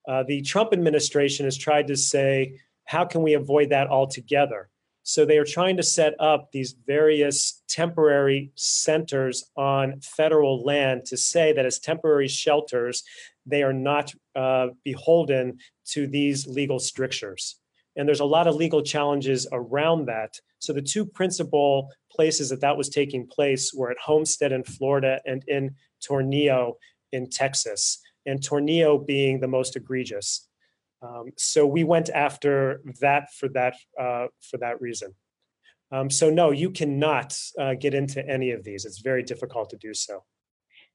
Uh, 0.08 0.24
the 0.24 0.42
Trump 0.42 0.72
administration 0.72 1.46
has 1.46 1.58
tried 1.58 1.88
to 1.88 1.98
say 1.98 2.60
how 2.88 3.06
can 3.06 3.22
we 3.22 3.34
avoid 3.34 3.70
that 3.70 3.88
altogether? 3.88 4.70
So 5.04 5.24
they 5.24 5.38
are 5.38 5.46
trying 5.46 5.78
to 5.78 5.84
set 5.84 6.16
up 6.20 6.50
these 6.52 6.76
various 6.86 7.64
temporary 7.70 8.52
centers 8.56 9.46
on 9.56 10.02
federal 10.02 10.66
land 10.66 11.06
to 11.06 11.16
say 11.16 11.54
that 11.54 11.66
as 11.66 11.80
temporary 11.80 12.28
shelters, 12.28 13.04
they 13.46 13.64
are 13.64 13.72
not 13.72 14.14
uh, 14.36 14.68
beholden 14.84 15.60
to 15.92 16.08
these 16.08 16.46
legal 16.46 16.80
strictures. 16.80 17.56
And 17.96 18.08
there's 18.08 18.20
a 18.20 18.26
lot 18.26 18.48
of 18.48 18.56
legal 18.56 18.82
challenges 18.82 19.48
around 19.52 20.08
that. 20.08 20.40
So 20.60 20.74
the 20.74 20.82
two 20.82 21.06
principal 21.06 21.90
places 22.12 22.50
that 22.50 22.62
that 22.62 22.76
was 22.76 22.90
taking 22.90 23.28
place 23.28 23.74
were 23.74 23.90
at 23.90 23.98
Homestead 24.04 24.52
in 24.52 24.64
Florida 24.64 25.22
and 25.26 25.42
in 25.48 25.76
Tornillo 26.06 26.74
in 27.12 27.30
Texas, 27.30 28.00
and 28.26 28.42
Tornillo 28.42 29.06
being 29.06 29.40
the 29.40 29.48
most 29.48 29.76
egregious. 29.76 30.47
Um, 31.02 31.32
so 31.38 31.66
we 31.66 31.84
went 31.84 32.10
after 32.10 32.82
that 33.02 33.34
for 33.34 33.50
that 33.50 33.76
uh, 34.00 34.28
for 34.42 34.58
that 34.58 34.82
reason. 34.82 35.14
Um, 35.92 36.10
so 36.10 36.30
no, 36.30 36.52
you 36.52 36.72
cannot 36.72 37.40
uh, 37.60 37.76
get 37.76 37.94
into 37.94 38.28
any 38.28 38.52
of 38.52 38.64
these. 38.64 38.86
It's 38.86 39.00
very 39.00 39.24
difficult 39.24 39.70
to 39.70 39.78
do 39.78 39.94
so. 39.94 40.24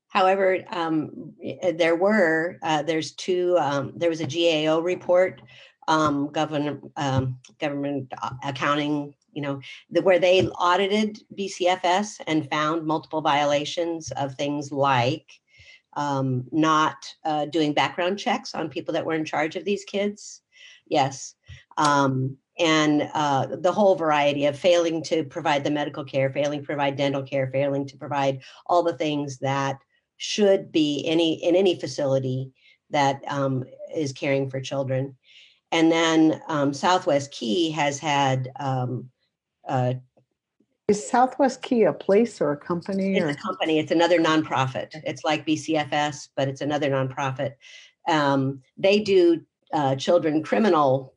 However, 0.08 0.58
um, 0.70 1.32
there 1.74 1.96
were 1.96 2.58
uh, 2.62 2.82
there's 2.82 3.12
two. 3.12 3.56
Um, 3.58 3.92
there 3.96 4.10
was 4.10 4.20
a 4.20 4.26
GAO 4.26 4.80
report, 4.80 5.40
um, 5.88 6.30
government 6.30 6.92
um, 6.96 7.38
government 7.58 8.12
uh, 8.20 8.32
accounting. 8.44 9.14
You 9.32 9.40
know, 9.40 9.60
the, 9.90 10.02
where 10.02 10.18
they 10.18 10.46
audited 10.46 11.20
BCFS 11.38 12.20
and 12.26 12.50
found 12.50 12.86
multiple 12.86 13.22
violations 13.22 14.10
of 14.12 14.34
things 14.34 14.70
like 14.70 15.26
um, 15.94 16.44
not 16.50 16.96
uh, 17.24 17.46
doing 17.46 17.72
background 17.72 18.18
checks 18.18 18.54
on 18.54 18.68
people 18.68 18.94
that 18.94 19.04
were 19.04 19.14
in 19.14 19.24
charge 19.24 19.56
of 19.56 19.64
these 19.64 19.84
kids. 19.84 20.42
Yes. 20.86 21.34
Um, 21.76 22.36
and 22.58 23.08
uh, 23.14 23.46
the 23.60 23.72
whole 23.72 23.94
variety 23.94 24.46
of 24.46 24.58
failing 24.58 25.02
to 25.04 25.24
provide 25.24 25.64
the 25.64 25.70
medical 25.70 26.04
care, 26.04 26.30
failing 26.30 26.60
to 26.60 26.66
provide 26.66 26.96
dental 26.96 27.22
care, 27.22 27.48
failing 27.50 27.86
to 27.86 27.96
provide 27.96 28.42
all 28.66 28.82
the 28.82 28.96
things 28.96 29.38
that 29.38 29.78
should 30.18 30.70
be 30.70 31.02
any 31.06 31.42
in 31.42 31.56
any 31.56 31.78
facility 31.78 32.52
that 32.90 33.22
um, 33.26 33.64
is 33.94 34.12
caring 34.12 34.50
for 34.50 34.60
children. 34.60 35.16
And 35.72 35.90
then 35.90 36.42
um, 36.48 36.74
Southwest 36.74 37.32
Key 37.32 37.70
has 37.70 37.98
had. 37.98 38.50
Um, 38.60 39.10
uh, 39.66 39.94
is 40.88 41.08
Southwest 41.08 41.62
Key 41.62 41.84
a 41.84 41.92
place 41.92 42.40
or 42.40 42.52
a 42.52 42.56
company? 42.56 43.16
It's 43.16 43.24
or? 43.24 43.28
a 43.30 43.34
company. 43.34 43.78
It's 43.78 43.92
another 43.92 44.18
nonprofit. 44.18 44.88
It's 45.04 45.24
like 45.24 45.46
BCFS, 45.46 46.28
but 46.36 46.48
it's 46.48 46.60
another 46.60 46.90
nonprofit. 46.90 47.52
Um, 48.08 48.62
they 48.76 49.00
do 49.00 49.42
uh, 49.72 49.96
children 49.96 50.42
criminal 50.42 51.14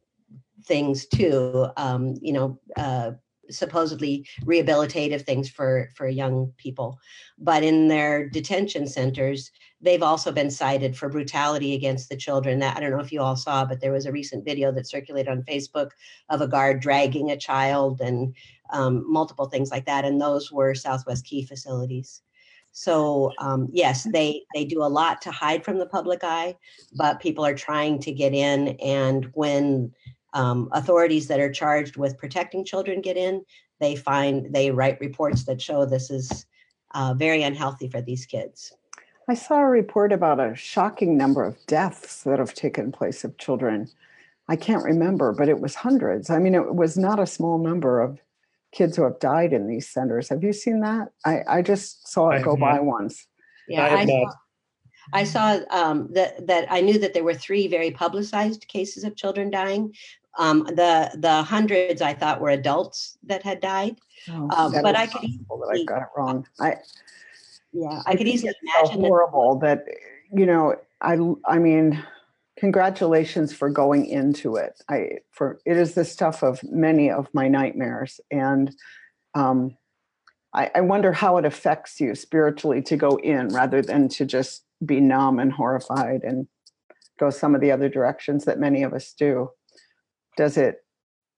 things 0.66 1.06
too. 1.08 1.68
Um, 1.78 2.16
you 2.22 2.34
know, 2.34 2.60
uh, 2.78 3.12
supposedly 3.50 4.28
rehabilitative 4.44 5.22
things 5.22 5.50
for 5.50 5.90
for 5.96 6.08
young 6.08 6.52
people 6.58 6.98
but 7.38 7.64
in 7.64 7.88
their 7.88 8.28
detention 8.30 8.88
centers 8.88 9.52
they've 9.82 10.04
also 10.04 10.32
been 10.32 10.50
cited 10.50 10.98
for 10.98 11.10
brutality 11.10 11.76
against 11.76 12.10
the 12.10 12.16
children 12.16 12.60
that 12.60 12.76
i 12.76 12.80
don't 12.80 12.92
know 12.92 13.00
if 13.00 13.12
you 13.12 13.22
all 13.22 13.36
saw 13.36 13.66
but 13.66 13.80
there 13.82 13.92
was 13.92 14.06
a 14.06 14.12
recent 14.12 14.44
video 14.44 14.72
that 14.72 14.88
circulated 14.88 15.32
on 15.32 15.44
facebook 15.44 15.92
of 16.30 16.42
a 16.42 16.48
guard 16.48 16.82
dragging 16.82 17.32
a 17.32 17.38
child 17.38 18.02
and 18.02 18.36
um, 18.72 19.04
multiple 19.12 19.46
things 19.46 19.72
like 19.72 19.86
that 19.86 20.06
and 20.06 20.20
those 20.20 20.52
were 20.52 20.74
southwest 20.76 21.26
key 21.26 21.44
facilities 21.46 22.22
so 22.72 23.32
um, 23.40 23.68
yes 23.72 24.04
they 24.12 24.42
they 24.54 24.66
do 24.66 24.84
a 24.84 24.86
lot 24.86 25.22
to 25.22 25.32
hide 25.32 25.64
from 25.64 25.78
the 25.78 25.86
public 25.86 26.24
eye 26.24 26.56
but 26.96 27.20
people 27.20 27.46
are 27.46 27.56
trying 27.56 28.00
to 28.00 28.12
get 28.12 28.34
in 28.34 28.70
and 28.80 29.26
when 29.34 29.92
um, 30.36 30.68
authorities 30.74 31.28
that 31.28 31.40
are 31.40 31.52
charged 31.52 31.96
with 31.96 32.18
protecting 32.18 32.64
children 32.66 33.02
get 33.02 33.18
in, 33.18 33.44
they 33.80 33.96
find 33.96 34.54
they 34.54 34.70
write 34.70 35.00
reports 35.00 35.46
that 35.46 35.62
show 35.62 35.86
this 35.86 36.12
is 36.12 36.46
uh, 36.94 37.14
very 37.18 37.42
unhealthy 37.42 37.88
for 37.88 38.02
these 38.02 38.26
kids. 38.26 38.74
I 39.28 39.34
saw 39.34 39.62
a 39.62 39.66
report 39.66 40.12
about 40.12 40.40
a 40.40 40.56
shocking 40.56 41.18
number 41.18 41.44
of 41.44 41.58
deaths 41.66 42.24
that 42.24 42.38
have 42.38 42.54
taken 42.54 42.92
place 42.92 43.24
of 43.24 43.38
children. 43.38 43.90
I 44.48 44.56
can't 44.56 44.84
remember, 44.84 45.32
but 45.32 45.50
it 45.50 45.60
was 45.60 45.74
hundreds. 45.74 46.30
I 46.30 46.38
mean, 46.38 46.54
it 46.54 46.76
was 46.76 46.98
not 46.98 47.20
a 47.20 47.26
small 47.26 47.58
number 47.58 48.02
of 48.02 48.20
kids 48.76 48.98
who 48.98 49.04
have 49.04 49.20
died 49.20 49.54
in 49.54 49.68
these 49.68 49.90
centers. 49.90 50.30
Have 50.30 50.44
you 50.44 50.54
seen 50.54 50.82
that? 50.82 51.08
I, 51.26 51.40
I 51.48 51.62
just 51.62 52.08
saw 52.08 52.30
it 52.32 52.44
go 52.44 52.56
by 52.58 52.80
once. 52.80 53.26
Yeah, 53.68 53.86
I, 53.86 54.02
I 54.02 54.06
saw, 54.06 54.32
I 55.14 55.24
saw 55.24 55.60
um, 55.72 56.10
that 56.12 56.46
that 56.48 56.68
I 56.70 56.82
knew 56.82 57.00
that 57.00 57.14
there 57.14 57.24
were 57.24 57.34
three 57.34 57.68
very 57.68 57.90
publicized 57.90 58.68
cases 58.68 59.04
of 59.04 59.16
children 59.16 59.50
dying, 59.50 59.94
um, 60.38 60.64
the 60.66 61.12
the 61.18 61.44
hundreds 61.44 62.02
I 62.02 62.14
thought 62.14 62.42
were 62.42 62.50
adults 62.50 63.18
that 63.24 63.44
had 63.44 63.62
died, 63.62 63.98
oh, 64.30 64.50
um, 64.52 64.74
but 64.82 64.96
I 64.96 65.08
could 65.08 65.24
easily, 65.24 65.82
I 65.82 65.84
got 65.86 66.02
it 66.02 66.08
wrong. 66.18 66.46
I 66.60 66.76
yeah, 67.72 68.02
I, 68.06 68.12
I 68.12 68.16
could 68.16 68.28
easily 68.28 68.54
imagine 68.62 69.02
so 69.02 69.08
horrible 69.08 69.60
that, 69.60 69.86
that 69.86 69.96
you 70.38 70.46
know 70.46 70.76
I 71.02 71.18
I 71.48 71.60
mean 71.60 72.04
congratulations 72.66 73.54
for 73.54 73.70
going 73.70 74.08
into 74.08 74.56
it. 74.56 74.82
I 74.90 75.20
for 75.32 75.60
it 75.66 75.78
is 75.78 75.94
the 75.94 76.04
stuff 76.04 76.42
of 76.42 76.60
many 76.64 77.12
of 77.12 77.28
my 77.32 77.48
nightmares, 77.48 78.20
and 78.32 78.76
um, 79.36 79.78
I, 80.52 80.72
I 80.74 80.82
wonder 80.82 81.12
how 81.12 81.38
it 81.38 81.46
affects 81.46 82.02
you 82.02 82.16
spiritually 82.16 82.82
to 82.82 82.98
go 82.98 83.18
in 83.18 83.50
rather 83.50 83.84
than 83.84 84.10
to 84.10 84.26
just 84.26 84.64
be 84.84 85.00
numb 85.00 85.38
and 85.38 85.52
horrified 85.52 86.22
and 86.24 86.48
go 87.20 87.30
some 87.30 87.54
of 87.54 87.62
the 87.62 87.72
other 87.72 87.88
directions 87.88 88.46
that 88.46 88.58
many 88.60 88.82
of 88.82 88.94
us 88.94 89.14
do. 89.14 89.52
Does 90.36 90.58
it 90.58 90.78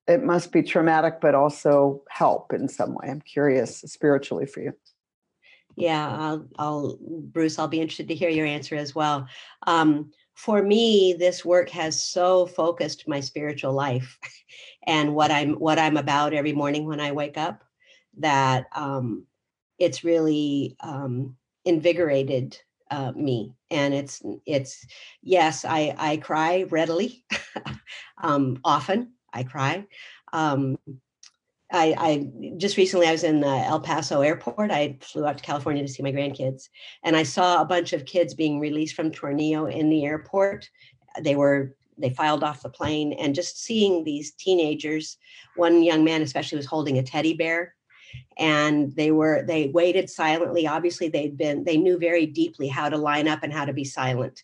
it 0.08 0.24
must 0.24 0.54
be 0.54 0.64
traumatic 0.64 1.20
but 1.20 1.36
also 1.36 2.04
help 2.10 2.54
in 2.54 2.70
some 2.70 2.94
way. 2.94 3.10
I'm 3.10 3.20
curious 3.20 3.82
spiritually 3.82 4.46
for 4.46 4.62
you. 4.62 4.72
Yeah 5.76 6.08
i'll, 6.10 6.48
I'll 6.58 6.98
bruce 7.02 7.60
i'll 7.60 7.68
be 7.68 7.82
interested 7.82 8.08
to 8.08 8.16
hear 8.16 8.30
your 8.30 8.46
answer 8.46 8.76
as 8.76 8.96
well. 8.96 9.28
Um, 9.68 10.12
for 10.38 10.62
me 10.62 11.16
this 11.18 11.44
work 11.44 11.70
has 11.70 12.02
so 12.02 12.46
focused 12.46 13.08
my 13.08 13.20
spiritual 13.20 13.74
life 13.74 14.20
and 14.88 15.16
what 15.16 15.32
i'm 15.32 15.54
what 15.56 15.80
i'm 15.80 15.98
about 15.98 16.34
every 16.34 16.54
morning 16.54 16.86
when 16.86 17.00
i 17.00 17.12
wake 17.12 17.38
up 17.38 17.64
that 18.20 18.66
um, 18.76 19.26
it's 19.80 20.04
really 20.04 20.76
um, 20.82 21.36
invigorated 21.66 22.58
uh, 22.90 23.12
me. 23.12 23.54
And 23.70 23.94
it's 23.94 24.22
it's 24.46 24.86
yes 25.22 25.66
i 25.66 25.94
i 25.98 26.18
cry 26.18 26.64
readily 26.70 27.26
um, 28.24 28.60
often 28.64 29.14
i 29.34 29.44
cry 29.44 29.86
um, 30.34 30.78
I, 31.72 31.96
I 31.98 32.54
just 32.58 32.78
recently 32.78 33.08
I 33.08 33.12
was 33.12 33.24
in 33.24 33.42
the 33.42 33.48
El 33.48 33.82
Paso 33.82 34.22
airport. 34.22 34.72
I 34.72 34.98
flew 35.02 35.26
out 35.26 35.38
to 35.38 35.44
California 35.44 35.84
to 35.84 35.92
see 35.92 36.04
my 36.04 36.14
grandkids, 36.14 36.70
and 37.04 37.16
I 37.16 37.24
saw 37.24 37.62
a 37.62 37.66
bunch 37.66 37.94
of 37.94 38.06
kids 38.06 38.34
being 38.34 38.60
released 38.60 38.96
from 38.96 39.12
Tornillo 39.12 39.72
in 39.72 39.90
the 39.90 40.06
airport. 40.06 40.70
They 41.22 41.36
were 41.36 41.76
they 41.98 42.12
filed 42.12 42.44
off 42.44 42.64
the 42.64 42.70
plane, 42.70 43.14
and 43.14 43.36
just 43.36 43.64
seeing 43.64 44.04
these 44.04 44.32
teenagers. 44.32 45.18
One 45.56 45.84
young 45.84 46.04
man 46.04 46.22
especially 46.22 46.58
was 46.58 46.66
holding 46.66 47.00
a 47.00 47.04
teddy 47.04 47.34
bear, 47.34 47.76
and 48.38 48.96
they 48.96 49.12
were 49.12 49.44
they 49.44 49.68
waited 49.68 50.10
silently 50.10 50.68
obviously 50.68 51.10
they'd 51.10 51.38
been 51.38 51.64
they 51.64 51.78
knew 51.78 51.98
very 51.98 52.26
deeply 52.26 52.68
how 52.68 52.90
to 52.90 52.98
line 52.98 53.28
up 53.28 53.44
and 53.44 53.54
how 53.54 53.66
to 53.66 53.74
be 53.74 53.84
silent 53.84 54.44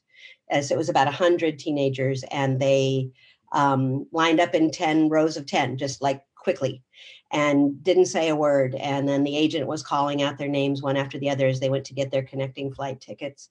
as 0.50 0.72
it 0.72 0.78
was 0.78 0.90
about 0.90 1.08
a 1.08 1.12
100 1.12 1.60
teenagers 1.60 2.24
and 2.32 2.60
they 2.60 3.10
um, 3.52 4.08
lined 4.12 4.40
up 4.40 4.56
in 4.56 4.72
10 4.72 5.10
rows 5.10 5.38
of 5.38 5.46
10 5.46 5.78
just 5.78 6.02
like 6.02 6.24
quickly 6.44 6.84
and 7.32 7.84
didn't 7.84 8.06
say 8.06 8.30
a 8.30 8.36
word. 8.36 8.76
And 8.76 9.08
then 9.08 9.24
the 9.24 9.38
agent 9.38 9.68
was 9.68 9.82
calling 9.82 10.22
out 10.22 10.38
their 10.38 10.48
names 10.48 10.82
one 10.82 10.98
after 10.98 11.18
the 11.18 11.30
other 11.30 11.48
as 11.48 11.60
they 11.60 11.70
went 11.70 11.86
to 11.86 11.94
get 11.94 12.12
their 12.12 12.24
connecting 12.24 12.74
flight 12.74 13.02
tickets. 13.02 13.50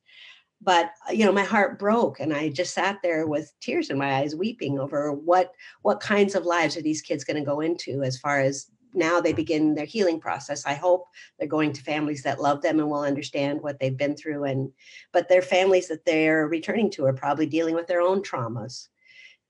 But 0.61 0.93
uh, 1.09 1.12
you 1.12 1.24
know 1.24 1.32
my 1.32 1.43
heart 1.43 1.76
broke 1.76 2.20
and 2.20 2.32
i 2.32 2.49
just 2.49 2.72
sat 2.72 3.01
there 3.03 3.26
with 3.26 3.53
tears 3.61 3.90
in 3.90 3.99
my 3.99 4.18
eyes 4.18 4.36
weeping 4.36 4.78
over 4.78 5.12
what 5.12 5.51
what 5.82 5.99
kinds 5.99 6.36
of 6.36 6.47
lives 6.47 6.76
are 6.76 6.82
these 6.82 7.03
kids 7.03 7.24
going 7.24 7.36
to 7.36 7.45
go 7.45 7.59
into 7.59 8.05
as 8.05 8.16
far 8.16 8.38
as 8.38 8.70
now 8.95 9.20
they 9.20 9.32
begin 9.32 9.74
their 9.74 9.86
healing 9.86 10.20
process. 10.20 10.66
I 10.66 10.74
hope 10.74 11.09
they're 11.38 11.49
going 11.49 11.72
to 11.72 11.82
families 11.82 12.22
that 12.22 12.40
love 12.40 12.62
them 12.62 12.78
and 12.78 12.88
will 12.88 13.01
understand 13.01 13.62
what 13.62 13.78
they've 13.78 13.97
been 13.97 14.16
through. 14.16 14.45
And 14.45 14.70
but 15.12 15.28
their 15.28 15.43
families 15.43 15.88
that 15.88 16.05
they're 16.05 16.47
returning 16.47 16.90
to 16.90 17.07
are 17.07 17.12
probably 17.12 17.47
dealing 17.47 17.74
with 17.74 17.86
their 17.86 18.01
own 18.01 18.22
traumas 18.22 18.88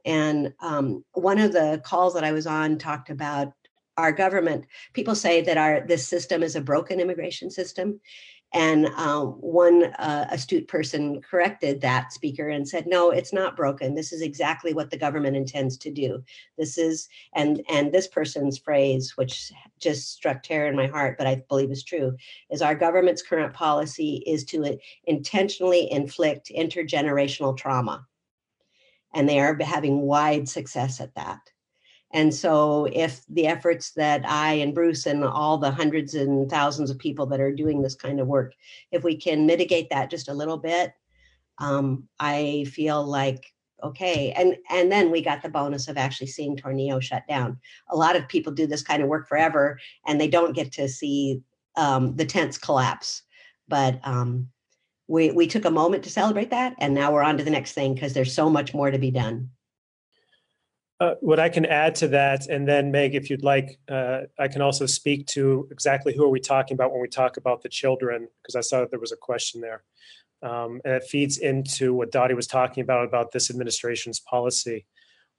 and 0.05 0.53
um, 0.61 1.05
one 1.13 1.39
of 1.39 1.53
the 1.53 1.81
calls 1.85 2.15
that 2.15 2.25
i 2.25 2.33
was 2.33 2.47
on 2.47 2.79
talked 2.79 3.11
about 3.11 3.53
our 3.97 4.13
government 4.13 4.65
people 4.93 5.15
say 5.15 5.43
that 5.43 5.59
our 5.59 5.87
this 5.87 6.07
system 6.07 6.43
is 6.43 6.57
a 6.57 6.61
broken 6.61 7.01
immigration 7.01 7.51
system 7.51 8.01
and 8.55 8.87
um, 8.97 9.29
one 9.41 9.85
uh, 9.85 10.27
astute 10.31 10.69
person 10.69 11.23
corrected 11.23 11.81
that 11.81 12.13
speaker 12.13 12.49
and 12.49 12.69
said, 12.69 12.87
"No, 12.87 13.11
it's 13.11 13.33
not 13.33 13.57
broken. 13.57 13.95
This 13.95 14.13
is 14.13 14.21
exactly 14.21 14.75
what 14.75 14.91
the 14.91 14.99
government 14.99 15.37
intends 15.37 15.79
to 15.79 15.91
do. 15.91 16.23
This 16.59 16.77
is 16.77 17.09
and 17.35 17.63
and 17.69 17.93
this 17.93 18.07
person's 18.07 18.59
phrase, 18.59 19.17
which 19.17 19.53
just 19.81 20.13
struck 20.13 20.43
terror 20.43 20.69
in 20.69 20.77
my 20.77 20.87
heart, 20.87 21.17
but 21.17 21.27
I 21.27 21.43
believe 21.49 21.71
is 21.71 21.83
true, 21.83 22.15
is 22.51 22.61
our 22.61 22.75
government's 22.75 23.23
current 23.23 23.55
policy 23.55 24.23
is 24.27 24.45
to 24.47 24.79
intentionally 25.07 25.91
inflict 25.91 26.51
intergenerational 26.55 27.57
trauma, 27.57 28.07
and 29.15 29.29
they 29.29 29.41
are 29.41 29.57
having 29.63 30.03
wide 30.03 30.49
success 30.49 31.01
at 31.01 31.15
that." 31.15 31.41
And 32.13 32.35
so, 32.35 32.89
if 32.93 33.25
the 33.29 33.47
efforts 33.47 33.93
that 33.93 34.23
I 34.29 34.55
and 34.55 34.75
Bruce 34.75 35.07
and 35.07 35.25
all 35.25 35.57
the 35.57 35.71
hundreds 35.71 36.15
and 36.15 36.51
thousands 36.51 36.91
of 36.91 36.99
people 36.99 37.27
that 37.27 37.41
are 37.41 37.53
doing 37.53 37.81
this 37.81 37.95
kind 37.95 38.21
of 38.21 38.27
work, 38.27 38.55
if 38.91 39.03
we 39.03 39.17
can 39.17 39.47
mitigate 39.47 39.89
that 39.91 40.11
just 40.11 40.29
a 40.29 40.35
little 40.35 40.59
bit, 40.59 40.93
um, 41.59 42.09
I 42.21 42.67
feel 42.71 43.03
like 43.05 43.47
okay. 43.83 44.33
And 44.33 44.57
and 44.71 44.93
then 44.93 45.11
we 45.11 45.23
got 45.23 45.43
the 45.43 45.49
bonus 45.49 45.89
of 45.89 45.97
actually 45.97 46.29
seeing 46.29 46.57
Tornillo 46.57 47.01
shut 47.01 47.27
down. 47.29 47.59
A 47.91 47.97
lot 47.97 48.17
of 48.17 48.29
people 48.29 48.53
do 48.53 48.67
this 48.67 48.83
kind 48.83 49.03
of 49.03 49.09
work 49.09 49.29
forever, 49.29 49.79
and 50.07 50.21
they 50.21 50.29
don't 50.29 50.55
get 50.55 50.73
to 50.73 50.89
see 50.89 51.43
um, 51.77 52.15
the 52.17 52.27
tents 52.27 52.59
collapse. 52.59 53.23
But 53.69 54.01
um, 54.05 54.49
we 55.13 55.31
we 55.31 55.47
took 55.47 55.67
a 55.67 55.71
moment 55.71 56.03
to 56.05 56.11
celebrate 56.11 56.49
that, 56.51 56.75
and 56.79 56.95
now 56.95 57.13
we're 57.13 57.23
on 57.23 57.37
to 57.37 57.45
the 57.45 57.51
next 57.51 57.73
thing 57.75 57.93
because 57.93 58.15
there's 58.15 58.35
so 58.35 58.49
much 58.49 58.73
more 58.73 58.91
to 58.91 58.99
be 58.99 59.11
done. 59.11 59.51
Uh, 61.01 61.17
what 61.21 61.39
I 61.39 61.51
can 61.51 61.67
add 61.67 61.95
to 61.97 62.09
that, 62.09 62.47
and 62.47 62.67
then 62.67 62.91
Meg, 62.91 63.15
if 63.15 63.29
you'd 63.29 63.43
like, 63.45 63.79
uh, 63.91 64.21
I 64.39 64.49
can 64.49 64.63
also 64.63 64.87
speak 64.87 65.27
to 65.29 65.69
exactly 65.71 66.17
who 66.17 66.25
are 66.25 66.31
we 66.31 66.41
talking 66.41 66.75
about 66.75 66.93
when 66.93 67.03
we 67.03 67.09
talk 67.09 67.37
about 67.37 67.61
the 67.61 67.69
children, 67.69 68.27
because 68.41 68.57
I 68.57 68.63
saw 68.63 68.81
that 68.81 68.91
there 68.91 69.01
was 69.01 69.13
a 69.13 69.17
question 69.17 69.61
there, 69.61 69.83
um, 70.43 70.81
and 70.83 70.95
it 70.95 71.05
feeds 71.05 71.37
into 71.37 71.93
what 71.93 72.11
Dottie 72.11 72.33
was 72.33 72.47
talking 72.47 72.83
about 72.83 73.05
about 73.05 73.33
this 73.33 73.51
administration's 73.51 74.19
policy. 74.19 74.87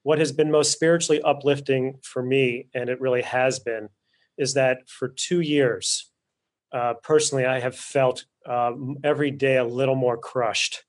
What 0.04 0.20
has 0.20 0.32
been 0.32 0.52
most 0.52 0.72
spiritually 0.72 1.20
uplifting 1.24 1.98
for 2.04 2.22
me, 2.22 2.68
and 2.76 2.90
it 2.92 3.02
really 3.02 3.24
has 3.24 3.58
been, 3.58 3.90
is 4.38 4.54
that 4.54 4.88
for 4.88 5.08
two 5.08 5.42
years, 5.42 6.13
uh, 6.74 6.96
personally, 7.04 7.46
I 7.46 7.60
have 7.60 7.76
felt 7.76 8.26
um, 8.48 8.98
every 9.04 9.32
day 9.32 9.58
a 9.58 9.64
little 9.64 9.96
more 9.96 10.18
crushed. 10.18 10.84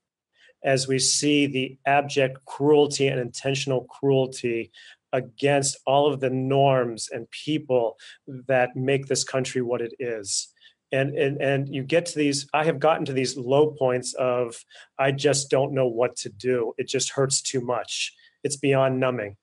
As 0.64 0.88
we 0.88 0.98
see 0.98 1.46
the 1.46 1.76
abject 1.84 2.44
cruelty 2.46 3.06
and 3.08 3.20
intentional 3.20 3.84
cruelty 3.84 4.72
against 5.12 5.76
all 5.86 6.12
of 6.12 6.20
the 6.20 6.30
norms 6.30 7.10
and 7.12 7.30
people 7.30 7.98
that 8.26 8.74
make 8.74 9.06
this 9.06 9.24
country 9.24 9.60
what 9.60 9.82
it 9.82 9.92
is. 10.00 10.48
And, 10.90 11.16
and 11.16 11.40
and 11.40 11.74
you 11.74 11.82
get 11.82 12.06
to 12.06 12.18
these 12.18 12.48
i 12.54 12.62
have 12.64 12.78
gotten 12.78 13.04
to 13.06 13.12
these 13.12 13.36
low 13.36 13.72
points 13.72 14.14
of 14.14 14.54
i 14.96 15.10
just 15.10 15.50
don't 15.50 15.72
know 15.72 15.88
what 15.88 16.14
to 16.16 16.28
do. 16.28 16.72
It 16.78 16.88
just 16.88 17.10
hurts 17.10 17.40
too 17.42 17.60
much. 17.60 18.14
It's 18.44 18.56
beyond 18.56 19.00
numbing. 19.00 19.36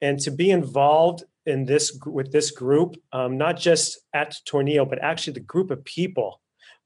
And 0.00 0.18
to 0.20 0.30
be 0.30 0.50
involved 0.50 1.24
in 1.46 1.64
this 1.64 1.98
with 2.06 2.32
this 2.32 2.50
group 2.50 2.96
um, 3.12 3.38
not 3.38 3.56
just 3.58 3.98
at 4.12 4.36
tornillo 4.48 4.88
but 4.88 5.02
actually 5.02 5.32
the 5.32 5.40
group 5.40 5.70
of 5.70 5.84
people 5.84 6.40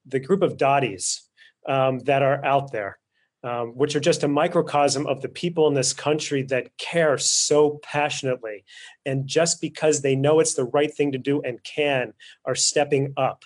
the 0.05 0.19
group 0.19 0.41
of 0.41 0.57
dotties 0.57 1.23
um, 1.67 1.99
that 1.99 2.21
are 2.21 2.43
out 2.45 2.71
there 2.71 2.97
um, 3.43 3.69
which 3.69 3.95
are 3.95 3.99
just 3.99 4.23
a 4.23 4.27
microcosm 4.27 5.07
of 5.07 5.21
the 5.21 5.29
people 5.29 5.67
in 5.67 5.73
this 5.73 5.93
country 5.93 6.43
that 6.43 6.77
care 6.77 7.17
so 7.17 7.79
passionately. 7.81 8.63
And 9.05 9.27
just 9.27 9.61
because 9.61 10.01
they 10.01 10.15
know 10.15 10.39
it's 10.39 10.53
the 10.53 10.65
right 10.65 10.93
thing 10.93 11.11
to 11.13 11.17
do 11.17 11.41
and 11.41 11.63
can, 11.63 12.13
are 12.45 12.55
stepping 12.55 13.13
up. 13.17 13.43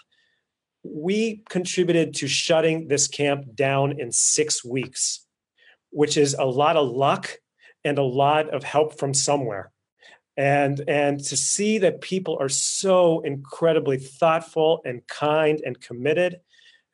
We 0.84 1.44
contributed 1.50 2.14
to 2.16 2.28
shutting 2.28 2.88
this 2.88 3.08
camp 3.08 3.56
down 3.56 4.00
in 4.00 4.12
six 4.12 4.64
weeks, 4.64 5.26
which 5.92 6.18
is 6.18 6.36
a 6.38 6.46
lot 6.46 6.76
of 6.76 6.90
luck 6.90 7.38
and 7.84 7.98
a 7.98 8.04
lot 8.04 8.50
of 8.50 8.64
help 8.64 9.00
from 9.00 9.14
somewhere. 9.14 9.72
And, 10.38 10.82
and 10.88 11.24
to 11.26 11.38
see 11.38 11.78
that 11.80 12.02
people 12.02 12.38
are 12.40 12.50
so 12.50 13.22
incredibly 13.22 13.98
thoughtful 13.98 14.82
and 14.86 15.06
kind 15.08 15.62
and 15.66 15.80
committed 15.80 16.42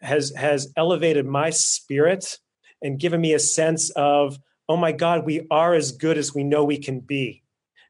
has, 0.02 0.32
has 0.36 0.72
elevated 0.78 1.26
my 1.26 1.50
spirit 1.50 2.38
and 2.82 3.00
given 3.00 3.22
me 3.22 3.34
a 3.34 3.40
sense 3.40 3.90
of, 3.92 4.40
oh 4.70 4.78
my 4.78 4.92
God, 4.92 5.26
we 5.26 5.48
are 5.50 5.74
as 5.74 5.92
good 5.92 6.18
as 6.18 6.34
we 6.34 6.44
know 6.44 6.64
we 6.64 6.78
can 6.78 7.00
be. 7.00 7.44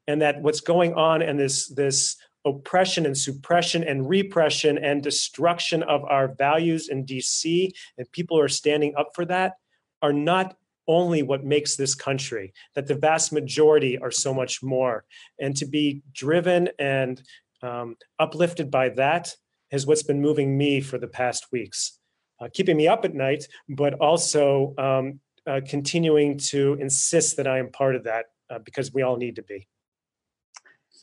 And 0.08 0.22
that 0.22 0.41
what's 0.41 0.62
going 0.62 0.93
on 0.93 1.22
and 1.22 1.39
this, 1.39 1.68
this 1.68 2.18
oppression 2.45 3.06
and 3.06 3.18
suppression 3.18 3.84
and 3.84 4.10
repression 4.10 4.78
and 4.78 5.04
destruction 5.04 5.84
of 5.84 6.04
our 6.06 6.28
values 6.28 6.89
in 6.89 7.06
DC, 7.06 7.72
and 7.97 8.12
people 8.12 8.38
who 8.38 8.43
are 8.43 8.49
standing 8.49 8.93
up 8.97 9.10
for 9.14 9.26
that, 9.26 9.54
are 10.02 10.14
not 10.14 10.58
only 10.92 11.24
what 11.24 11.44
makes 11.44 11.76
this 11.76 11.96
country, 11.96 12.54
that 12.76 12.88
the 12.88 12.96
vast 12.96 13.32
majority 13.32 13.98
are 13.98 14.12
so 14.12 14.34
much 14.34 14.62
more. 14.62 15.06
And 15.39 15.56
to 15.58 15.66
be 15.66 16.04
driven 16.14 16.70
and 16.78 17.22
um, 17.64 17.96
uplifted 18.20 18.70
by 18.70 18.89
that 18.89 19.36
is 19.72 19.88
what's 19.88 20.04
been 20.04 20.22
moving 20.22 20.58
me 20.58 20.82
for 20.82 20.98
the 20.98 21.08
past 21.08 21.48
weeks 21.52 22.00
uh, 22.42 22.48
keeping 22.54 22.76
me 22.76 22.88
up 22.88 23.06
at 23.06 23.14
night, 23.14 23.48
but 23.70 23.94
also 23.96 24.74
um, 24.78 25.20
uh, 25.48 25.62
continuing 25.66 26.38
to 26.38 26.74
insist 26.80 27.38
that 27.38 27.48
I 27.48 27.60
am 27.60 27.70
part 27.70 27.96
of 27.96 28.04
that 28.06 28.26
uh, 28.50 28.60
because 28.60 28.94
we 28.94 29.04
all 29.04 29.18
need 29.18 29.36
to 29.36 29.44
be. 29.44 29.68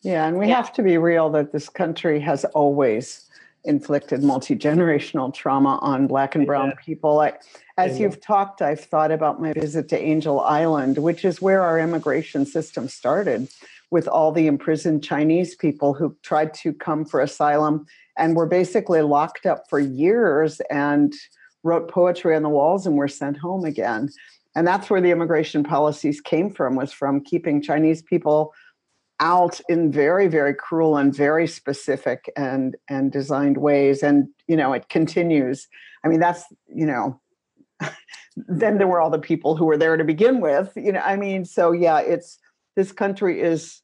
Yeah, 0.02 0.26
and 0.26 0.38
we 0.38 0.48
yeah. 0.48 0.56
have 0.56 0.72
to 0.74 0.82
be 0.82 0.98
real 0.98 1.30
that 1.30 1.52
this 1.52 1.68
country 1.68 2.20
has 2.20 2.44
always 2.46 3.27
inflicted 3.68 4.22
multi 4.22 4.56
generational 4.56 5.32
trauma 5.32 5.78
on 5.82 6.06
Black 6.06 6.34
and 6.34 6.46
Brown 6.46 6.68
yeah. 6.68 6.84
people. 6.84 7.20
I, 7.20 7.34
as 7.76 7.92
yeah. 7.98 8.06
you've 8.06 8.20
talked, 8.20 8.62
I've 8.62 8.80
thought 8.80 9.12
about 9.12 9.40
my 9.40 9.52
visit 9.52 9.88
to 9.90 9.98
Angel 9.98 10.40
Island, 10.40 10.98
which 10.98 11.24
is 11.24 11.40
where 11.40 11.62
our 11.62 11.78
immigration 11.78 12.46
system 12.46 12.88
started 12.88 13.48
with 13.90 14.08
all 14.08 14.32
the 14.32 14.46
imprisoned 14.46 15.04
Chinese 15.04 15.54
people 15.54 15.94
who 15.94 16.16
tried 16.22 16.52
to 16.54 16.72
come 16.72 17.04
for 17.04 17.20
asylum 17.20 17.86
and 18.16 18.34
were 18.34 18.46
basically 18.46 19.02
locked 19.02 19.46
up 19.46 19.64
for 19.70 19.78
years 19.78 20.60
and 20.70 21.14
wrote 21.62 21.88
poetry 21.88 22.34
on 22.34 22.42
the 22.42 22.48
walls 22.48 22.86
and 22.86 22.96
were 22.96 23.08
sent 23.08 23.36
home 23.36 23.64
again. 23.64 24.08
And 24.56 24.66
that's 24.66 24.90
where 24.90 25.00
the 25.00 25.10
immigration 25.10 25.62
policies 25.62 26.20
came 26.20 26.50
from, 26.50 26.74
was 26.74 26.92
from 26.92 27.22
keeping 27.22 27.62
Chinese 27.62 28.02
people 28.02 28.52
out 29.20 29.60
in 29.68 29.90
very, 29.90 30.28
very 30.28 30.54
cruel 30.54 30.96
and 30.96 31.14
very 31.14 31.46
specific 31.46 32.30
and 32.36 32.76
and 32.88 33.10
designed 33.12 33.58
ways. 33.58 34.02
And 34.02 34.28
you 34.46 34.56
know, 34.56 34.72
it 34.72 34.88
continues. 34.88 35.68
I 36.04 36.08
mean, 36.08 36.20
that's 36.20 36.44
you 36.72 36.86
know, 36.86 37.20
then 38.36 38.78
there 38.78 38.86
were 38.86 39.00
all 39.00 39.10
the 39.10 39.18
people 39.18 39.56
who 39.56 39.64
were 39.64 39.76
there 39.76 39.96
to 39.96 40.04
begin 40.04 40.40
with. 40.40 40.72
You 40.76 40.92
know, 40.92 41.00
I 41.00 41.16
mean, 41.16 41.44
so 41.44 41.72
yeah, 41.72 42.00
it's 42.00 42.38
this 42.76 42.92
country 42.92 43.40
is 43.40 43.82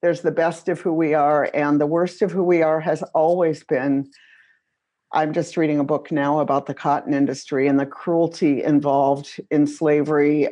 there's 0.00 0.22
the 0.22 0.32
best 0.32 0.68
of 0.68 0.80
who 0.80 0.92
we 0.92 1.14
are, 1.14 1.50
and 1.54 1.80
the 1.80 1.86
worst 1.86 2.22
of 2.22 2.32
who 2.32 2.42
we 2.42 2.62
are 2.62 2.80
has 2.80 3.02
always 3.14 3.62
been. 3.64 4.10
I'm 5.14 5.34
just 5.34 5.58
reading 5.58 5.78
a 5.78 5.84
book 5.84 6.10
now 6.10 6.40
about 6.40 6.64
the 6.64 6.72
cotton 6.72 7.12
industry 7.12 7.68
and 7.68 7.78
the 7.78 7.84
cruelty 7.84 8.62
involved 8.62 9.38
in 9.50 9.66
slavery. 9.66 10.48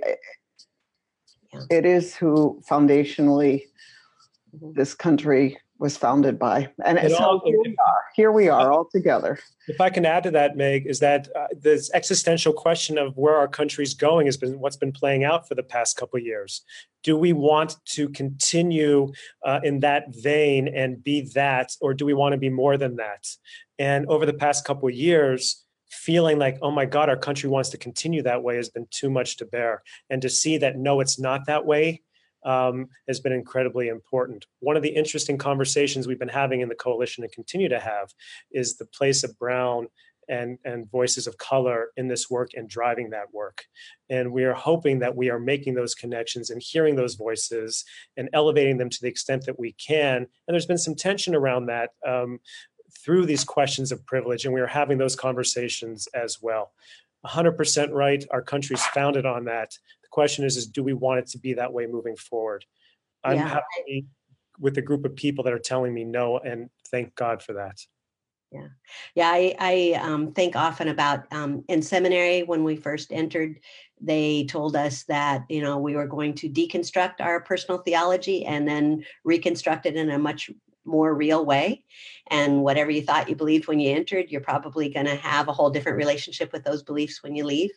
Yeah. 1.52 1.60
It 1.70 1.86
is 1.86 2.14
who 2.14 2.60
foundationally 2.68 3.64
mm-hmm. 4.54 4.72
this 4.74 4.94
country 4.94 5.58
was 5.80 5.96
founded 5.96 6.38
by. 6.38 6.68
And 6.84 6.98
so 7.10 7.16
all, 7.16 7.42
here 7.42 7.58
we 7.58 7.70
are. 7.70 8.04
Here 8.14 8.32
we 8.32 8.48
are 8.48 8.70
all 8.70 8.84
together. 8.92 9.38
If 9.66 9.80
I 9.80 9.88
can 9.88 10.04
add 10.04 10.22
to 10.24 10.30
that, 10.32 10.54
Meg, 10.54 10.86
is 10.86 10.98
that 10.98 11.28
uh, 11.34 11.46
this 11.58 11.90
existential 11.94 12.52
question 12.52 12.98
of 12.98 13.16
where 13.16 13.36
our 13.36 13.48
country's 13.48 13.94
going 13.94 14.26
has 14.26 14.36
been 14.36 14.60
what's 14.60 14.76
been 14.76 14.92
playing 14.92 15.24
out 15.24 15.48
for 15.48 15.54
the 15.54 15.62
past 15.62 15.96
couple 15.96 16.18
years. 16.18 16.62
Do 17.02 17.16
we 17.16 17.32
want 17.32 17.76
to 17.92 18.10
continue 18.10 19.10
uh, 19.46 19.60
in 19.64 19.80
that 19.80 20.14
vein 20.14 20.68
and 20.68 21.02
be 21.02 21.30
that, 21.34 21.74
or 21.80 21.94
do 21.94 22.04
we 22.04 22.12
want 22.12 22.34
to 22.34 22.38
be 22.38 22.50
more 22.50 22.76
than 22.76 22.96
that? 22.96 23.26
And 23.78 24.06
over 24.08 24.26
the 24.26 24.34
past 24.34 24.66
couple 24.66 24.90
years, 24.90 25.64
feeling 25.90 26.38
like, 26.38 26.58
oh 26.62 26.70
my 26.70 26.86
God, 26.86 27.08
our 27.08 27.16
country 27.16 27.50
wants 27.50 27.70
to 27.70 27.78
continue 27.78 28.22
that 28.22 28.42
way 28.42 28.56
has 28.56 28.68
been 28.68 28.86
too 28.90 29.10
much 29.10 29.36
to 29.38 29.44
bear. 29.44 29.82
And 30.08 30.22
to 30.22 30.28
see 30.28 30.58
that 30.58 30.76
no, 30.76 31.00
it's 31.00 31.18
not 31.18 31.46
that 31.46 31.66
way 31.66 32.02
um, 32.44 32.88
has 33.06 33.20
been 33.20 33.32
incredibly 33.32 33.88
important. 33.88 34.46
One 34.60 34.76
of 34.76 34.82
the 34.82 34.88
interesting 34.88 35.36
conversations 35.36 36.06
we've 36.06 36.18
been 36.18 36.28
having 36.28 36.60
in 36.60 36.68
the 36.68 36.74
coalition 36.74 37.24
and 37.24 37.32
continue 37.32 37.68
to 37.68 37.80
have 37.80 38.12
is 38.50 38.76
the 38.76 38.86
place 38.86 39.24
of 39.24 39.38
Brown 39.38 39.88
and, 40.28 40.58
and 40.64 40.88
voices 40.90 41.26
of 41.26 41.36
color 41.38 41.88
in 41.96 42.06
this 42.06 42.30
work 42.30 42.50
and 42.54 42.68
driving 42.68 43.10
that 43.10 43.34
work. 43.34 43.64
And 44.08 44.32
we 44.32 44.44
are 44.44 44.54
hoping 44.54 45.00
that 45.00 45.16
we 45.16 45.28
are 45.28 45.40
making 45.40 45.74
those 45.74 45.94
connections 45.94 46.50
and 46.50 46.62
hearing 46.62 46.94
those 46.94 47.16
voices 47.16 47.84
and 48.16 48.30
elevating 48.32 48.78
them 48.78 48.90
to 48.90 48.98
the 49.02 49.08
extent 49.08 49.44
that 49.46 49.58
we 49.58 49.72
can. 49.72 50.16
And 50.18 50.28
there's 50.46 50.66
been 50.66 50.78
some 50.78 50.94
tension 50.94 51.34
around 51.34 51.66
that 51.66 51.90
um, 52.06 52.38
through 53.04 53.26
these 53.26 53.44
questions 53.44 53.92
of 53.92 54.04
privilege, 54.06 54.44
and 54.44 54.54
we 54.54 54.60
are 54.60 54.66
having 54.66 54.98
those 54.98 55.16
conversations 55.16 56.08
as 56.14 56.40
well. 56.40 56.72
100% 57.26 57.92
right. 57.92 58.24
Our 58.30 58.42
country's 58.42 58.84
founded 58.86 59.26
on 59.26 59.44
that 59.44 59.70
The 60.02 60.08
question 60.10 60.44
is, 60.44 60.56
is 60.56 60.66
do 60.66 60.82
we 60.82 60.94
want 60.94 61.20
it 61.20 61.26
to 61.28 61.38
be 61.38 61.54
that 61.54 61.72
way 61.72 61.86
moving 61.86 62.16
forward? 62.16 62.64
I'm 63.22 63.36
yeah. 63.36 63.48
happy 63.48 64.06
with 64.58 64.74
the 64.74 64.82
group 64.82 65.04
of 65.04 65.16
people 65.16 65.44
that 65.44 65.52
are 65.52 65.58
telling 65.58 65.92
me 65.92 66.04
no, 66.04 66.38
and 66.38 66.70
thank 66.90 67.14
God 67.14 67.42
for 67.42 67.54
that. 67.54 67.78
Yeah, 68.52 68.66
yeah. 69.14 69.30
I, 69.32 69.54
I 69.60 70.00
um, 70.02 70.32
think 70.32 70.56
often 70.56 70.88
about 70.88 71.32
um, 71.32 71.64
in 71.68 71.82
seminary 71.82 72.42
when 72.42 72.64
we 72.64 72.74
first 72.74 73.12
entered, 73.12 73.60
they 74.00 74.44
told 74.44 74.74
us 74.74 75.04
that 75.04 75.44
you 75.48 75.62
know 75.62 75.78
we 75.78 75.94
were 75.94 76.06
going 76.06 76.34
to 76.34 76.48
deconstruct 76.48 77.20
our 77.20 77.40
personal 77.40 77.78
theology 77.78 78.44
and 78.44 78.66
then 78.66 79.04
reconstruct 79.24 79.86
it 79.86 79.94
in 79.94 80.10
a 80.10 80.18
much 80.18 80.50
more 80.84 81.14
real 81.14 81.44
way. 81.44 81.84
And 82.28 82.62
whatever 82.62 82.90
you 82.90 83.02
thought 83.02 83.28
you 83.28 83.36
believed 83.36 83.68
when 83.68 83.80
you 83.80 83.90
entered, 83.90 84.30
you're 84.30 84.40
probably 84.40 84.88
going 84.88 85.06
to 85.06 85.16
have 85.16 85.48
a 85.48 85.52
whole 85.52 85.70
different 85.70 85.98
relationship 85.98 86.52
with 86.52 86.64
those 86.64 86.82
beliefs 86.82 87.22
when 87.22 87.34
you 87.34 87.44
leave. 87.44 87.70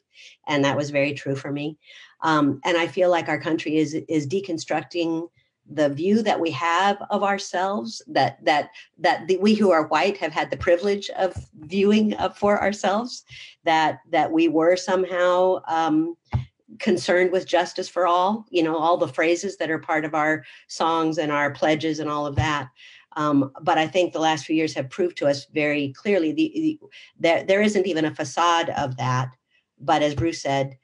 And 0.47 0.63
that 0.65 0.77
was 0.77 0.89
very 0.89 1.13
true 1.13 1.35
for 1.35 1.51
me. 1.51 1.77
Um, 2.21 2.61
and 2.63 2.77
I 2.77 2.87
feel 2.87 3.09
like 3.09 3.27
our 3.27 3.39
country 3.39 3.77
is 3.77 3.93
is 4.07 4.27
deconstructing 4.27 5.27
the 5.69 5.89
view 5.89 6.21
that 6.21 6.39
we 6.39 6.51
have 6.51 7.01
of 7.09 7.23
ourselves 7.23 8.01
that 8.07 8.43
that 8.43 8.69
that 8.97 9.27
the, 9.27 9.37
we 9.37 9.53
who 9.53 9.71
are 9.71 9.87
white 9.87 10.17
have 10.17 10.33
had 10.33 10.51
the 10.51 10.57
privilege 10.57 11.09
of 11.11 11.33
viewing 11.61 12.13
of 12.15 12.37
for 12.37 12.61
ourselves 12.61 13.23
that 13.63 13.99
that 14.11 14.31
we 14.31 14.47
were 14.49 14.75
somehow 14.75 15.61
um, 15.67 16.15
concerned 16.79 17.31
with 17.31 17.47
justice 17.47 17.89
for 17.89 18.07
all 18.07 18.45
you 18.49 18.63
know 18.63 18.77
all 18.77 18.97
the 18.97 19.07
phrases 19.07 19.57
that 19.57 19.69
are 19.69 19.79
part 19.79 20.05
of 20.05 20.13
our 20.13 20.43
songs 20.67 21.17
and 21.17 21.31
our 21.31 21.51
pledges 21.51 21.99
and 21.99 22.09
all 22.09 22.25
of 22.25 22.35
that 22.35 22.69
um, 23.15 23.51
but 23.61 23.77
I 23.77 23.87
think 23.87 24.11
the 24.11 24.19
last 24.19 24.45
few 24.45 24.55
years 24.55 24.73
have 24.73 24.89
proved 24.89 25.17
to 25.17 25.27
us 25.27 25.45
very 25.45 25.93
clearly 25.93 26.31
the, 26.31 26.51
the, 26.55 26.79
there, 27.19 27.43
there 27.43 27.61
isn't 27.61 27.87
even 27.87 28.05
a 28.05 28.15
facade 28.15 28.69
of 28.71 28.97
that. 28.97 29.35
But 29.79 30.01
as 30.01 30.15
Bruce 30.15 30.41
said, 30.41 30.77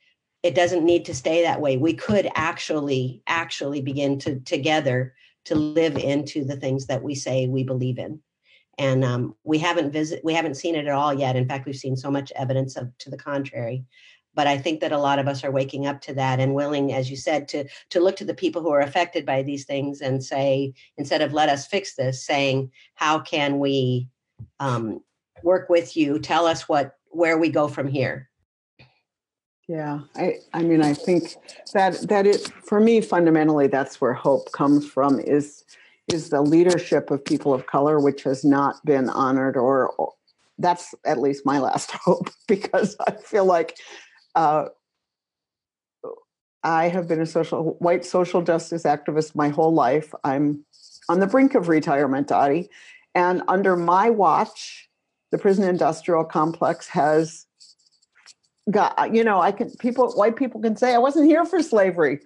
it 0.43 0.55
doesn't 0.55 0.85
need 0.85 1.05
to 1.05 1.15
stay 1.15 1.43
that 1.43 1.61
way. 1.61 1.77
We 1.77 1.93
could 1.93 2.29
actually, 2.35 3.21
actually 3.27 3.81
begin 3.81 4.19
to 4.19 4.39
together 4.41 5.13
to 5.45 5.55
live 5.55 5.97
into 5.97 6.45
the 6.45 6.55
things 6.55 6.85
that 6.87 7.01
we 7.01 7.15
say 7.15 7.47
we 7.47 7.63
believe 7.63 7.97
in. 7.97 8.21
And 8.77 9.03
um, 9.03 9.35
we 9.43 9.57
haven't 9.57 9.91
visit, 9.91 10.23
we 10.23 10.33
haven't 10.33 10.55
seen 10.55 10.75
it 10.75 10.87
at 10.87 10.93
all 10.93 11.13
yet. 11.13 11.35
In 11.35 11.47
fact, 11.47 11.65
we've 11.65 11.75
seen 11.75 11.97
so 11.97 12.09
much 12.09 12.31
evidence 12.35 12.77
of 12.77 12.95
to 12.99 13.09
the 13.09 13.17
contrary. 13.17 13.83
But 14.35 14.47
I 14.47 14.57
think 14.57 14.79
that 14.79 14.91
a 14.91 14.97
lot 14.97 15.19
of 15.19 15.27
us 15.27 15.43
are 15.43 15.51
waking 15.51 15.87
up 15.87 16.01
to 16.01 16.13
that 16.13 16.39
and 16.39 16.53
willing, 16.53 16.93
as 16.93 17.09
you 17.09 17.17
said, 17.17 17.47
to 17.49 17.65
to 17.89 17.99
look 17.99 18.15
to 18.17 18.25
the 18.25 18.33
people 18.33 18.61
who 18.61 18.71
are 18.71 18.81
affected 18.81 19.25
by 19.25 19.43
these 19.43 19.65
things 19.65 20.01
and 20.01 20.23
say, 20.23 20.73
instead 20.97 21.21
of 21.21 21.33
let 21.33 21.49
us 21.49 21.67
fix 21.67 21.95
this, 21.95 22.23
saying, 22.23 22.71
how 22.95 23.19
can 23.19 23.59
we 23.59 24.07
um, 24.59 25.01
work 25.43 25.69
with 25.69 25.97
you? 25.97 26.19
Tell 26.19 26.45
us 26.45 26.69
what 26.69 26.95
where 27.09 27.37
we 27.37 27.49
go 27.49 27.67
from 27.67 27.87
here. 27.87 28.29
Yeah, 29.67 29.99
I, 30.15 30.37
I 30.51 30.63
mean, 30.63 30.81
I 30.81 30.95
think 30.95 31.35
that 31.73 32.07
that 32.09 32.25
is 32.25 32.47
for 32.63 32.79
me 32.79 33.01
fundamentally 33.01 33.67
that's 33.67 34.01
where 34.01 34.13
hope 34.13 34.51
comes 34.51 34.87
from 34.89 35.19
is 35.19 35.63
is 36.11 36.29
the 36.29 36.41
leadership 36.41 37.11
of 37.11 37.23
people 37.23 37.53
of 37.53 37.67
color, 37.67 37.99
which 37.99 38.23
has 38.23 38.43
not 38.43 38.83
been 38.83 39.09
honored, 39.09 39.55
or, 39.55 39.89
or 39.89 40.13
that's 40.57 40.95
at 41.05 41.19
least 41.19 41.45
my 41.45 41.59
last 41.59 41.91
hope 42.03 42.29
because 42.47 42.95
I 43.07 43.11
feel 43.11 43.45
like 43.45 43.77
uh, 44.35 44.65
I 46.63 46.89
have 46.89 47.07
been 47.07 47.21
a 47.21 47.25
social 47.25 47.75
white 47.79 48.05
social 48.05 48.41
justice 48.41 48.83
activist 48.83 49.35
my 49.35 49.49
whole 49.49 49.73
life. 49.73 50.13
I'm 50.23 50.65
on 51.07 51.19
the 51.19 51.27
brink 51.27 51.55
of 51.55 51.69
retirement, 51.69 52.27
Dottie, 52.27 52.69
and 53.15 53.41
under 53.47 53.75
my 53.75 54.09
watch, 54.09 54.89
the 55.31 55.37
prison 55.37 55.63
industrial 55.63 56.23
complex 56.23 56.87
has 56.87 57.45
got 58.69 59.13
you 59.15 59.23
know 59.23 59.41
i 59.41 59.51
can 59.51 59.69
people 59.77 60.11
white 60.11 60.35
people 60.35 60.61
can 60.61 60.75
say 60.75 60.93
i 60.93 60.97
wasn't 60.97 61.25
here 61.25 61.45
for 61.45 61.61
slavery 61.61 62.19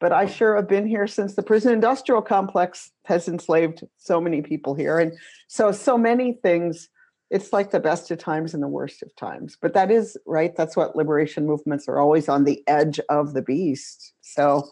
but 0.00 0.12
i 0.12 0.26
sure 0.26 0.54
have 0.54 0.68
been 0.68 0.86
here 0.86 1.06
since 1.06 1.34
the 1.34 1.42
prison 1.42 1.72
industrial 1.72 2.22
complex 2.22 2.92
has 3.04 3.26
enslaved 3.26 3.84
so 3.96 4.20
many 4.20 4.40
people 4.40 4.74
here 4.74 4.98
and 4.98 5.12
so 5.48 5.72
so 5.72 5.98
many 5.98 6.34
things 6.34 6.88
it's 7.30 7.52
like 7.52 7.70
the 7.70 7.80
best 7.80 8.10
of 8.10 8.18
times 8.18 8.54
and 8.54 8.62
the 8.62 8.68
worst 8.68 9.02
of 9.02 9.14
times 9.16 9.56
but 9.60 9.74
that 9.74 9.90
is 9.90 10.16
right 10.26 10.56
that's 10.56 10.76
what 10.76 10.96
liberation 10.96 11.46
movements 11.46 11.88
are 11.88 11.98
always 11.98 12.28
on 12.28 12.44
the 12.44 12.62
edge 12.66 13.00
of 13.08 13.34
the 13.34 13.42
beast. 13.42 14.14
So 14.20 14.68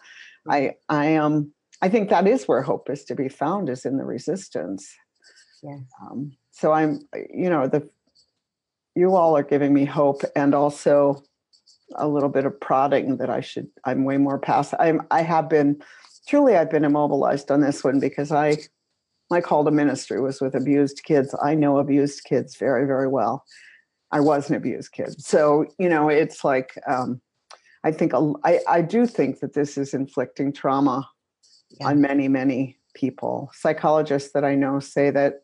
i 0.49 0.73
i 0.89 1.07
am 1.07 1.25
um, 1.25 1.53
i 1.83 1.89
think 1.89 2.09
that 2.09 2.27
is 2.27 2.47
where 2.47 2.63
hope 2.63 2.89
is 2.91 3.05
to 3.05 3.15
be 3.15 3.29
found 3.29 3.69
is 3.69 3.85
in 3.85 3.97
the 3.97 4.05
resistance. 4.05 4.95
Yeah. 5.63 5.79
Um, 6.03 6.33
so 6.51 6.73
i'm 6.73 7.01
you 7.33 7.51
know 7.51 7.67
the 7.67 7.89
you 8.95 9.15
all 9.15 9.37
are 9.37 9.43
giving 9.43 9.75
me 9.75 9.85
hope 9.85 10.23
and 10.35 10.55
also 10.55 11.23
a 11.97 12.09
little 12.09 12.31
bit 12.31 12.47
of 12.47 12.59
prodding 12.61 13.19
that 13.19 13.31
I 13.31 13.41
should 13.41 13.69
I'm 13.85 14.05
way 14.05 14.17
more 14.17 14.39
past 14.39 14.75
I'm 14.81 15.03
I 15.11 15.23
have 15.23 15.49
been 15.49 15.81
truly 16.27 16.57
I've 16.57 16.71
been 16.71 16.85
immobilized 16.85 17.51
on 17.51 17.61
this 17.61 17.85
one 17.85 18.01
because 18.01 18.33
I 18.33 18.57
my 19.31 19.41
call 19.41 19.64
to 19.64 19.70
ministry 19.70 20.20
was 20.20 20.41
with 20.41 20.55
abused 20.55 21.03
kids. 21.05 21.35
I 21.43 21.55
know 21.55 21.79
abused 21.79 22.24
kids 22.24 22.57
very, 22.57 22.87
very 22.87 23.09
well. 23.09 23.45
I 24.12 24.20
was 24.20 24.49
an 24.49 24.57
abused 24.57 24.93
kid. 24.93 25.20
So, 25.20 25.66
you 25.79 25.89
know, 25.89 26.09
it's 26.09 26.45
like 26.45 26.79
um 26.87 27.20
I 27.85 27.93
think 27.93 28.12
I, 28.45 28.59
I 28.68 28.83
do 28.83 29.07
think 29.07 29.39
that 29.41 29.55
this 29.55 29.79
is 29.79 29.95
inflicting 29.95 30.53
trauma 30.53 31.09
yeah. 31.70 31.87
on 31.87 32.01
many, 32.01 32.27
many 32.27 32.79
people. 32.95 33.51
Psychologists 33.55 34.33
that 34.33 34.45
I 34.45 34.57
know 34.57 34.81
say 34.81 35.11
that 35.11 35.43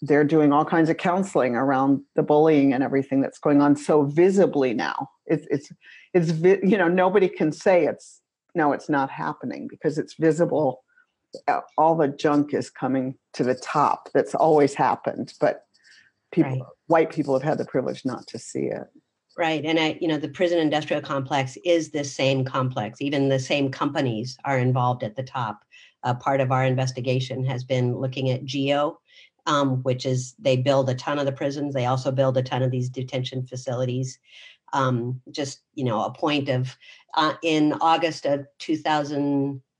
they're 0.00 0.24
doing 0.24 0.52
all 0.52 0.64
kinds 0.64 0.88
of 0.88 0.96
counseling 0.96 1.54
around 1.54 2.00
the 2.16 2.22
bullying 2.22 2.72
and 2.72 2.82
everything 2.82 3.20
that's 3.20 3.38
going 3.38 3.60
on 3.60 3.76
so 3.76 4.04
visibly 4.04 4.72
now. 4.72 5.10
It's 5.26 5.46
it's 5.50 5.70
it's 6.14 6.32
you 6.40 6.78
know 6.78 6.88
nobody 6.88 7.28
can 7.28 7.52
say 7.52 7.84
it's 7.84 8.20
no 8.54 8.72
it's 8.72 8.88
not 8.88 9.10
happening 9.10 9.68
because 9.68 9.98
it's 9.98 10.14
visible. 10.14 10.82
All 11.78 11.96
the 11.96 12.08
junk 12.08 12.54
is 12.54 12.70
coming 12.70 13.16
to 13.34 13.44
the 13.44 13.54
top. 13.54 14.08
That's 14.14 14.34
always 14.34 14.74
happened, 14.74 15.34
but 15.40 15.66
people, 16.32 16.52
right. 16.52 16.62
white 16.86 17.10
people 17.10 17.34
have 17.34 17.42
had 17.42 17.58
the 17.58 17.64
privilege 17.64 18.04
not 18.04 18.26
to 18.28 18.38
see 18.38 18.66
it. 18.66 18.88
Right, 19.38 19.64
and 19.64 19.78
I, 19.78 19.96
you 20.00 20.08
know, 20.08 20.18
the 20.18 20.28
prison 20.28 20.58
industrial 20.58 21.00
complex 21.00 21.56
is 21.64 21.90
this 21.90 22.14
same 22.14 22.44
complex. 22.44 23.00
Even 23.00 23.28
the 23.28 23.38
same 23.38 23.70
companies 23.70 24.36
are 24.44 24.58
involved 24.58 25.02
at 25.02 25.16
the 25.16 25.22
top. 25.22 25.64
Uh, 26.04 26.12
part 26.14 26.40
of 26.40 26.52
our 26.52 26.64
investigation 26.64 27.44
has 27.44 27.64
been 27.64 27.96
looking 27.96 28.28
at 28.28 28.44
GEO, 28.44 28.98
um, 29.46 29.82
which 29.84 30.04
is 30.04 30.34
they 30.38 30.56
build 30.56 30.90
a 30.90 30.94
ton 30.94 31.18
of 31.18 31.24
the 31.24 31.32
prisons. 31.32 31.72
They 31.72 31.86
also 31.86 32.10
build 32.10 32.36
a 32.36 32.42
ton 32.42 32.62
of 32.62 32.70
these 32.70 32.90
detention 32.90 33.46
facilities. 33.46 34.18
Um, 34.74 35.20
just 35.30 35.60
you 35.74 35.84
know, 35.84 36.04
a 36.04 36.12
point 36.12 36.48
of 36.48 36.76
uh, 37.14 37.34
in 37.42 37.74
August 37.80 38.26
of 38.26 38.46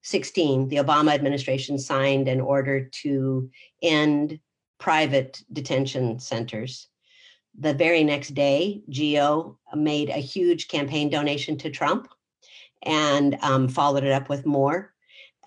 2016, 0.03 0.69
the 0.69 0.77
Obama 0.77 1.13
administration 1.13 1.79
signed 1.79 2.27
an 2.27 2.41
order 2.41 2.89
to 3.03 3.49
end 3.83 4.41
private 4.79 5.43
detention 5.53 6.19
centers. 6.19 6.89
The 7.59 7.73
very 7.73 8.03
next 8.03 8.35
day, 8.35 8.83
GEO 8.89 9.59
made 9.75 10.09
a 10.09 10.15
huge 10.15 10.67
campaign 10.67 11.09
donation 11.09 11.57
to 11.59 11.71
Trump 11.71 12.09
and 12.83 13.39
um, 13.43 13.69
followed 13.69 14.03
it 14.03 14.11
up 14.11 14.29
with 14.29 14.45
more. 14.45 14.93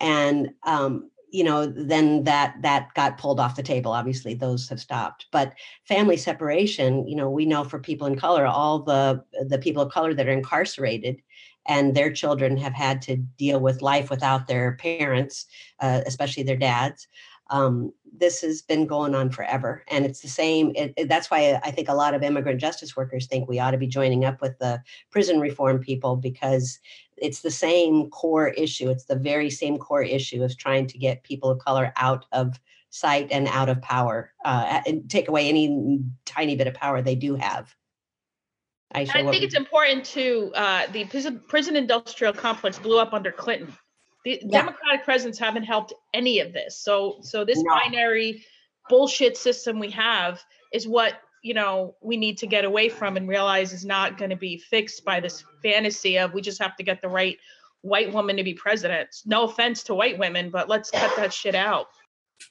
And 0.00 0.54
um, 0.62 1.10
you 1.30 1.44
know 1.44 1.66
then 1.66 2.24
that 2.24 2.54
that 2.62 2.94
got 2.94 3.18
pulled 3.18 3.40
off 3.40 3.56
the 3.56 3.62
table 3.62 3.90
obviously 3.90 4.32
those 4.32 4.68
have 4.68 4.80
stopped 4.80 5.26
but 5.32 5.52
family 5.84 6.16
separation 6.16 7.06
you 7.06 7.16
know 7.16 7.28
we 7.28 7.44
know 7.44 7.64
for 7.64 7.78
people 7.78 8.06
in 8.06 8.16
color 8.16 8.46
all 8.46 8.78
the 8.78 9.22
the 9.48 9.58
people 9.58 9.82
of 9.82 9.92
color 9.92 10.14
that 10.14 10.28
are 10.28 10.32
incarcerated 10.32 11.20
and 11.66 11.94
their 11.94 12.12
children 12.12 12.56
have 12.56 12.74
had 12.74 13.02
to 13.02 13.16
deal 13.16 13.60
with 13.60 13.82
life 13.82 14.10
without 14.10 14.46
their 14.46 14.72
parents 14.76 15.46
uh, 15.80 16.00
especially 16.06 16.42
their 16.42 16.56
dads. 16.56 17.08
Um, 17.50 17.92
this 18.18 18.40
has 18.40 18.62
been 18.62 18.86
going 18.86 19.14
on 19.14 19.30
forever 19.30 19.84
and 19.88 20.04
it's 20.04 20.20
the 20.20 20.28
same 20.28 20.72
it, 20.74 20.92
it, 20.96 21.08
that's 21.08 21.30
why 21.30 21.60
i 21.62 21.70
think 21.70 21.88
a 21.88 21.94
lot 21.94 22.14
of 22.14 22.22
immigrant 22.22 22.60
justice 22.60 22.96
workers 22.96 23.26
think 23.26 23.48
we 23.48 23.58
ought 23.58 23.72
to 23.72 23.78
be 23.78 23.86
joining 23.86 24.24
up 24.24 24.40
with 24.40 24.58
the 24.58 24.80
prison 25.10 25.38
reform 25.38 25.78
people 25.78 26.16
because 26.16 26.78
it's 27.16 27.42
the 27.42 27.50
same 27.50 28.08
core 28.10 28.48
issue 28.48 28.88
it's 28.88 29.04
the 29.04 29.16
very 29.16 29.50
same 29.50 29.76
core 29.78 30.02
issue 30.02 30.42
of 30.42 30.56
trying 30.56 30.86
to 30.86 30.98
get 30.98 31.22
people 31.24 31.50
of 31.50 31.58
color 31.58 31.92
out 31.96 32.24
of 32.32 32.58
sight 32.90 33.28
and 33.30 33.48
out 33.48 33.68
of 33.68 33.82
power 33.82 34.32
uh, 34.44 34.80
and 34.86 35.08
take 35.10 35.28
away 35.28 35.48
any 35.48 36.00
tiny 36.24 36.56
bit 36.56 36.66
of 36.66 36.74
power 36.74 37.02
they 37.02 37.14
do 37.14 37.34
have 37.34 37.74
I, 38.94 39.00
I 39.00 39.30
think 39.30 39.42
it's 39.42 39.56
important 39.56 40.04
to 40.06 40.52
uh, 40.54 40.86
the 40.92 41.04
prison, 41.06 41.40
prison 41.48 41.76
industrial 41.76 42.32
complex 42.32 42.78
blew 42.78 42.98
up 42.98 43.12
under 43.12 43.32
Clinton 43.32 43.74
the 44.26 44.40
yeah. 44.42 44.60
Democratic 44.60 45.04
presidents 45.04 45.38
haven't 45.38 45.62
helped 45.62 45.94
any 46.12 46.40
of 46.40 46.52
this. 46.52 46.80
So 46.82 47.18
so 47.22 47.44
this 47.44 47.62
no. 47.62 47.72
binary 47.72 48.44
bullshit 48.88 49.36
system 49.36 49.78
we 49.78 49.90
have 49.92 50.42
is 50.72 50.86
what 50.86 51.20
you 51.44 51.54
know 51.54 51.94
we 52.02 52.16
need 52.16 52.36
to 52.38 52.46
get 52.48 52.64
away 52.64 52.88
from 52.88 53.16
and 53.16 53.28
realize 53.28 53.72
is 53.72 53.84
not 53.84 54.18
going 54.18 54.30
to 54.30 54.36
be 54.36 54.58
fixed 54.58 55.04
by 55.04 55.20
this 55.20 55.44
fantasy 55.62 56.18
of 56.18 56.34
we 56.34 56.42
just 56.42 56.60
have 56.60 56.74
to 56.76 56.82
get 56.82 57.00
the 57.00 57.08
right 57.08 57.38
white 57.82 58.12
woman 58.12 58.36
to 58.36 58.42
be 58.42 58.52
president. 58.52 59.08
No 59.26 59.44
offense 59.44 59.84
to 59.84 59.94
white 59.94 60.18
women, 60.18 60.50
but 60.50 60.68
let's 60.68 60.90
cut 60.90 61.14
that 61.16 61.32
shit 61.32 61.54
out. 61.54 61.86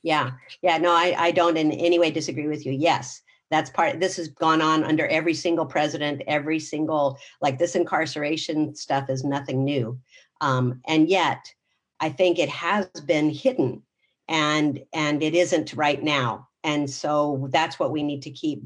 Yeah. 0.01 0.31
Yeah. 0.61 0.77
No, 0.77 0.91
I, 0.91 1.13
I 1.17 1.31
don't 1.31 1.57
in 1.57 1.73
any 1.73 1.99
way 1.99 2.09
disagree 2.09 2.47
with 2.47 2.65
you. 2.65 2.71
Yes. 2.71 3.21
That's 3.51 3.69
part 3.69 3.99
this 3.99 4.17
has 4.17 4.27
gone 4.27 4.61
on 4.61 4.83
under 4.83 5.07
every 5.07 5.33
single 5.33 5.65
president, 5.65 6.21
every 6.27 6.59
single 6.59 7.19
like 7.41 7.59
this 7.59 7.75
incarceration 7.75 8.75
stuff 8.75 9.09
is 9.09 9.23
nothing 9.23 9.63
new. 9.63 9.99
Um, 10.41 10.81
and 10.87 11.07
yet 11.09 11.53
I 11.99 12.09
think 12.09 12.39
it 12.39 12.49
has 12.49 12.87
been 13.05 13.29
hidden 13.29 13.83
and 14.27 14.83
and 14.93 15.21
it 15.21 15.35
isn't 15.35 15.73
right 15.73 16.01
now. 16.01 16.47
And 16.63 16.89
so 16.89 17.47
that's 17.51 17.79
what 17.79 17.91
we 17.91 18.01
need 18.01 18.23
to 18.23 18.31
keep 18.31 18.63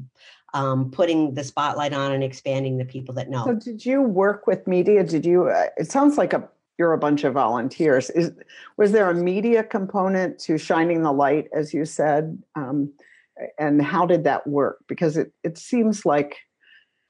um, 0.54 0.90
putting 0.90 1.34
the 1.34 1.44
spotlight 1.44 1.92
on 1.92 2.12
and 2.12 2.24
expanding 2.24 2.78
the 2.78 2.84
people 2.84 3.14
that 3.14 3.28
know. 3.28 3.44
So 3.44 3.54
did 3.54 3.84
you 3.84 4.02
work 4.02 4.46
with 4.46 4.66
media? 4.66 5.04
Did 5.04 5.24
you? 5.24 5.48
Uh, 5.48 5.66
it 5.76 5.90
sounds 5.90 6.18
like 6.18 6.32
a 6.32 6.48
you're 6.78 6.92
a 6.94 6.98
bunch 6.98 7.24
of 7.24 7.34
volunteers. 7.34 8.08
Is 8.10 8.32
was 8.76 8.92
there 8.92 9.10
a 9.10 9.14
media 9.14 9.62
component 9.62 10.38
to 10.40 10.56
shining 10.56 11.02
the 11.02 11.12
light, 11.12 11.48
as 11.52 11.74
you 11.74 11.84
said? 11.84 12.42
Um, 12.56 12.92
and 13.58 13.82
how 13.82 14.06
did 14.06 14.24
that 14.24 14.46
work? 14.46 14.78
Because 14.88 15.16
it 15.16 15.32
it 15.42 15.58
seems 15.58 16.04
like 16.04 16.36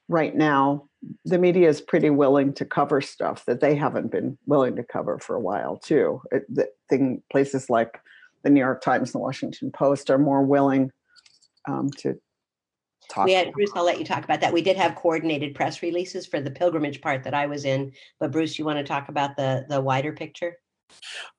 right 0.07 0.35
now 0.35 0.87
the 1.25 1.37
media 1.37 1.67
is 1.69 1.81
pretty 1.81 2.09
willing 2.09 2.53
to 2.53 2.65
cover 2.65 3.01
stuff 3.01 3.45
that 3.45 3.59
they 3.59 3.75
haven't 3.75 4.11
been 4.11 4.37
willing 4.45 4.75
to 4.75 4.83
cover 4.83 5.17
for 5.19 5.35
a 5.35 5.39
while 5.39 5.77
too. 5.77 6.21
It, 6.31 6.43
the 6.53 6.67
thing 6.89 7.23
places 7.31 7.69
like 7.69 7.99
the 8.43 8.49
New 8.49 8.59
York 8.59 8.81
Times 8.81 9.09
and 9.09 9.13
the 9.13 9.23
Washington 9.23 9.71
Post 9.71 10.09
are 10.09 10.17
more 10.17 10.43
willing 10.43 10.91
um, 11.67 11.89
to 11.99 12.15
talk. 13.09 13.25
We 13.25 13.33
had, 13.33 13.51
Bruce, 13.51 13.71
I'll 13.75 13.85
let 13.85 13.99
you 13.99 14.05
talk 14.05 14.23
about 14.23 14.41
that. 14.41 14.53
We 14.53 14.61
did 14.61 14.77
have 14.77 14.95
coordinated 14.95 15.55
press 15.55 15.81
releases 15.81 16.25
for 16.25 16.39
the 16.39 16.51
pilgrimage 16.51 17.01
part 17.01 17.23
that 17.23 17.33
I 17.33 17.45
was 17.47 17.65
in, 17.65 17.91
but 18.19 18.31
Bruce, 18.31 18.57
you 18.57 18.65
want 18.65 18.79
to 18.79 18.83
talk 18.83 19.09
about 19.09 19.35
the 19.37 19.65
the 19.69 19.81
wider 19.81 20.13
picture? 20.13 20.57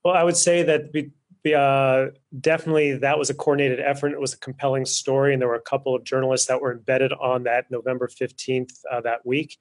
Well, 0.04 0.14
I 0.14 0.22
would 0.24 0.36
say 0.36 0.62
that 0.62 0.90
we 0.94 1.10
uh, 1.46 2.10
definitely 2.40 2.98
that 2.98 3.18
was 3.18 3.30
a 3.30 3.34
coordinated 3.34 3.80
effort. 3.80 4.12
It 4.12 4.20
was 4.20 4.34
a 4.34 4.38
compelling 4.38 4.86
story, 4.86 5.32
and 5.32 5.42
there 5.42 5.48
were 5.48 5.56
a 5.56 5.60
couple 5.60 5.94
of 5.94 6.04
journalists 6.04 6.46
that 6.46 6.60
were 6.60 6.72
embedded 6.72 7.12
on 7.12 7.42
that 7.44 7.70
November 7.70 8.08
15th 8.08 8.72
uh, 8.90 9.00
that 9.00 9.26
week. 9.26 9.58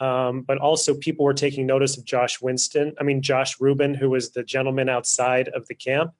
Um, 0.00 0.42
but 0.42 0.58
also, 0.58 0.94
people 0.94 1.24
were 1.24 1.34
taking 1.34 1.66
notice 1.66 1.96
of 1.96 2.04
Josh 2.04 2.40
Winston. 2.40 2.94
I 2.98 3.04
mean, 3.04 3.22
Josh 3.22 3.60
Rubin, 3.60 3.94
who 3.94 4.10
was 4.10 4.30
the 4.30 4.42
gentleman 4.42 4.88
outside 4.88 5.48
of 5.48 5.68
the 5.68 5.74
camp, 5.74 6.12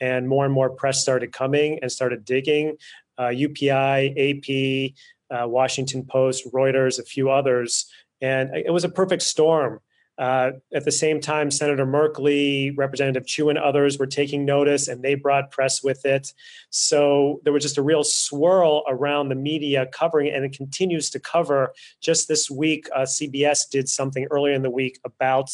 and 0.00 0.28
more 0.28 0.44
and 0.44 0.54
more 0.54 0.70
press 0.70 1.00
started 1.00 1.32
coming 1.32 1.78
and 1.82 1.90
started 1.90 2.24
digging. 2.24 2.76
Uh, 3.18 3.28
UPI, 3.28 4.14
AP, 4.16 4.94
uh, 5.36 5.48
Washington 5.48 6.04
Post, 6.04 6.50
Reuters, 6.52 6.98
a 6.98 7.04
few 7.04 7.30
others, 7.30 7.86
and 8.20 8.54
it 8.54 8.72
was 8.72 8.84
a 8.84 8.88
perfect 8.88 9.22
storm 9.22 9.80
uh, 10.18 10.52
at 10.74 10.84
the 10.84 10.92
same 10.92 11.20
time, 11.20 11.50
Senator 11.50 11.86
Merkley, 11.86 12.76
Representative 12.76 13.26
Chu, 13.26 13.48
and 13.48 13.58
others 13.58 13.98
were 13.98 14.06
taking 14.06 14.44
notice, 14.44 14.88
and 14.88 15.02
they 15.02 15.14
brought 15.14 15.50
press 15.50 15.82
with 15.82 16.04
it. 16.04 16.32
So 16.70 17.40
there 17.44 17.52
was 17.52 17.62
just 17.62 17.78
a 17.78 17.82
real 17.82 18.04
swirl 18.04 18.84
around 18.88 19.28
the 19.28 19.34
media 19.34 19.86
covering 19.86 20.26
it, 20.26 20.34
and 20.34 20.44
it 20.44 20.56
continues 20.56 21.08
to 21.10 21.20
cover. 21.20 21.72
Just 22.00 22.28
this 22.28 22.50
week, 22.50 22.88
uh, 22.94 23.02
CBS 23.02 23.68
did 23.70 23.88
something 23.88 24.26
earlier 24.30 24.54
in 24.54 24.62
the 24.62 24.70
week 24.70 25.00
about 25.04 25.50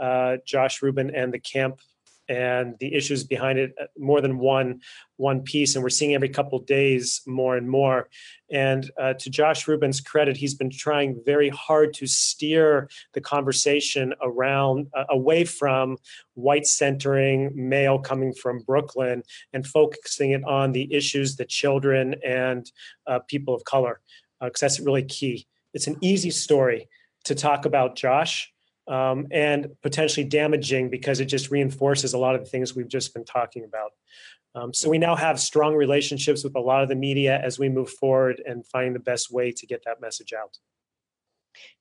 uh, 0.00 0.36
Josh 0.44 0.82
Rubin 0.82 1.14
and 1.14 1.32
the 1.32 1.38
camp 1.38 1.80
and 2.32 2.76
the 2.80 2.94
issues 2.94 3.24
behind 3.24 3.58
it 3.58 3.74
uh, 3.78 3.84
more 3.98 4.22
than 4.22 4.38
one 4.38 4.80
one 5.16 5.42
piece 5.42 5.74
and 5.74 5.82
we're 5.82 5.90
seeing 5.90 6.14
every 6.14 6.30
couple 6.30 6.58
days 6.60 7.20
more 7.26 7.56
and 7.56 7.68
more. 7.68 8.08
And 8.50 8.90
uh, 8.98 9.14
to 9.14 9.30
josh 9.30 9.68
rubin's 9.68 10.00
credit 10.00 10.36
he's 10.36 10.54
been 10.54 10.70
trying 10.70 11.20
very 11.26 11.50
hard 11.50 11.92
to 11.94 12.06
steer 12.06 12.88
the 13.12 13.20
conversation 13.20 14.14
around 14.22 14.88
uh, 14.94 15.04
away 15.10 15.44
from 15.44 15.98
white 16.34 16.66
centering 16.66 17.50
male 17.54 17.98
coming 17.98 18.32
from 18.32 18.60
brooklyn 18.60 19.22
and 19.52 19.66
focusing 19.66 20.30
it 20.30 20.42
on 20.44 20.72
the 20.72 20.92
issues 20.92 21.36
that 21.36 21.48
children 21.48 22.14
and 22.24 22.72
uh, 23.06 23.18
people 23.28 23.54
of 23.54 23.64
color 23.64 24.00
because 24.40 24.62
uh, 24.62 24.66
that's 24.66 24.80
really 24.80 25.04
key. 25.04 25.46
It's 25.74 25.86
an 25.86 25.96
easy 26.00 26.30
story 26.30 26.88
to 27.24 27.34
talk 27.34 27.66
about 27.66 27.96
josh 27.96 28.52
um, 28.88 29.26
and 29.30 29.68
potentially 29.82 30.24
damaging 30.24 30.90
because 30.90 31.20
it 31.20 31.26
just 31.26 31.50
reinforces 31.50 32.14
a 32.14 32.18
lot 32.18 32.34
of 32.34 32.42
the 32.42 32.50
things 32.50 32.74
we've 32.74 32.88
just 32.88 33.14
been 33.14 33.24
talking 33.24 33.64
about. 33.64 33.92
Um, 34.54 34.74
so 34.74 34.90
we 34.90 34.98
now 34.98 35.16
have 35.16 35.40
strong 35.40 35.74
relationships 35.74 36.44
with 36.44 36.54
a 36.56 36.60
lot 36.60 36.82
of 36.82 36.88
the 36.88 36.94
media 36.94 37.40
as 37.42 37.58
we 37.58 37.68
move 37.68 37.90
forward 37.90 38.42
and 38.44 38.66
find 38.66 38.94
the 38.94 39.00
best 39.00 39.32
way 39.32 39.50
to 39.52 39.66
get 39.66 39.84
that 39.86 40.00
message 40.00 40.32
out 40.32 40.58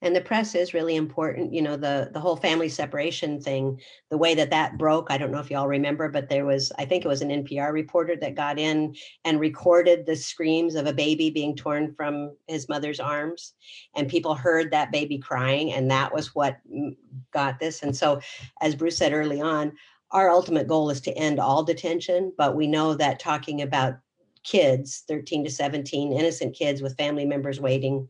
and 0.02 0.16
the 0.16 0.22
press 0.22 0.56
is 0.56 0.74
really 0.74 0.96
important 0.96 1.54
you 1.54 1.62
know 1.62 1.76
the 1.76 2.10
the 2.14 2.20
whole 2.20 2.36
family 2.36 2.70
separation 2.70 3.40
thing 3.40 3.80
the 4.10 4.18
way 4.18 4.36
that 4.36 4.50
that 4.50 4.78
broke 4.78 5.08
i 5.10 5.18
don't 5.18 5.32
know 5.32 5.40
if 5.40 5.52
y'all 5.52 5.68
remember 5.68 6.10
but 6.10 6.30
there 6.30 6.46
was 6.46 6.72
i 6.78 6.86
think 6.86 7.04
it 7.04 7.08
was 7.08 7.22
an 7.22 7.30
npr 7.44 7.72
reporter 7.72 8.16
that 8.16 8.36
got 8.36 8.60
in 8.60 8.96
and 9.26 9.40
recorded 9.40 10.06
the 10.06 10.16
screams 10.16 10.76
of 10.76 10.86
a 10.86 10.94
baby 10.94 11.30
being 11.30 11.56
torn 11.56 11.94
from 11.96 12.36
his 12.48 12.68
mother's 12.70 13.00
arms. 13.00 13.54
And 13.96 14.10
people 14.10 14.36
heard 14.36 14.72
that 14.72 14.92
baby 14.92 15.18
crying 15.18 15.74
and 15.74 15.90
that 15.92 16.14
was 16.14 16.34
what 16.36 16.58
got 17.32 17.60
this. 17.60 17.84
And 17.84 17.96
so 17.96 18.20
as 18.62 18.76
bruce 18.76 18.98
said 18.98 19.14
early 19.14 19.42
on 19.42 19.74
our 20.12 20.30
ultimate 20.30 20.68
goal 20.68 20.90
is 20.90 21.02
to 21.02 21.18
end 21.18 21.40
all 21.40 21.64
detention 21.64 22.34
but 22.38 22.56
we 22.56 22.68
know 22.68 22.94
that 22.96 23.20
talking 23.20 23.62
about 23.62 23.96
kids 24.44 25.04
13 25.08 25.46
to 25.46 25.50
17 25.50 26.12
innocent 26.12 26.56
kids 26.56 26.82
with 26.82 26.98
family 26.98 27.26
members 27.26 27.60
waiting 27.60 28.08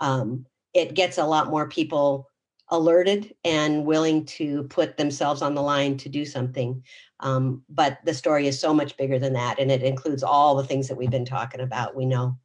um, 0.00 0.44
it 0.76 0.92
gets 0.92 1.16
a 1.16 1.24
lot 1.24 1.48
more 1.48 1.66
people 1.66 2.28
alerted 2.68 3.34
and 3.44 3.86
willing 3.86 4.26
to 4.26 4.64
put 4.64 4.98
themselves 4.98 5.40
on 5.40 5.54
the 5.54 5.62
line 5.62 5.96
to 5.96 6.08
do 6.10 6.24
something. 6.24 6.82
Um, 7.20 7.62
but 7.70 7.98
the 8.04 8.12
story 8.12 8.46
is 8.46 8.60
so 8.60 8.74
much 8.74 8.96
bigger 8.98 9.18
than 9.18 9.32
that, 9.32 9.58
and 9.58 9.70
it 9.70 9.82
includes 9.82 10.22
all 10.22 10.54
the 10.54 10.64
things 10.64 10.88
that 10.88 10.96
we've 10.96 11.10
been 11.10 11.24
talking 11.24 11.60
about. 11.60 11.96
We 11.96 12.04
know. 12.04 12.36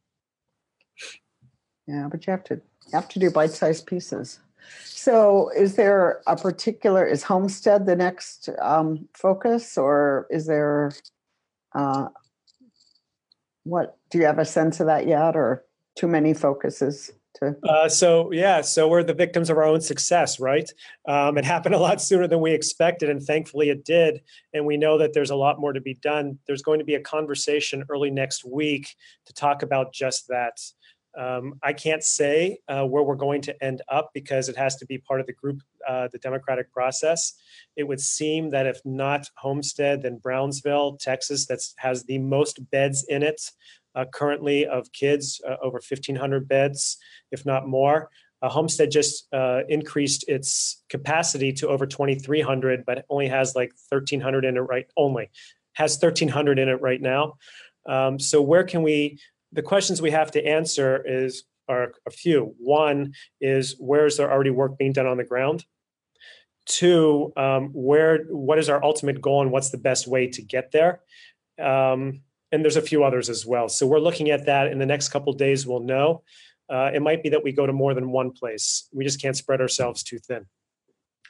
Yeah, 1.86 2.08
but 2.10 2.26
you 2.26 2.30
have 2.30 2.44
to 2.44 2.54
you 2.54 2.94
have 2.94 3.08
to 3.10 3.18
do 3.18 3.30
bite-sized 3.30 3.86
pieces. 3.86 4.40
So, 4.84 5.50
is 5.54 5.74
there 5.74 6.22
a 6.26 6.36
particular 6.36 7.04
is 7.04 7.24
Homestead 7.24 7.84
the 7.84 7.96
next 7.96 8.48
um, 8.60 9.08
focus, 9.12 9.76
or 9.76 10.26
is 10.30 10.46
there 10.46 10.92
uh, 11.74 12.08
what? 13.64 13.98
Do 14.10 14.18
you 14.18 14.24
have 14.24 14.38
a 14.38 14.46
sense 14.46 14.80
of 14.80 14.86
that 14.86 15.06
yet, 15.06 15.36
or 15.36 15.66
too 15.96 16.06
many 16.06 16.32
focuses? 16.32 17.12
To? 17.34 17.56
Uh, 17.68 17.88
so 17.88 18.32
yeah, 18.32 18.60
so 18.60 18.88
we're 18.88 19.02
the 19.02 19.14
victims 19.14 19.50
of 19.50 19.56
our 19.56 19.64
own 19.64 19.80
success, 19.80 20.40
right? 20.40 20.70
Um, 21.06 21.38
it 21.38 21.44
happened 21.44 21.74
a 21.74 21.78
lot 21.78 22.00
sooner 22.02 22.26
than 22.26 22.40
we 22.40 22.52
expected, 22.52 23.10
and 23.10 23.22
thankfully 23.22 23.70
it 23.70 23.84
did. 23.84 24.22
And 24.54 24.66
we 24.66 24.76
know 24.76 24.98
that 24.98 25.12
there's 25.12 25.30
a 25.30 25.36
lot 25.36 25.60
more 25.60 25.72
to 25.72 25.80
be 25.80 25.94
done. 25.94 26.38
There's 26.46 26.62
going 26.62 26.78
to 26.78 26.84
be 26.84 26.94
a 26.94 27.00
conversation 27.00 27.84
early 27.88 28.10
next 28.10 28.44
week 28.44 28.94
to 29.26 29.32
talk 29.32 29.62
about 29.62 29.92
just 29.92 30.28
that. 30.28 30.58
Um, 31.14 31.58
I 31.62 31.74
can't 31.74 32.02
say 32.02 32.60
uh, 32.68 32.86
where 32.86 33.02
we're 33.02 33.16
going 33.16 33.42
to 33.42 33.62
end 33.64 33.82
up 33.90 34.12
because 34.14 34.48
it 34.48 34.56
has 34.56 34.76
to 34.76 34.86
be 34.86 34.96
part 34.96 35.20
of 35.20 35.26
the 35.26 35.34
group, 35.34 35.60
uh, 35.86 36.08
the 36.10 36.16
democratic 36.16 36.72
process. 36.72 37.34
It 37.76 37.86
would 37.86 38.00
seem 38.00 38.48
that 38.50 38.66
if 38.66 38.80
not 38.86 39.28
Homestead, 39.36 40.02
then 40.02 40.16
Brownsville, 40.16 40.96
Texas, 40.96 41.44
that 41.48 41.60
has 41.76 42.04
the 42.04 42.16
most 42.16 42.70
beds 42.70 43.04
in 43.10 43.22
it 43.22 43.42
uh, 43.94 44.04
currently 44.12 44.66
of 44.66 44.92
kids, 44.92 45.40
uh, 45.48 45.56
over 45.62 45.80
1,500 45.86 46.48
beds, 46.48 46.98
if 47.30 47.44
not 47.44 47.68
more. 47.68 48.08
Uh, 48.42 48.48
Homestead 48.48 48.90
just 48.90 49.32
uh, 49.32 49.60
increased 49.68 50.24
its 50.28 50.82
capacity 50.88 51.52
to 51.52 51.68
over 51.68 51.86
2,300, 51.86 52.84
but 52.84 53.04
only 53.08 53.28
has 53.28 53.54
like 53.54 53.72
1,300 53.88 54.44
in 54.44 54.56
it 54.56 54.60
right 54.60 54.86
only 54.96 55.30
has 55.74 55.96
1,300 55.96 56.58
in 56.58 56.68
it 56.68 56.80
right 56.80 57.00
now. 57.00 57.34
Um, 57.88 58.18
so 58.18 58.42
where 58.42 58.64
can 58.64 58.82
we? 58.82 59.18
The 59.52 59.62
questions 59.62 60.02
we 60.02 60.10
have 60.10 60.30
to 60.32 60.44
answer 60.44 61.02
is 61.06 61.44
are 61.68 61.92
a 62.06 62.10
few. 62.10 62.54
One 62.58 63.14
is 63.40 63.76
where 63.78 64.06
is 64.06 64.16
there 64.16 64.30
already 64.30 64.50
work 64.50 64.76
being 64.76 64.92
done 64.92 65.06
on 65.06 65.16
the 65.16 65.24
ground? 65.24 65.64
Two, 66.66 67.32
um, 67.36 67.70
where 67.72 68.24
what 68.30 68.58
is 68.58 68.68
our 68.68 68.82
ultimate 68.82 69.20
goal 69.20 69.42
and 69.42 69.50
what's 69.50 69.70
the 69.70 69.78
best 69.78 70.06
way 70.06 70.28
to 70.28 70.42
get 70.42 70.72
there? 70.72 71.00
Um, 71.60 72.22
and 72.52 72.62
there's 72.62 72.76
a 72.76 72.82
few 72.82 73.02
others 73.02 73.28
as 73.28 73.46
well. 73.46 73.68
So 73.68 73.86
we're 73.86 73.98
looking 73.98 74.30
at 74.30 74.46
that 74.46 74.68
in 74.68 74.78
the 74.78 74.86
next 74.86 75.08
couple 75.08 75.32
days. 75.32 75.66
We'll 75.66 75.80
know. 75.80 76.22
Uh, 76.68 76.90
it 76.94 77.02
might 77.02 77.22
be 77.22 77.30
that 77.30 77.42
we 77.42 77.52
go 77.52 77.66
to 77.66 77.72
more 77.72 77.94
than 77.94 78.10
one 78.10 78.30
place. 78.30 78.88
We 78.92 79.04
just 79.04 79.20
can't 79.20 79.36
spread 79.36 79.60
ourselves 79.60 80.02
too 80.02 80.18
thin. 80.18 80.46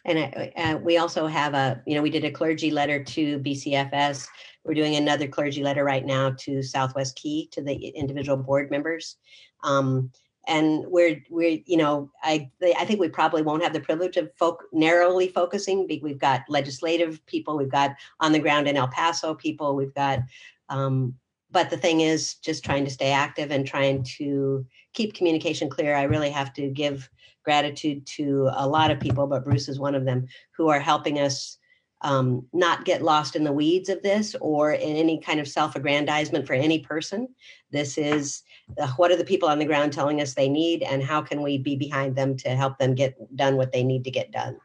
And 0.05 0.53
uh, 0.57 0.79
we 0.83 0.99
also 0.99 1.29
have 1.29 1.55
a, 1.55 1.81
you 1.87 1.95
know, 1.95 2.03
we 2.03 2.11
did 2.11 2.25
a 2.25 2.31
clergy 2.31 2.73
letter 2.73 3.03
to 3.03 3.39
BCFS. 3.39 4.27
We're 4.65 4.75
doing 4.75 4.97
another 4.97 5.29
clergy 5.29 5.63
letter 5.63 5.85
right 5.85 6.05
now 6.05 6.35
to 6.41 6.63
Southwest 6.63 7.17
Key 7.17 7.49
to 7.53 7.63
the 7.63 7.75
individual 7.75 8.37
board 8.37 8.71
members. 8.71 9.17
Um, 9.63 10.11
and 10.49 10.85
we're 10.89 11.23
we're 11.31 11.61
you 11.67 11.77
know 11.77 12.11
I 12.23 12.51
I 12.77 12.85
think 12.85 12.99
we 12.99 13.09
probably 13.09 13.43
won't 13.43 13.63
have 13.63 13.73
the 13.73 13.81
privilege 13.81 14.17
of 14.17 14.29
folk 14.37 14.65
narrowly 14.73 15.29
focusing. 15.29 15.87
We've 16.03 16.19
got 16.19 16.43
legislative 16.49 17.25
people, 17.27 17.57
we've 17.57 17.71
got 17.71 17.95
on 18.19 18.33
the 18.33 18.41
ground 18.41 18.67
in 18.67 18.77
El 18.77 18.89
Paso 18.89 19.35
people, 19.35 19.77
we've 19.77 19.95
got 19.95 20.19
um, 20.69 21.15
but 21.51 21.71
the 21.71 21.77
thing 21.77 22.01
is 22.01 22.35
just 22.37 22.65
trying 22.65 22.85
to 22.85 22.91
stay 22.91 23.11
active 23.11 23.51
and 23.51 23.67
trying 23.67 24.03
to 24.17 24.67
keep 24.95 25.15
communication 25.15 25.69
clear. 25.69 25.95
I 25.95 26.05
really 26.05 26.31
have 26.31 26.53
to 26.55 26.69
give 26.69 27.09
gratitude 27.45 28.07
to 28.07 28.49
a 28.55 28.67
lot 28.67 28.91
of 28.91 29.01
people, 29.01 29.27
but 29.27 29.45
Bruce 29.45 29.69
is 29.69 29.79
one 29.79 29.95
of 29.95 30.05
them 30.05 30.27
who 30.57 30.69
are 30.69 30.81
helping 30.81 31.19
us 31.19 31.59
um, 32.03 32.47
not 32.53 32.85
get 32.85 33.03
lost 33.03 33.37
in 33.37 33.45
the 33.45 33.53
weeds 33.53 33.89
of 33.89 34.03
this 34.03 34.35
or 34.41 34.73
in 34.73 34.97
any 34.97 35.21
kind 35.21 35.39
of 35.39 35.47
self-aggrandizement 35.47 36.47
for 36.47 36.55
any 36.55 36.81
person. 36.81 37.29
This 37.71 37.97
is 37.97 38.43
uh, 38.79 38.89
what 38.97 39.11
are 39.11 39.17
the 39.17 39.25
people 39.25 39.49
on 39.49 39.59
the 39.59 39.65
ground 39.65 39.93
telling 39.93 40.21
us 40.21 40.35
they 40.35 40.49
need, 40.49 40.83
and 40.83 41.03
how 41.03 41.23
can 41.23 41.43
we 41.43 41.59
be 41.59 41.77
behind 41.77 42.17
them 42.17 42.37
to 42.39 42.51
help 42.51 42.79
them 42.79 42.95
get 42.95 43.15
done 43.37 43.57
what 43.57 43.73
they 43.73 43.85
need 43.85 44.05
to 44.05 44.11
get 44.11 44.33
done. 44.33 44.59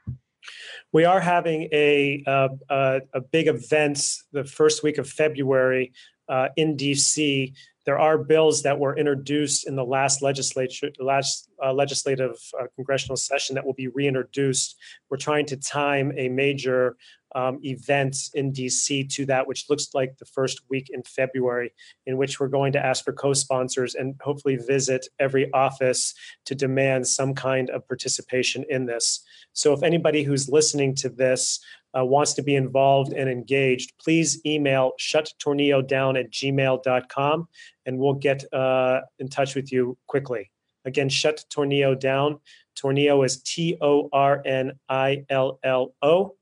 We 0.94 1.06
are 1.06 1.20
having 1.20 1.70
a 1.74 2.24
uh, 2.26 2.50
a, 2.70 3.02
a 3.14 3.22
big 3.22 3.48
event 3.48 4.00
the 4.32 4.46
first 4.46 4.84
week 4.84 4.98
of 4.98 5.10
February 5.10 5.92
uh, 6.30 6.50
in 6.56 6.78
DC. 6.78 7.54
There 7.88 7.98
are 7.98 8.18
bills 8.18 8.64
that 8.64 8.78
were 8.78 8.98
introduced 8.98 9.66
in 9.66 9.78
the 9.78 9.86
last 9.86 10.22
legislature, 10.22 10.92
last 11.00 11.50
uh, 11.64 11.72
legislative 11.72 12.36
uh, 12.60 12.66
congressional 12.76 13.16
session 13.16 13.56
that 13.56 13.66
will 13.66 13.74
be 13.74 13.88
reintroduced. 13.88 14.76
We're 15.10 15.16
trying 15.16 15.46
to 15.46 15.56
time 15.56 16.12
a 16.18 16.28
major 16.28 16.98
um, 17.34 17.60
event 17.64 18.18
in 18.34 18.52
DC 18.52 19.10
to 19.14 19.26
that, 19.28 19.48
which 19.48 19.70
looks 19.70 19.94
like 19.94 20.18
the 20.18 20.26
first 20.26 20.64
week 20.70 20.90
in 20.90 21.02
February, 21.04 21.72
in 22.06 22.18
which 22.18 22.42
we're 22.42 22.50
going 22.50 22.74
to 22.74 22.86
ask 22.86 23.06
for 23.06 23.14
co 23.14 23.32
sponsors 23.32 23.96
and 23.96 24.16
hopefully 24.22 24.58
visit 24.58 25.08
every 25.18 25.50
office 25.54 26.14
to 26.44 26.56
demand 26.56 27.08
some 27.08 27.34
kind 27.34 27.70
of 27.70 27.88
participation 27.88 28.66
in 28.70 28.86
this. 28.86 29.24
So, 29.54 29.72
if 29.72 29.82
anybody 29.82 30.24
who's 30.24 30.50
listening 30.50 30.94
to 30.96 31.10
this 31.10 31.62
uh, 31.98 32.04
wants 32.04 32.34
to 32.34 32.44
be 32.44 32.56
involved 32.56 33.14
and 33.14 33.30
engaged, 33.30 33.94
please 34.00 34.40
email 34.46 34.92
shuttornillodown 35.00 36.20
at 36.20 36.32
gmail.com 36.32 37.48
and 37.86 37.98
we'll 37.98 38.14
get 38.14 38.44
uh, 38.54 39.02
in 39.20 39.28
touch 39.30 39.56
with 39.56 39.72
you 39.72 39.98
quickly. 40.08 40.52
Again, 40.86 41.10
shut 41.10 41.44
Tornillo 41.54 42.00
down. 42.00 42.40
Tornillo 42.78 43.26
is 43.26 43.42
T 43.42 43.78
O 43.82 44.10
R 44.14 44.42
N 44.46 44.74
I 44.88 45.26
L 45.30 45.60
L 45.64 45.94
O 46.02 46.38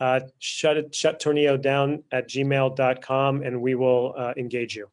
uh, 0.00 0.20
shut 0.38 0.76
it, 0.76 0.94
shut 0.94 1.20
Tornillo 1.20 1.60
down 1.60 2.02
at 2.12 2.28
gmail.com 2.28 3.42
and 3.42 3.60
we 3.60 3.74
will 3.74 4.14
uh, 4.16 4.32
engage 4.36 4.76
you. 4.76 4.88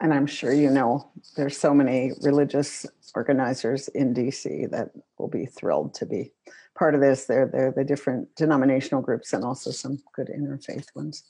and 0.00 0.12
I'm 0.12 0.26
sure 0.26 0.52
you 0.52 0.70
know 0.70 1.08
there's 1.36 1.56
so 1.56 1.72
many 1.74 2.12
religious 2.22 2.86
organizers 3.14 3.88
in 3.88 4.14
DC 4.14 4.70
that 4.70 4.90
will 5.18 5.28
be 5.28 5.46
thrilled 5.46 5.94
to 5.94 6.06
be 6.06 6.32
part 6.78 6.94
of 6.94 7.00
this. 7.00 7.26
They're 7.26 7.50
they're 7.52 7.72
the 7.72 7.84
different 7.84 8.34
denominational 8.36 9.02
groups 9.02 9.32
and 9.32 9.44
also 9.44 9.70
some 9.70 9.98
good 10.14 10.28
interfaith 10.28 10.86
ones. 10.94 11.22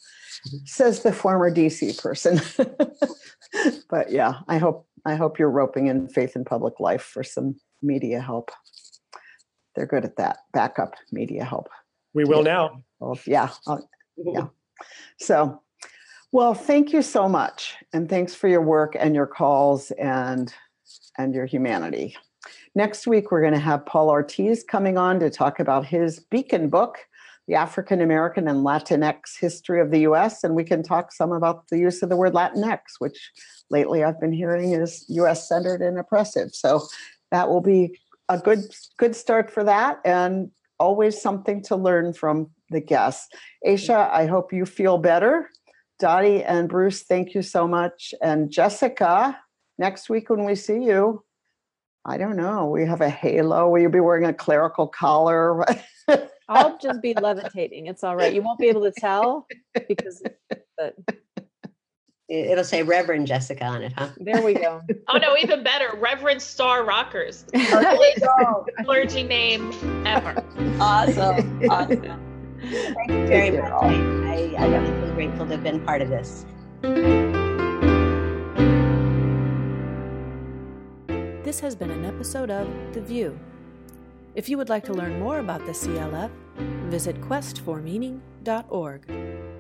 Mm-hmm. 0.47 0.57
Says 0.67 1.03
the 1.03 1.13
former 1.13 1.51
DC 1.51 2.01
person. 2.01 2.41
but 3.91 4.11
yeah, 4.11 4.41
I 4.47 4.59
hope 4.59 4.87
I 5.05 5.15
hope 5.15 5.39
you're 5.39 5.51
roping 5.51 5.87
in 5.87 6.09
faith 6.09 6.37
in 6.37 6.45
public 6.45 6.79
life 6.81 7.03
for 7.03 7.23
some 7.23 7.57
media 7.83 8.21
help. 8.21 8.51
They're 9.75 9.87
good 9.87 10.05
at 10.05 10.17
that. 10.17 10.39
Backup 10.53 10.95
media 11.13 11.45
help. 11.45 11.69
We 12.15 12.25
will 12.25 12.43
now. 12.43 12.83
Well, 12.99 13.19
yeah. 13.27 13.51
I'll, 13.67 13.89
yeah. 14.17 14.49
So 15.19 15.63
well, 16.31 16.53
thank 16.53 16.93
you 16.93 17.01
so 17.01 17.29
much. 17.29 17.77
And 17.93 18.09
thanks 18.09 18.35
for 18.35 18.49
your 18.49 18.61
work 18.61 18.95
and 18.99 19.15
your 19.15 19.27
calls 19.27 19.91
and 19.93 20.53
and 21.17 21.35
your 21.35 21.47
humanity. 21.47 22.17
Next 22.75 23.07
week 23.07 23.31
we're 23.31 23.41
going 23.41 23.55
to 23.55 23.59
have 23.59 23.87
Paul 23.87 24.11
Ortiz 24.11 24.65
coming 24.65 24.99
on 24.99 25.21
to 25.21 25.31
talk 25.31 25.61
about 25.61 25.87
his 25.87 26.21
Beacon 26.21 26.69
book, 26.69 26.99
The 27.47 27.55
African 27.55 28.01
American 28.01 28.49
and 28.49 28.65
Latinx 28.65 29.39
History 29.39 29.81
of 29.81 29.91
the 29.91 30.01
US 30.01 30.45
and 30.45 30.55
we 30.55 30.65
can 30.65 30.83
talk 30.83 31.13
some 31.13 31.33
about 31.33 31.69
the 31.69 31.79
use 31.79 32.03
of 32.03 32.09
the 32.09 32.17
word 32.17 32.35
Latinx, 32.35 32.81
which 32.99 33.31
lately 33.71 34.05
I've 34.05 34.21
been 34.21 34.33
hearing 34.33 34.73
is 34.73 35.05
US 35.09 35.49
centered 35.49 35.83
and 35.83 35.99
oppressive. 35.99 36.55
So 36.55 36.87
that 37.31 37.49
will 37.49 37.61
be 37.61 37.99
a 38.29 38.39
good 38.39 38.61
good 38.99 39.17
start 39.17 39.51
for 39.51 39.65
that 39.65 40.01
and 40.05 40.51
always 40.79 41.21
something 41.21 41.63
to 41.65 41.77
learn 41.77 42.13
from 42.13 42.51
the 42.71 42.81
guests. 42.81 43.29
Aisha, 43.67 44.11
I 44.11 44.27
hope 44.27 44.53
you 44.53 44.65
feel 44.65 44.99
better 44.99 45.49
Dottie 45.99 46.45
and 46.45 46.69
Bruce, 46.69 47.03
thank 47.03 47.35
you 47.35 47.43
so 47.43 47.67
much. 47.67 48.15
And 48.23 48.51
Jessica, 48.51 49.39
next 49.79 50.09
week 50.09 50.31
when 50.31 50.45
we 50.45 50.55
see 50.55 50.85
you, 50.85 51.25
I 52.09 52.17
don't 52.17 52.37
know, 52.37 52.67
we 52.67 52.87
have 52.87 53.03
a 53.03 53.11
halo. 53.11 53.69
Will 53.69 53.83
you 53.83 53.91
be 53.91 54.01
wearing 54.01 54.25
a 54.25 54.33
clerical 54.33 54.87
collar? 54.87 55.63
I'll 56.49 56.79
just 56.79 57.03
be 57.03 57.13
levitating. 57.13 57.87
It's 57.87 58.03
all 58.03 58.17
right. 58.17 58.33
You 58.33 58.41
won't 58.41 58.59
be 58.59 58.69
able 58.69 58.81
to 58.81 58.91
tell 58.91 59.47
because, 59.87 60.23
but 60.79 60.97
it'll 62.31 62.65
say 62.65 62.83
Reverend 62.83 63.27
Jessica 63.27 63.63
on 63.63 63.83
it, 63.83 63.93
huh? 63.95 64.09
There 64.17 64.43
we 64.43 64.55
go. 64.55 64.81
oh 65.09 65.19
no, 65.19 65.37
even 65.37 65.63
better, 65.63 65.95
Reverend 65.99 66.41
Star 66.41 66.83
Rockers, 66.83 67.45
clergy 68.85 69.23
name 69.23 69.71
ever. 70.07 70.43
Awesome, 70.81 71.63
awesome. 71.71 72.57
Thank 72.63 73.11
you 73.11 73.27
very 73.27 73.51
much. 73.51 73.71
I, 73.71 74.55
I 74.59 74.67
really 74.67 74.87
feel 74.87 75.15
grateful 75.15 75.45
to 75.45 75.53
have 75.53 75.63
been 75.63 75.85
part 75.85 76.01
of 76.01 76.09
this. 76.09 76.47
This 81.49 81.61
has 81.61 81.75
been 81.75 81.91
an 81.91 82.05
episode 82.05 82.51
of 82.51 82.69
The 82.93 83.01
VUU. 83.01 83.35
If 84.35 84.51
you 84.51 84.59
would 84.59 84.69
like 84.69 84.85
to 84.85 84.93
learn 84.93 85.19
more 85.19 85.39
about 85.39 85.65
the 85.65 85.73
CLF, 85.73 86.31
visit 86.91 87.19
questformeaning.org. 87.23 89.58